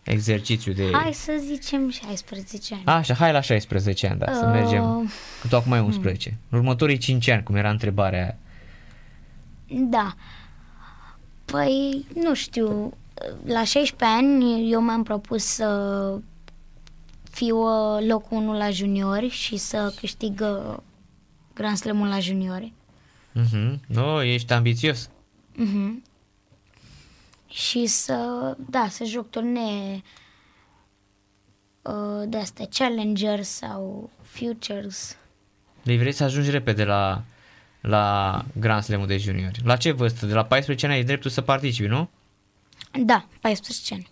exercițiu 0.03 0.73
de... 0.73 0.91
Hai 0.93 1.12
să 1.12 1.33
zicem 1.47 1.91
16 1.91 2.75
ani. 2.75 2.85
Așa, 2.85 3.14
hai 3.14 3.33
la 3.33 3.41
16 3.41 4.07
ani, 4.07 4.18
da, 4.18 4.33
să 4.33 4.45
Uh, 4.47 4.53
mergem. 4.53 5.11
Că 5.41 5.49
tu 5.49 5.57
acum 5.57 5.73
ai 5.73 5.81
11. 5.81 6.37
În 6.49 6.59
următorii 6.59 6.99
5 6.99 7.29
ani, 7.29 7.43
cum 7.43 7.55
era 7.55 7.71
întrebarea 7.71 8.23
aia. 8.23 8.37
Da. 9.91 10.14
Păi, 11.51 12.07
nu 12.15 12.35
știu, 12.35 12.93
la 13.45 13.65
16 13.65 14.05
ani 14.19 14.71
eu 14.73 14.81
mi-am 14.81 15.03
propus 15.03 15.45
să 15.45 16.19
fiu 17.31 17.57
uh, 17.57 18.07
locul 18.07 18.37
1 18.37 18.57
la 18.57 18.71
juniori 18.71 19.29
și 19.29 19.57
să 19.57 19.95
câștig 20.01 20.41
uh, 20.41 20.77
Grand 21.55 21.77
Slam-ul 21.77 22.09
la 22.09 22.19
juniori. 22.19 22.73
Mhm. 23.33 23.81
Nu, 23.87 24.23
ești 24.23 24.53
ambițios. 24.53 25.11
Mhm. 25.55 26.03
Și 27.49 27.87
să, 27.87 28.57
da, 28.71 28.87
să 28.89 29.05
joc 29.05 29.31
turnee 29.31 30.03
uh, 31.83 32.29
de 32.29 32.37
astea, 32.37 32.67
Challenger 32.71 33.43
sau 33.43 34.11
Futures. 34.23 35.17
Deci 35.83 35.99
vrei 35.99 36.13
să 36.13 36.25
ajungi 36.25 36.51
repede 36.51 36.85
la, 36.85 37.23
la 37.81 38.45
Grand 38.53 38.83
Slam-ul 38.83 39.07
de 39.07 39.16
juniori. 39.16 39.61
La 39.64 39.76
ce 39.76 39.91
vârstă? 39.93 40.26
De 40.26 40.35
la 40.35 40.45
14 40.45 40.87
ani 40.87 40.95
ai 40.95 41.05
dreptul 41.05 41.31
să 41.31 41.41
participi, 41.41 41.89
nu? 41.89 42.09
Da, 43.05 43.26
14 43.41 43.95
ani. 43.95 44.09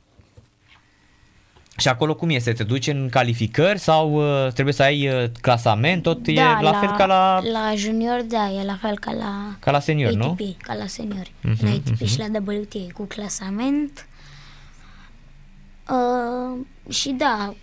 Și 1.79 1.89
acolo 1.89 2.15
cum 2.15 2.31
este? 2.31 2.53
Te 2.53 2.65
duci 2.65 2.87
în 2.87 3.09
calificări 3.09 3.79
sau 3.79 4.13
uh, 4.13 4.53
trebuie 4.53 4.75
să 4.75 4.83
ai 4.83 5.09
uh, 5.09 5.31
clasament? 5.41 6.03
Tot 6.03 6.27
e 6.27 6.33
da, 6.33 6.61
la, 6.61 6.73
fel 6.73 6.95
ca 6.97 7.07
la, 7.07 7.41
La 7.53 7.75
junior, 7.75 8.23
da, 8.23 8.51
e 8.51 8.65
la 8.65 8.77
fel 8.77 8.99
ca 8.99 9.13
la 9.13 9.57
ca 9.59 9.71
la 9.71 9.81
senior, 9.81 10.13
nu? 10.13 10.25
ATP, 10.25 10.63
ca 10.63 10.75
la 10.75 10.87
seniori. 10.87 11.33
Mhm, 11.43 11.65
la 11.65 11.71
ATP 11.71 12.05
și 12.05 12.19
la 12.19 12.27
WTA 12.47 12.87
cu 12.95 13.05
clasament. 13.05 14.07
Uh, 15.91 16.67
și 16.93 17.09
da, 17.09 17.55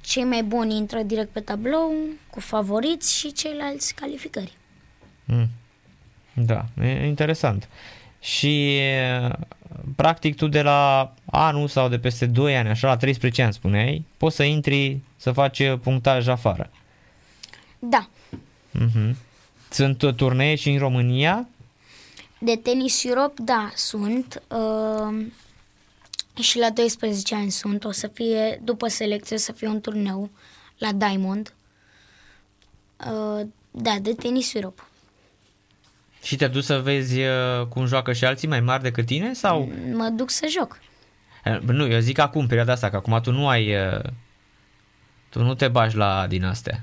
cei 0.00 0.24
mai 0.24 0.42
buni 0.42 0.76
intră 0.76 1.02
direct 1.02 1.30
pe 1.30 1.40
tablou 1.40 1.92
cu 2.30 2.40
favoriți 2.40 3.16
și 3.16 3.32
ceilalți 3.32 3.94
calificări. 3.94 4.56
Mm. 5.26 5.48
Da, 6.34 6.64
e 6.82 7.06
interesant. 7.06 7.68
Și 8.20 8.76
e, 8.76 9.30
practic 9.96 10.36
tu 10.36 10.48
de 10.48 10.62
la 10.62 11.12
anul 11.24 11.68
sau 11.68 11.88
de 11.88 11.98
peste 11.98 12.26
2 12.26 12.56
ani, 12.56 12.68
așa 12.68 12.88
la 12.88 12.96
13 12.96 13.42
ani 13.42 13.52
spuneai, 13.52 14.04
poți 14.16 14.36
să 14.36 14.42
intri 14.42 14.98
să 15.16 15.32
faci 15.32 15.62
punctaj 15.82 16.26
afară. 16.28 16.70
Da, 17.78 18.08
Mhm. 18.78 19.16
Sunt 19.70 20.02
uh, 20.02 20.14
turnee 20.14 20.54
și 20.54 20.70
în 20.70 20.78
România? 20.78 21.48
de 22.38 22.56
tenis 22.56 23.04
Europe, 23.04 23.42
da, 23.42 23.70
sunt. 23.74 24.42
Uh, 24.48 25.26
și 26.42 26.58
la 26.58 26.70
12 26.70 27.34
ani 27.34 27.50
sunt. 27.50 27.84
O 27.84 27.90
să 27.90 28.06
fie, 28.06 28.60
după 28.64 28.88
selecție, 28.88 29.36
o 29.36 29.38
să 29.38 29.52
fie 29.52 29.68
un 29.68 29.80
turneu 29.80 30.30
la 30.78 30.92
Diamond. 30.92 31.54
Uh, 33.06 33.46
da, 33.70 33.96
de 34.00 34.14
tenis 34.14 34.54
Europe. 34.54 34.82
Și 36.26 36.36
te-ai 36.36 36.50
dus 36.50 36.64
să 36.64 36.78
vezi 36.78 37.20
uh, 37.20 37.66
cum 37.68 37.86
joacă 37.86 38.12
și 38.12 38.24
alții 38.24 38.48
mai 38.48 38.60
mari 38.60 38.82
decât 38.82 39.06
tine? 39.06 39.32
Sau? 39.32 39.72
Mă 39.92 40.08
duc 40.16 40.30
să 40.30 40.46
joc. 40.50 40.78
Eh, 41.44 41.58
Nu, 41.66 41.86
eu 41.86 41.98
zic 41.98 42.18
acum, 42.18 42.46
perioada 42.46 42.72
asta, 42.72 42.90
că 42.90 42.96
acum 42.96 43.20
tu 43.22 43.32
nu 43.32 43.48
ai... 43.48 43.74
uh, 43.74 44.00
Tu 45.28 45.42
nu 45.42 45.54
te 45.54 45.68
bagi 45.68 45.96
la 45.96 46.26
din 46.28 46.44
astea. 46.44 46.80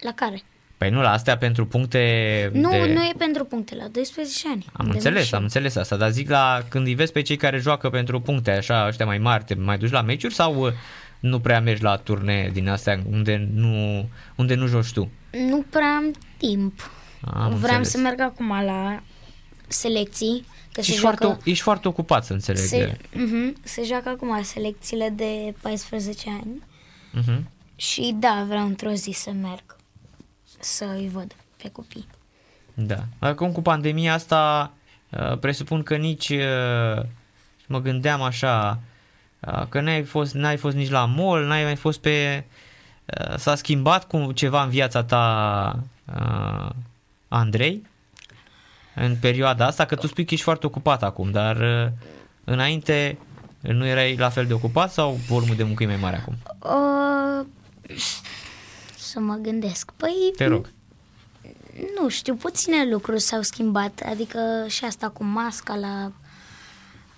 La 0.00 0.12
care? 0.12 0.42
Păi 0.76 0.90
nu, 0.90 1.00
la 1.00 1.10
astea 1.10 1.36
pentru 1.36 1.66
puncte 1.66 2.50
Nu, 2.52 2.70
de... 2.70 2.92
nu 2.94 3.02
e 3.02 3.12
pentru 3.18 3.44
puncte, 3.44 3.74
la 3.74 3.88
12 3.88 4.48
ani. 4.48 4.66
Am 4.72 4.86
De 4.86 4.92
înțeles, 4.92 5.22
mici. 5.22 5.32
am 5.34 5.42
înțeles 5.42 5.76
asta, 5.76 5.96
dar 5.96 6.10
zic 6.10 6.30
la 6.30 6.62
când 6.68 6.86
îi 6.86 6.94
vezi 6.94 7.12
pe 7.12 7.22
cei 7.22 7.36
care 7.36 7.58
joacă 7.58 7.90
pentru 7.90 8.20
puncte 8.20 8.50
așa, 8.50 8.86
ăștia 8.88 9.06
mai 9.06 9.18
mari, 9.18 9.44
te 9.44 9.54
mai 9.54 9.78
duci 9.78 9.90
la 9.90 10.02
meciuri 10.02 10.34
sau 10.34 10.54
uh, 10.66 10.72
nu 11.20 11.40
prea 11.40 11.60
mergi 11.60 11.82
la 11.82 11.96
turnee 11.96 12.50
din 12.52 12.68
astea 12.68 13.00
unde 13.10 13.48
nu, 13.54 14.08
unde 14.36 14.54
nu 14.54 14.66
joci 14.66 14.92
tu? 14.92 15.10
Nu 15.48 15.64
prea 15.70 15.94
am 15.96 16.14
timp. 16.36 16.90
Am 17.32 17.48
Vreau 17.54 17.76
înțeles. 17.76 17.90
să 17.90 17.98
merg 17.98 18.20
acum 18.20 18.48
la 18.48 19.02
selecții. 19.68 20.44
Că 20.72 20.82
se 20.82 20.90
Ești 20.90 21.00
joacă, 21.00 21.24
foarte, 21.24 21.50
ești 21.50 21.62
foarte 21.62 21.88
ocupat, 21.88 22.24
să 22.24 22.32
înțeleg. 22.32 22.60
se, 22.64 22.96
uh-huh, 22.96 23.62
se 23.62 23.82
joacă 23.84 24.08
acum 24.08 24.42
selecțiile 24.42 25.08
de 25.08 25.54
14 25.62 26.30
ani. 26.30 26.62
Uh-huh. 27.20 27.42
Și 27.76 28.14
da, 28.18 28.44
vreau 28.48 28.66
într-o 28.66 28.90
zi 28.90 29.10
să 29.10 29.30
merg 29.30 29.76
să 30.60 30.84
îi 30.96 31.08
văd 31.12 31.34
pe 31.62 31.68
copii. 31.68 32.06
Da. 32.74 33.04
Acum 33.18 33.52
cu 33.52 33.62
pandemia 33.62 34.12
asta, 34.14 34.72
uh, 35.10 35.38
presupun 35.38 35.82
că 35.82 35.96
nici, 35.96 36.28
uh, 36.28 37.02
mă 37.66 37.80
gândeam 37.80 38.22
așa, 38.22 38.80
uh, 39.40 39.66
că 39.68 39.80
n-ai 39.80 40.02
fost, 40.02 40.34
n-ai 40.34 40.56
fost 40.56 40.76
nici 40.76 40.90
la 40.90 41.04
mall, 41.04 41.44
n-ai 41.46 41.64
mai 41.64 41.76
fost 41.76 42.00
pe... 42.00 42.44
uh, 43.04 43.36
S-a 43.36 43.54
schimbat 43.54 44.06
cu 44.06 44.32
ceva 44.32 44.62
în 44.62 44.68
viața 44.70 45.04
ta, 45.04 45.78
uh, 46.16 46.68
Andrei, 47.28 47.86
în 48.94 49.16
perioada 49.20 49.66
asta, 49.66 49.84
că 49.84 49.94
tu 49.94 50.06
spui 50.06 50.24
că 50.24 50.34
ești 50.34 50.44
foarte 50.44 50.66
ocupat 50.66 51.02
acum, 51.02 51.30
dar 51.30 51.56
uh, 51.56 51.92
înainte 52.44 53.18
nu 53.60 53.86
erai 53.86 54.16
la 54.16 54.28
fel 54.28 54.46
de 54.46 54.52
ocupat 54.52 54.92
sau 54.92 55.12
volumul 55.12 55.56
de 55.56 55.62
muncă 55.62 55.82
e 55.82 55.86
mai 55.86 55.96
mare 55.96 56.16
acum? 56.16 56.34
Uh, 56.62 57.46
să 58.98 59.20
mă 59.20 59.34
gândesc. 59.34 59.90
Păi, 59.96 60.12
Te 60.36 60.46
rog. 60.46 60.70
nu 62.00 62.08
știu, 62.08 62.34
puține 62.34 62.88
lucruri 62.90 63.20
s-au 63.20 63.42
schimbat. 63.42 64.02
Adică 64.10 64.38
și 64.68 64.84
asta 64.84 65.08
cu 65.08 65.24
masca 65.24 65.74
la... 65.74 66.12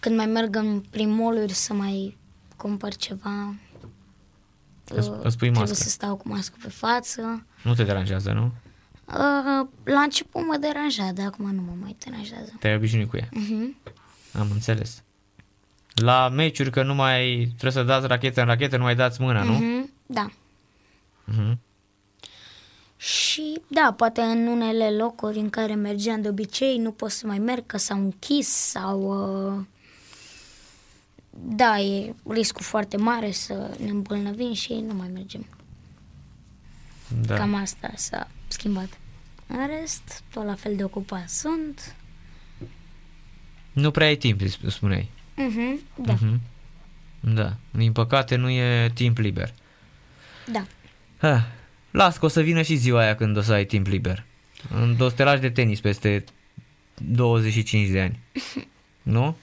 Când 0.00 0.16
mai 0.16 0.26
merg 0.26 0.56
în 0.56 0.80
prin 0.90 1.10
mall 1.14 1.48
să 1.48 1.72
mai 1.72 2.16
cumpăr 2.56 2.94
ceva. 2.94 3.54
Îți- 4.88 5.08
uh, 5.08 5.14
îți 5.22 5.36
pui 5.36 5.48
Trebuie 5.48 5.60
mască. 5.60 5.74
să 5.74 5.88
stau 5.88 6.16
cu 6.16 6.28
mască 6.28 6.56
pe 6.62 6.68
față. 6.68 7.46
Nu 7.62 7.74
te 7.74 7.82
deranjează, 7.84 8.32
nu? 8.32 8.52
Uh, 9.08 9.66
la 9.84 10.00
început 10.00 10.46
mă 10.46 10.56
deranja, 10.60 11.12
dar 11.12 11.26
acum 11.26 11.54
nu 11.54 11.62
mă 11.62 11.72
mai 11.80 11.96
deranjează. 12.04 12.52
Te-ai 12.58 12.74
obișnuit 12.74 13.08
cu 13.08 13.16
ea. 13.16 13.28
Uh-huh. 13.28 13.92
Am 14.32 14.48
înțeles. 14.52 15.02
La 15.94 16.28
meciuri 16.28 16.70
că 16.70 16.82
nu 16.82 16.94
mai 16.94 17.44
trebuie 17.46 17.72
să 17.72 17.82
dați 17.82 18.06
rachetă 18.06 18.40
în 18.40 18.46
rachetă, 18.46 18.76
nu 18.76 18.82
mai 18.82 18.94
dați 18.94 19.20
mâna, 19.20 19.42
nu? 19.42 19.52
Mhm, 19.52 19.90
Da. 20.06 20.30
Mhm. 21.24 21.58
Și 22.96 23.60
da, 23.66 23.94
poate 23.96 24.20
în 24.20 24.46
unele 24.46 24.90
locuri 24.90 25.38
în 25.38 25.50
care 25.50 25.74
mergeam 25.74 26.20
de 26.20 26.28
obicei 26.28 26.78
nu 26.78 26.90
pot 26.90 27.10
să 27.10 27.26
mai 27.26 27.38
merg 27.38 27.66
că 27.66 27.76
s-au 27.76 27.98
închis 27.98 28.48
sau... 28.48 29.00
Uh, 29.56 29.64
da, 31.30 31.80
e 31.80 32.14
riscul 32.28 32.62
foarte 32.62 32.96
mare 32.96 33.30
să 33.30 33.76
ne 33.78 33.90
îmbolnăvim 33.90 34.52
și 34.52 34.72
nu 34.74 34.94
mai 34.94 35.10
mergem. 35.12 35.46
Da. 37.26 37.34
Cam 37.34 37.54
asta 37.54 37.90
s-a 37.94 38.28
schimbat. 38.48 38.88
În 39.46 39.66
rest, 39.66 40.22
tot 40.32 40.44
la 40.44 40.54
fel 40.54 40.76
de 40.76 40.84
ocupat 40.84 41.28
sunt. 41.28 41.94
Nu 43.72 43.90
prea 43.90 44.06
ai 44.06 44.16
timp, 44.16 44.40
îți 44.40 44.58
spuneai. 44.66 45.10
Mhm, 45.36 45.80
da, 46.04 46.12
Mhm. 46.12 46.40
Da. 47.20 47.56
Din 47.70 47.92
păcate 47.92 48.36
nu 48.36 48.50
e 48.50 48.90
timp 48.94 49.18
liber. 49.18 49.52
da. 50.52 50.64
Ha. 51.18 51.46
Las 51.90 52.16
că 52.16 52.24
o 52.24 52.28
să 52.28 52.40
vină 52.40 52.62
și 52.62 52.74
ziua 52.76 53.00
aia 53.00 53.14
când 53.16 53.36
o 53.36 53.40
să 53.40 53.52
ai 53.52 53.64
timp 53.64 53.86
liber. 53.86 54.24
În 54.74 54.96
o 55.00 55.08
să 55.08 55.14
te 55.14 55.22
lași 55.22 55.40
de 55.40 55.50
tenis 55.50 55.80
peste 55.80 56.24
25 56.94 57.88
de 57.88 58.00
ani. 58.00 58.18
Nu? 59.02 59.36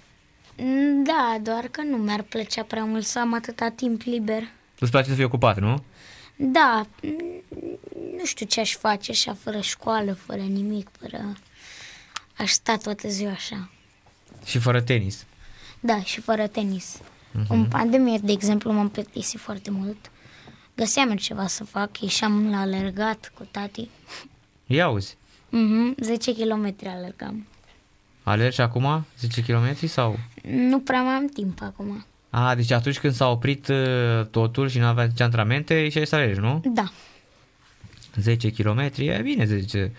Mm, 0.58 1.04
Da, 1.04 1.38
doar 1.44 1.68
că 1.72 1.82
nu 1.82 1.98
mi-ar 1.98 2.22
plăcea 2.22 2.64
prea 2.64 2.84
mult 2.84 3.06
să 3.06 3.20
am 3.20 3.34
atâta 3.34 3.70
timp 3.70 4.02
liber. 4.02 4.42
Îți 4.80 4.92
place 4.92 5.10
să 5.10 5.16
fii 5.16 5.24
ocupat, 5.24 5.60
nu? 5.60 5.84
Da, 6.36 6.86
mm, 7.02 7.44
nu 8.18 8.26
știu 8.26 8.46
ce 8.46 8.60
aș 8.60 8.76
face 8.76 9.12
așa, 9.12 9.34
fără 9.34 9.60
școală, 9.60 10.14
fără 10.14 10.42
nimic, 10.42 10.90
fără... 11.00 11.34
Aș 12.38 12.52
sta 12.52 12.78
toată 12.78 13.08
ziua 13.08 13.32
așa. 13.32 13.70
Și 14.46 14.58
fără 14.60 14.82
tenis. 14.82 15.26
Da, 15.80 16.04
și 16.04 16.22
fără 16.22 16.48
tenis. 16.48 16.98
Uh-huh. 16.98 17.48
În 17.48 17.66
pandemie, 17.66 18.18
de 18.18 18.32
exemplu, 18.32 18.72
m-am 18.72 18.90
plictisit 18.90 19.40
foarte 19.40 19.72
mult. 19.72 20.12
Găseam 20.76 21.10
eu 21.10 21.16
ceva 21.16 21.48
să 21.48 21.64
fac, 21.64 22.02
ieșeam 22.02 22.50
la 22.50 22.60
alergat 22.60 23.32
cu 23.36 23.48
tati. 23.52 23.90
Ia 24.66 24.90
uzi. 24.90 25.18
Mhm, 25.50 25.96
10 26.00 26.34
km 26.34 26.76
alergam. 26.86 27.48
Alergi 28.24 28.62
acum 28.62 29.06
10 29.20 29.42
km 29.42 29.88
sau? 29.88 30.20
Nu 30.44 30.80
prea 30.80 31.02
mai 31.02 31.14
am 31.14 31.28
timp 31.28 31.62
acum. 31.62 32.06
A, 32.38 32.56
deci 32.56 32.72
atunci 32.72 33.00
când 33.00 33.14
s-a 33.14 33.28
oprit 33.30 33.68
uh, 33.68 34.26
totul 34.32 34.70
și 34.70 34.78
nu 34.80 34.86
aveai 34.86 35.08
nici 35.08 35.22
antrenamente, 35.22 35.90
și 35.90 36.06
să 36.06 36.16
alergi, 36.16 36.40
nu? 36.40 36.62
Da. 36.66 36.92
10 38.16 38.50
km, 38.52 38.80
e 38.98 39.20
bine 39.24 39.46
10. 39.46 39.92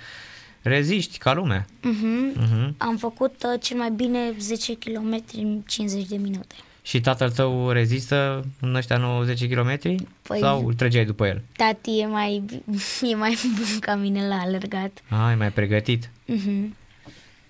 Reziști 0.63 1.19
ca 1.19 1.33
lumea. 1.35 1.67
Mhm. 1.83 2.33
Uh-huh. 2.33 2.77
Am 2.77 2.97
făcut 2.97 3.35
uh, 3.55 3.61
cel 3.63 3.77
mai 3.77 3.91
bine 3.91 4.19
10 4.39 4.77
km 4.77 5.23
în 5.37 5.61
50 5.67 6.07
de 6.07 6.17
minute. 6.17 6.55
Și 6.83 7.01
tatăl 7.01 7.31
tău 7.31 7.71
rezistă 7.71 8.45
în 8.61 8.75
ăștia 8.75 8.97
90 8.97 9.53
km? 9.55 9.79
Păi- 9.79 10.39
Sau 10.41 10.67
îl 10.67 10.75
trăgeai 10.75 11.05
după 11.05 11.27
el? 11.27 11.43
Tati 11.57 11.99
e 11.99 12.07
mai, 12.07 12.43
e 13.13 13.15
mai 13.15 13.39
bun 13.57 13.79
ca 13.81 13.95
mine 13.95 14.29
la 14.29 14.35
alergat. 14.41 15.03
A, 15.09 15.31
e 15.31 15.35
mai 15.35 15.51
pregătit. 15.53 16.11
Mhm. 16.27 16.77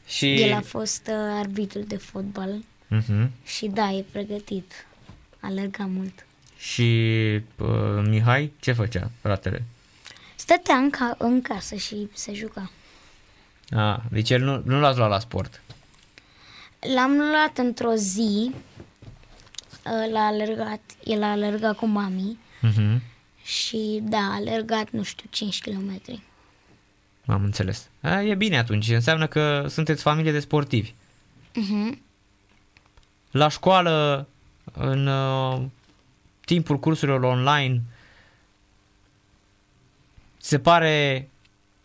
Și... 0.07 0.35
El 0.35 0.53
a 0.53 0.61
fost 0.61 1.07
uh, 1.11 1.39
arbitru 1.39 1.79
de 1.81 1.97
fotbal 1.97 2.51
Uh-huh. 2.95 3.27
și 3.45 3.67
da, 3.67 3.91
e 3.91 4.05
pregătit. 4.13 4.87
Alerga 5.41 5.85
mult. 5.87 6.27
Și 6.59 6.83
uh, 7.59 8.03
Mihai 8.09 8.53
ce 8.61 8.73
făcea, 8.73 9.11
fratele? 9.21 9.65
Stătea 10.37 10.75
în, 10.77 10.91
ca- 10.91 11.15
în 11.19 11.43
casă 11.43 11.75
și 11.75 12.09
se 12.15 12.33
juca. 12.35 12.71
A, 13.71 14.03
deci 14.11 14.31
el 14.31 14.43
nu, 14.43 14.63
nu 14.65 14.81
l-ați 14.81 14.99
luat 14.99 15.11
la 15.11 15.19
sport. 15.19 15.63
L-am 16.95 17.17
luat 17.17 17.59
într-o 17.59 17.95
zi, 17.95 18.51
uh, 18.55 20.13
l-a 20.13 20.27
alergat, 20.27 20.81
el 21.05 21.23
a 21.23 21.31
alergat 21.31 21.77
cu 21.77 21.87
mami 21.87 22.39
Uh-huh. 22.63 22.99
și 23.43 23.99
da, 24.03 24.17
a 24.19 24.35
alergat, 24.35 24.91
nu 24.91 25.03
știu, 25.03 25.27
5 25.31 25.61
km. 25.61 26.01
Am 27.27 27.45
înțeles. 27.45 27.89
A, 28.01 28.23
e 28.23 28.35
bine 28.35 28.59
atunci, 28.59 28.89
înseamnă 28.89 29.27
că 29.27 29.67
sunteți 29.69 30.03
familie 30.03 30.33
de 30.33 30.41
sportivi. 30.41 30.93
Mhm. 31.55 32.01
La 33.31 33.49
școală, 33.49 34.27
în 34.73 35.07
uh, 35.07 35.63
timpul 36.45 36.79
cursurilor 36.79 37.23
online, 37.23 37.83
se 40.37 40.59
pare 40.59 41.29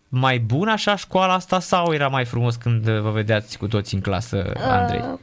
mai 0.10 0.40
bun 0.40 0.68
așa 0.68 0.96
școala 0.96 1.34
asta 1.34 1.60
sau 1.60 1.94
era 1.94 2.08
mai 2.08 2.26
frumos 2.26 2.56
când 2.56 2.88
uh, 2.88 3.00
vă 3.00 3.10
vedeați 3.12 3.58
cu 3.58 3.68
toți 3.68 3.94
în 3.94 4.02
clasă, 4.02 4.54
Andrei? 4.58 5.00
Uh, 5.00 5.20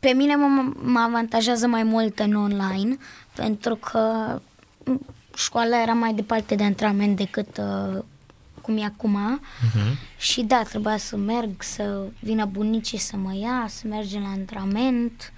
Pe 0.00 0.08
mine 0.08 0.34
mă, 0.34 0.72
mă 0.82 0.98
avantajează 0.98 1.66
mai 1.66 1.82
mult 1.82 2.18
în 2.18 2.34
online, 2.34 2.96
pentru 3.34 3.74
că 3.74 4.00
m, 4.84 5.00
școala 5.36 5.82
era 5.82 5.92
mai 5.92 6.14
departe 6.14 6.54
de 6.54 6.64
antrenament 6.64 7.16
decât 7.16 7.56
uh, 7.58 8.02
cum 8.64 8.76
e 8.76 8.84
acum. 8.84 9.40
Uh-huh. 9.40 9.96
Și 10.18 10.42
da, 10.42 10.62
trebuia 10.62 10.96
să 10.96 11.16
merg, 11.16 11.62
să 11.62 12.06
vină 12.20 12.44
bunicii 12.44 12.98
să 12.98 13.16
mă 13.16 13.34
ia, 13.34 13.66
să 13.68 13.86
mergem 13.86 14.22
la 14.22 14.28
antrenament. 14.28 15.32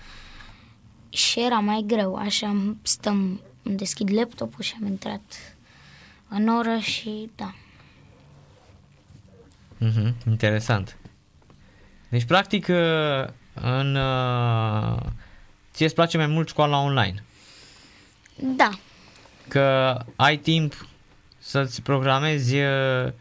Și 1.09 1.41
era 1.41 1.59
mai 1.59 1.85
greu, 1.87 2.15
așa 2.15 2.75
stăm, 2.83 3.41
îmi 3.63 3.77
deschid 3.77 4.11
laptopul 4.13 4.63
și 4.63 4.75
am 4.81 4.87
intrat 4.87 5.23
în 6.29 6.49
oră 6.49 6.79
și 6.79 7.31
da. 7.35 7.55
Mhm, 9.79 10.15
interesant. 10.27 10.97
Deci, 12.09 12.25
practic, 12.25 12.67
uh, 12.69 13.29
în, 13.55 13.95
uh, 13.95 14.97
ție 15.73 15.85
îți 15.85 15.95
place 15.95 16.17
mai 16.17 16.27
mult 16.27 16.49
școala 16.49 16.79
online. 16.79 17.25
Da, 18.37 18.71
Că 19.49 19.97
ai 20.17 20.37
timp 20.37 20.87
să-ți 21.47 21.83
programezi 21.83 22.57
uh, 22.57 23.13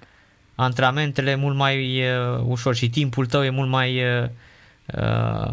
antrenamentele 0.56 1.36
mult 1.36 1.56
mai 1.56 2.02
uh, 2.02 2.40
ușor 2.46 2.76
și 2.76 2.90
timpul 2.90 3.26
tău 3.26 3.44
e 3.44 3.50
mult 3.50 3.70
mai, 3.70 4.20
uh, 4.22 4.30
uh, 4.98 5.52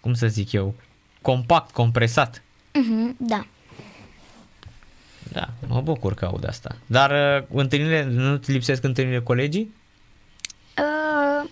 cum 0.00 0.14
să 0.14 0.26
zic 0.26 0.52
eu, 0.52 0.74
compact, 1.22 1.70
compresat. 1.70 2.42
mhm, 2.72 3.16
da. 3.18 3.46
Da, 5.32 5.48
mă 5.66 5.80
bucur 5.80 6.14
că 6.14 6.24
aud 6.24 6.48
asta. 6.48 6.76
Dar 6.86 7.10
uh, 7.40 7.46
întâlnirile, 7.60 8.04
nu 8.04 8.36
ți 8.36 8.52
lipsesc 8.52 8.84
întâlnirile 8.84 9.22
colegii? 9.22 9.74
Uh, 10.78 11.50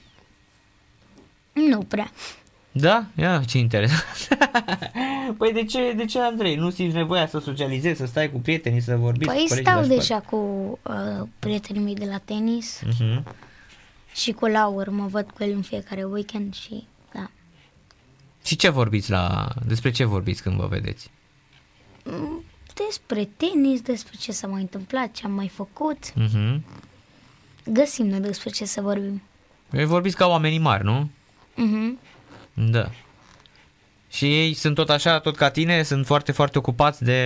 nu 1.52 1.82
prea. 1.82 2.10
Da? 2.72 3.04
Ia, 3.14 3.42
ce 3.46 3.58
interesant. 3.58 4.28
păi 5.38 5.52
de 5.52 5.64
ce, 5.64 5.92
de 5.96 6.04
ce, 6.04 6.20
Andrei? 6.20 6.56
Nu 6.56 6.70
simți 6.70 6.96
nevoia 6.96 7.26
să 7.26 7.38
socializezi, 7.38 7.98
să 7.98 8.06
stai 8.06 8.30
cu 8.30 8.38
prietenii, 8.38 8.80
să 8.80 8.96
vorbiți 8.96 9.30
Păi 9.32 9.42
cu 9.42 9.48
colegii 9.48 9.64
stau 9.70 9.82
de 9.82 9.88
la 9.88 9.94
deja 9.94 10.20
cu 10.20 10.36
uh, 10.82 11.26
prietenii 11.38 11.82
mei 11.82 11.94
de 11.94 12.04
la 12.04 12.18
tenis 12.18 12.76
școală? 12.92 13.14
Mhm. 13.24 13.34
și 14.14 14.32
cu 14.32 14.46
Laur, 14.46 14.88
mă 14.88 15.06
văd 15.06 15.30
cu 15.30 15.42
el 15.42 15.52
în 15.52 15.62
fiecare 15.62 16.04
weekend 16.04 16.54
și 16.54 16.86
da. 17.12 17.30
Și 18.44 18.56
ce 18.56 18.68
vorbiți 18.68 19.10
la... 19.10 19.48
Despre 19.66 19.90
ce 19.90 20.04
vorbiți 20.04 20.42
când 20.42 20.56
vă 20.56 20.66
vedeți? 20.66 21.10
Mm, 22.04 22.44
Despre 22.86 23.28
tenis, 23.36 23.80
despre 23.80 24.16
ce 24.18 24.32
s-a 24.32 24.46
mai 24.46 24.60
întâmplat, 24.60 25.12
ce 25.12 25.24
am 25.24 25.32
mai 25.32 25.48
făcut. 25.48 26.14
Mhm. 26.14 26.64
Găsim 27.64 28.06
noi 28.06 28.20
despre 28.20 28.50
ce 28.50 28.64
să 28.64 28.80
vorbim. 28.80 29.22
Voi 29.68 29.84
vorbiți 29.84 30.16
ca 30.16 30.26
oamenii 30.26 30.58
mari, 30.58 30.84
nu? 30.84 31.10
Mhm. 31.54 31.98
Da. 32.54 32.90
Și 34.08 34.38
ei 34.38 34.54
sunt 34.54 34.74
tot 34.74 34.90
așa, 34.90 35.18
tot 35.18 35.36
ca 35.36 35.50
tine, 35.50 35.82
sunt 35.82 36.06
foarte, 36.06 36.32
foarte 36.32 36.58
ocupați 36.58 37.04
de 37.04 37.20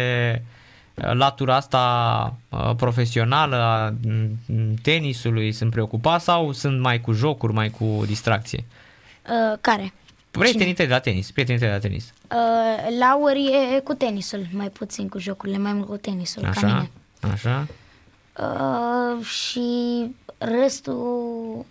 uh, 0.94 1.12
latura 1.12 1.56
asta 1.56 2.34
uh, 2.48 2.74
profesională 2.76 3.56
a 3.56 3.94
mm, 4.06 4.74
tenisului, 4.82 5.52
sunt 5.52 5.70
preocupați 5.70 6.24
sau 6.24 6.52
sunt 6.52 6.80
mai 6.80 7.00
cu 7.00 7.12
jocuri, 7.12 7.52
mai 7.52 7.70
cu 7.70 8.02
distracție? 8.06 8.64
Uh, 9.22 9.58
care? 9.60 9.92
Prietenii 10.30 10.74
tăi 10.74 10.86
de 10.86 10.92
la 10.92 10.98
tenis, 10.98 11.30
prietenii 11.30 11.60
tăi 11.60 11.68
de 11.68 11.74
la 11.74 11.80
tenis. 11.80 12.12
Uh, 12.30 12.98
Laur 12.98 13.32
e 13.76 13.80
cu 13.80 13.94
tenisul, 13.94 14.46
mai 14.52 14.68
puțin 14.68 15.08
cu 15.08 15.18
jocurile, 15.18 15.58
mai 15.58 15.72
mult 15.72 15.86
cu 15.86 15.96
tenisul, 15.96 16.42
ca 16.42 16.48
Așa? 16.48 16.66
mine. 16.66 16.90
Așa? 17.32 17.66
Uh, 18.38 19.24
și 19.24 19.70
restul 20.38 21.64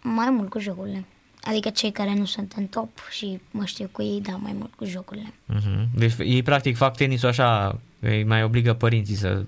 mai 0.00 0.30
mult 0.30 0.50
cu 0.50 0.58
jocurile. 0.58 1.04
Adică 1.46 1.70
cei 1.70 1.90
care 1.90 2.14
nu 2.14 2.24
sunt 2.24 2.52
în 2.56 2.66
top 2.66 2.88
și 3.10 3.40
mă 3.50 3.64
știu 3.64 3.88
cu 3.92 4.02
ei, 4.02 4.20
da, 4.20 4.36
mai 4.36 4.54
mult 4.58 4.74
cu 4.74 4.84
jocurile. 4.84 5.34
Mhm. 5.44 5.88
Deci 5.94 6.12
ei 6.18 6.42
practic 6.42 6.76
fac 6.76 6.96
tenisul 6.96 7.28
așa, 7.28 7.78
îi 8.00 8.24
mai 8.24 8.42
obligă 8.42 8.74
părinții 8.74 9.14
să, 9.14 9.44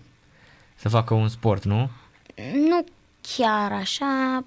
să 0.74 0.88
facă 0.88 1.14
un 1.14 1.28
sport, 1.28 1.64
nu? 1.64 1.90
Nu 2.68 2.84
chiar 3.36 3.72
așa, 3.72 4.44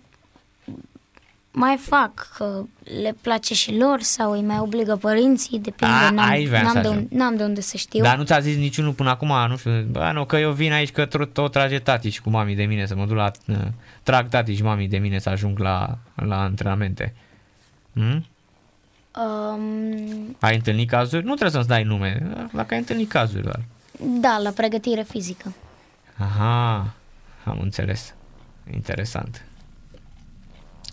mai 1.52 1.78
fac, 1.78 2.28
că 2.38 2.64
le 3.02 3.16
place 3.22 3.54
și 3.54 3.78
lor 3.78 4.02
sau 4.02 4.32
îi 4.32 4.42
mai 4.42 4.60
obligă 4.60 4.96
părinții, 4.96 5.60
depinde, 5.60 5.94
A, 5.94 6.10
n-am, 6.10 6.30
aici 6.30 6.48
voiam 6.48 6.68
să 6.68 6.74
n-am, 6.74 6.82
de 6.82 6.88
ajung. 6.88 7.02
unde, 7.02 7.16
n-am 7.16 7.36
de 7.36 7.44
unde 7.44 7.62
să 7.62 7.78
știu. 7.78 8.04
Dar 8.04 8.18
nu 8.18 8.24
ți-a 8.24 8.40
zis 8.40 8.56
niciunul 8.58 8.94
până 8.94 9.10
acum, 9.10 9.34
nu 9.48 9.58
știu, 9.58 9.86
bă, 9.92 10.12
nu, 10.14 10.26
că 10.26 10.38
eu 10.38 10.52
vin 10.52 10.72
aici 10.72 10.92
că 10.92 11.06
tot, 11.06 11.34
tot 11.34 11.52
trage 11.52 11.80
tati 11.80 12.10
și 12.10 12.22
cu 12.22 12.30
mami 12.30 12.56
de 12.56 12.64
mine 12.64 12.86
să 12.86 12.96
mă 12.96 13.06
duc 13.06 13.16
la, 13.16 13.32
uh, 13.48 13.56
trag 14.04 14.30
tati 14.30 14.56
și 14.56 14.64
mami 14.64 14.88
de 14.88 14.98
mine 14.98 15.20
să 15.20 15.30
ajung 15.30 15.60
la, 15.60 15.98
la 16.16 16.42
antrenamente. 16.42 17.14
Hmm? 17.94 18.26
Um, 19.22 20.36
Ai 20.40 20.56
întâlnit 20.56 20.90
cazuri? 20.90 21.24
Nu 21.26 21.36
trebuie 21.36 21.52
să-mi 21.52 21.66
dai 21.66 21.84
nume, 21.84 22.24
dacă 22.54 22.74
ai 22.74 22.80
întâlnit 22.80 23.10
cazuri 23.10 23.44
doar. 23.44 23.60
da, 24.22 24.38
la 24.38 24.50
pregătire 24.50 25.02
fizică. 25.02 25.54
Aha, 26.18 26.94
am 27.44 27.60
înțeles. 27.62 28.14
Interesant. 28.74 29.46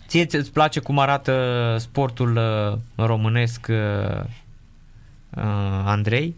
Ție 0.07 0.27
îți 0.31 0.51
place 0.51 0.79
cum 0.79 0.99
arată 0.99 1.75
sportul 1.79 2.35
uh, 2.35 2.77
românesc, 3.05 3.67
uh, 3.69 4.19
uh, 5.29 5.81
Andrei? 5.85 6.35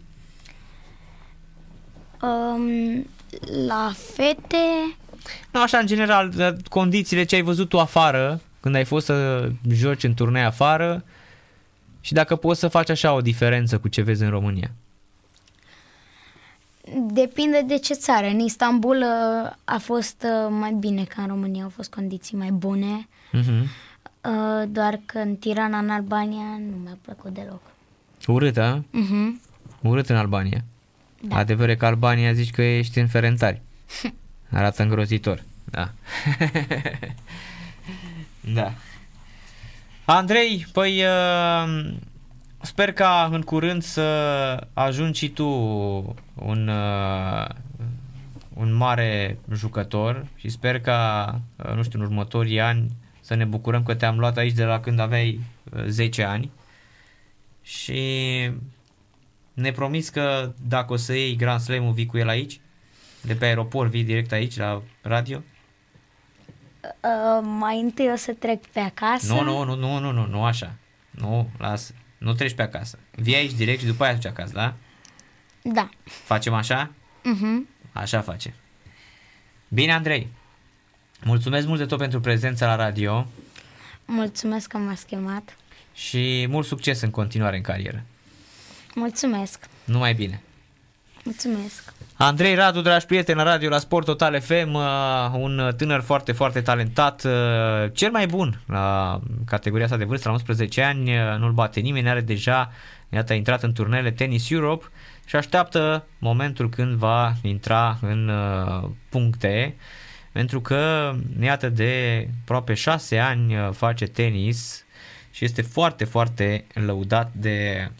Um, 2.22 3.06
la 3.66 3.92
fete, 4.14 4.96
Nu, 5.50 5.62
așa, 5.62 5.78
în 5.78 5.86
general, 5.86 6.32
uh, 6.38 6.48
condițiile 6.68 7.24
ce 7.24 7.34
ai 7.34 7.42
văzut 7.42 7.68
tu 7.68 7.78
afară, 7.80 8.40
când 8.62 8.74
ai 8.74 8.84
fost 8.84 9.04
să 9.04 9.48
joci 9.68 10.02
în 10.02 10.14
turnee 10.14 10.42
afară 10.44 11.04
și 12.00 12.12
dacă 12.12 12.36
poți 12.36 12.60
să 12.60 12.68
faci 12.68 12.90
așa 12.90 13.12
o 13.12 13.20
diferență 13.20 13.78
cu 13.78 13.88
ce 13.88 14.02
vezi 14.02 14.22
în 14.22 14.30
România. 14.30 14.70
depinde 17.12 17.62
de 17.66 17.78
ce 17.78 17.94
țară. 17.94 18.26
În 18.26 18.38
Istanbul 18.38 18.96
uh, 18.96 19.52
a 19.64 19.78
fost 19.78 20.24
uh, 20.24 20.48
mai 20.50 20.72
bine 20.72 21.04
ca 21.04 21.22
în 21.22 21.28
România, 21.28 21.62
au 21.62 21.68
fost 21.68 21.90
condiții 21.90 22.36
mai 22.36 22.50
bune. 22.50 23.08
Uh-huh. 23.32 23.62
Uh, 23.62 24.68
doar 24.68 25.00
că 25.06 25.18
în 25.18 25.36
Tirana, 25.36 25.78
în 25.78 25.90
Albania, 25.90 26.60
nu 26.70 26.76
mi-a 26.82 26.98
plăcut 27.02 27.34
deloc. 27.34 27.60
Urât, 28.26 28.56
a? 28.56 28.84
Uh-huh. 28.84 29.50
Urât 29.82 30.08
în 30.08 30.16
Albania. 30.16 30.64
Da. 31.20 31.36
Adevăr 31.36 31.68
e 31.68 31.76
că 31.76 31.86
Albania 31.86 32.32
zici 32.32 32.50
că 32.50 32.62
ești 32.62 32.98
în 32.98 33.06
ferentari. 33.06 33.62
Arată 34.50 34.82
îngrozitor. 34.82 35.42
Da. 35.64 35.90
da. 38.42 38.72
Andrei, 40.04 40.66
păi 40.72 41.02
uh, 41.02 41.94
sper 42.60 42.92
ca 42.92 43.28
în 43.32 43.42
curând 43.42 43.82
să 43.82 44.02
ajungi 44.72 45.18
și 45.18 45.28
tu 45.28 45.46
un, 46.34 46.68
uh, 46.68 47.46
un 48.54 48.72
mare 48.72 49.38
jucător 49.52 50.26
și 50.36 50.48
sper 50.48 50.80
ca, 50.80 51.40
uh, 51.56 51.74
nu 51.74 51.82
știu, 51.82 51.98
în 51.98 52.04
următorii 52.04 52.60
ani 52.60 52.90
să 53.20 53.34
ne 53.34 53.44
bucurăm 53.44 53.82
că 53.82 53.94
te-am 53.94 54.18
luat 54.18 54.36
aici 54.36 54.54
de 54.54 54.64
la 54.64 54.80
când 54.80 54.98
aveai 54.98 55.40
uh, 55.72 55.84
10 55.86 56.22
ani 56.22 56.50
și 57.62 58.00
ne 59.54 59.72
promis 59.72 60.08
că 60.08 60.52
dacă 60.68 60.92
o 60.92 60.96
să 60.96 61.14
iei 61.14 61.36
Grand 61.36 61.60
Slam-ul, 61.60 61.92
vii 61.92 62.06
cu 62.06 62.18
el 62.18 62.28
aici? 62.28 62.60
De 63.22 63.34
pe 63.34 63.44
aeroport, 63.44 63.90
vii 63.90 64.04
direct 64.04 64.32
aici 64.32 64.56
la 64.56 64.82
radio? 65.02 65.42
Uh, 66.82 67.40
mai 67.42 67.80
întâi 67.80 68.10
o 68.12 68.16
să 68.16 68.32
trec 68.32 68.66
pe 68.66 68.80
acasă. 68.80 69.32
Nu, 69.34 69.42
nu, 69.42 69.64
nu, 69.64 69.74
nu, 69.74 69.98
nu, 69.98 70.10
nu, 70.10 70.26
nu 70.26 70.44
așa. 70.44 70.72
Nu, 71.10 71.48
lasă. 71.58 71.94
Nu 72.18 72.32
treci 72.34 72.54
pe 72.54 72.62
acasă. 72.62 72.98
Vii 73.10 73.34
aici 73.36 73.52
direct 73.52 73.80
și 73.80 73.86
după 73.86 74.04
aia 74.04 74.12
duci 74.14 74.26
acasă, 74.26 74.52
da? 74.54 74.74
Da. 75.62 75.88
Facem 76.04 76.54
așa? 76.54 76.90
Uh-huh. 77.20 77.68
Așa 77.92 78.20
face. 78.20 78.54
Bine, 79.68 79.92
Andrei. 79.92 80.28
Mulțumesc 81.24 81.66
mult 81.66 81.78
de 81.78 81.86
tot 81.86 81.98
pentru 81.98 82.20
prezența 82.20 82.66
la 82.66 82.76
radio 82.76 83.26
Mulțumesc 84.04 84.68
că 84.68 84.78
m-ați 84.78 85.06
chemat. 85.06 85.56
și 85.94 86.46
mult 86.48 86.66
succes 86.66 87.00
în 87.00 87.10
continuare 87.10 87.56
în 87.56 87.62
carieră. 87.62 88.02
Mulțumesc. 88.94 89.68
Numai 89.84 90.14
bine. 90.14 90.42
Mulțumesc. 91.22 91.92
Andrei 92.16 92.54
Radu, 92.54 92.80
dragi 92.80 93.06
prieteni, 93.06 93.38
la 93.38 93.44
radio 93.44 93.68
la 93.68 93.78
Sport 93.78 94.06
Total 94.06 94.40
FM, 94.40 94.74
uh, 94.74 94.82
un 95.32 95.72
tânăr 95.76 96.00
foarte, 96.00 96.32
foarte 96.32 96.60
talentat, 96.60 97.24
uh, 97.24 97.32
cel 97.92 98.10
mai 98.10 98.26
bun 98.26 98.60
la 98.66 99.20
categoria 99.46 99.84
asta 99.84 99.96
de 99.96 100.04
vârstă, 100.04 100.28
la 100.28 100.34
11 100.34 100.82
ani, 100.82 101.10
uh, 101.10 101.38
nu-l 101.38 101.52
bate 101.52 101.80
nimeni, 101.80 102.08
are 102.08 102.20
deja, 102.20 102.72
iată, 103.08 103.32
a 103.32 103.36
intrat 103.36 103.62
în 103.62 103.72
turnele 103.72 104.10
Tennis 104.10 104.50
Europe 104.50 104.84
și 105.26 105.36
așteaptă 105.36 106.06
momentul 106.18 106.68
când 106.68 106.94
va 106.94 107.32
intra 107.42 107.98
în 108.00 108.28
uh, 108.28 108.90
puncte, 109.08 109.74
pentru 110.32 110.60
că, 110.60 111.12
iată, 111.40 111.68
de 111.68 112.28
aproape 112.42 112.74
6 112.74 113.18
ani 113.18 113.56
uh, 113.56 113.68
face 113.72 114.06
tenis 114.06 114.84
și 115.30 115.44
este 115.44 115.62
foarte, 115.62 116.04
foarte 116.04 116.64
lăudat 116.74 117.32
de 117.32 117.90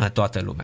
uh, 0.00 0.10
toată 0.10 0.40
lumea. 0.40 0.63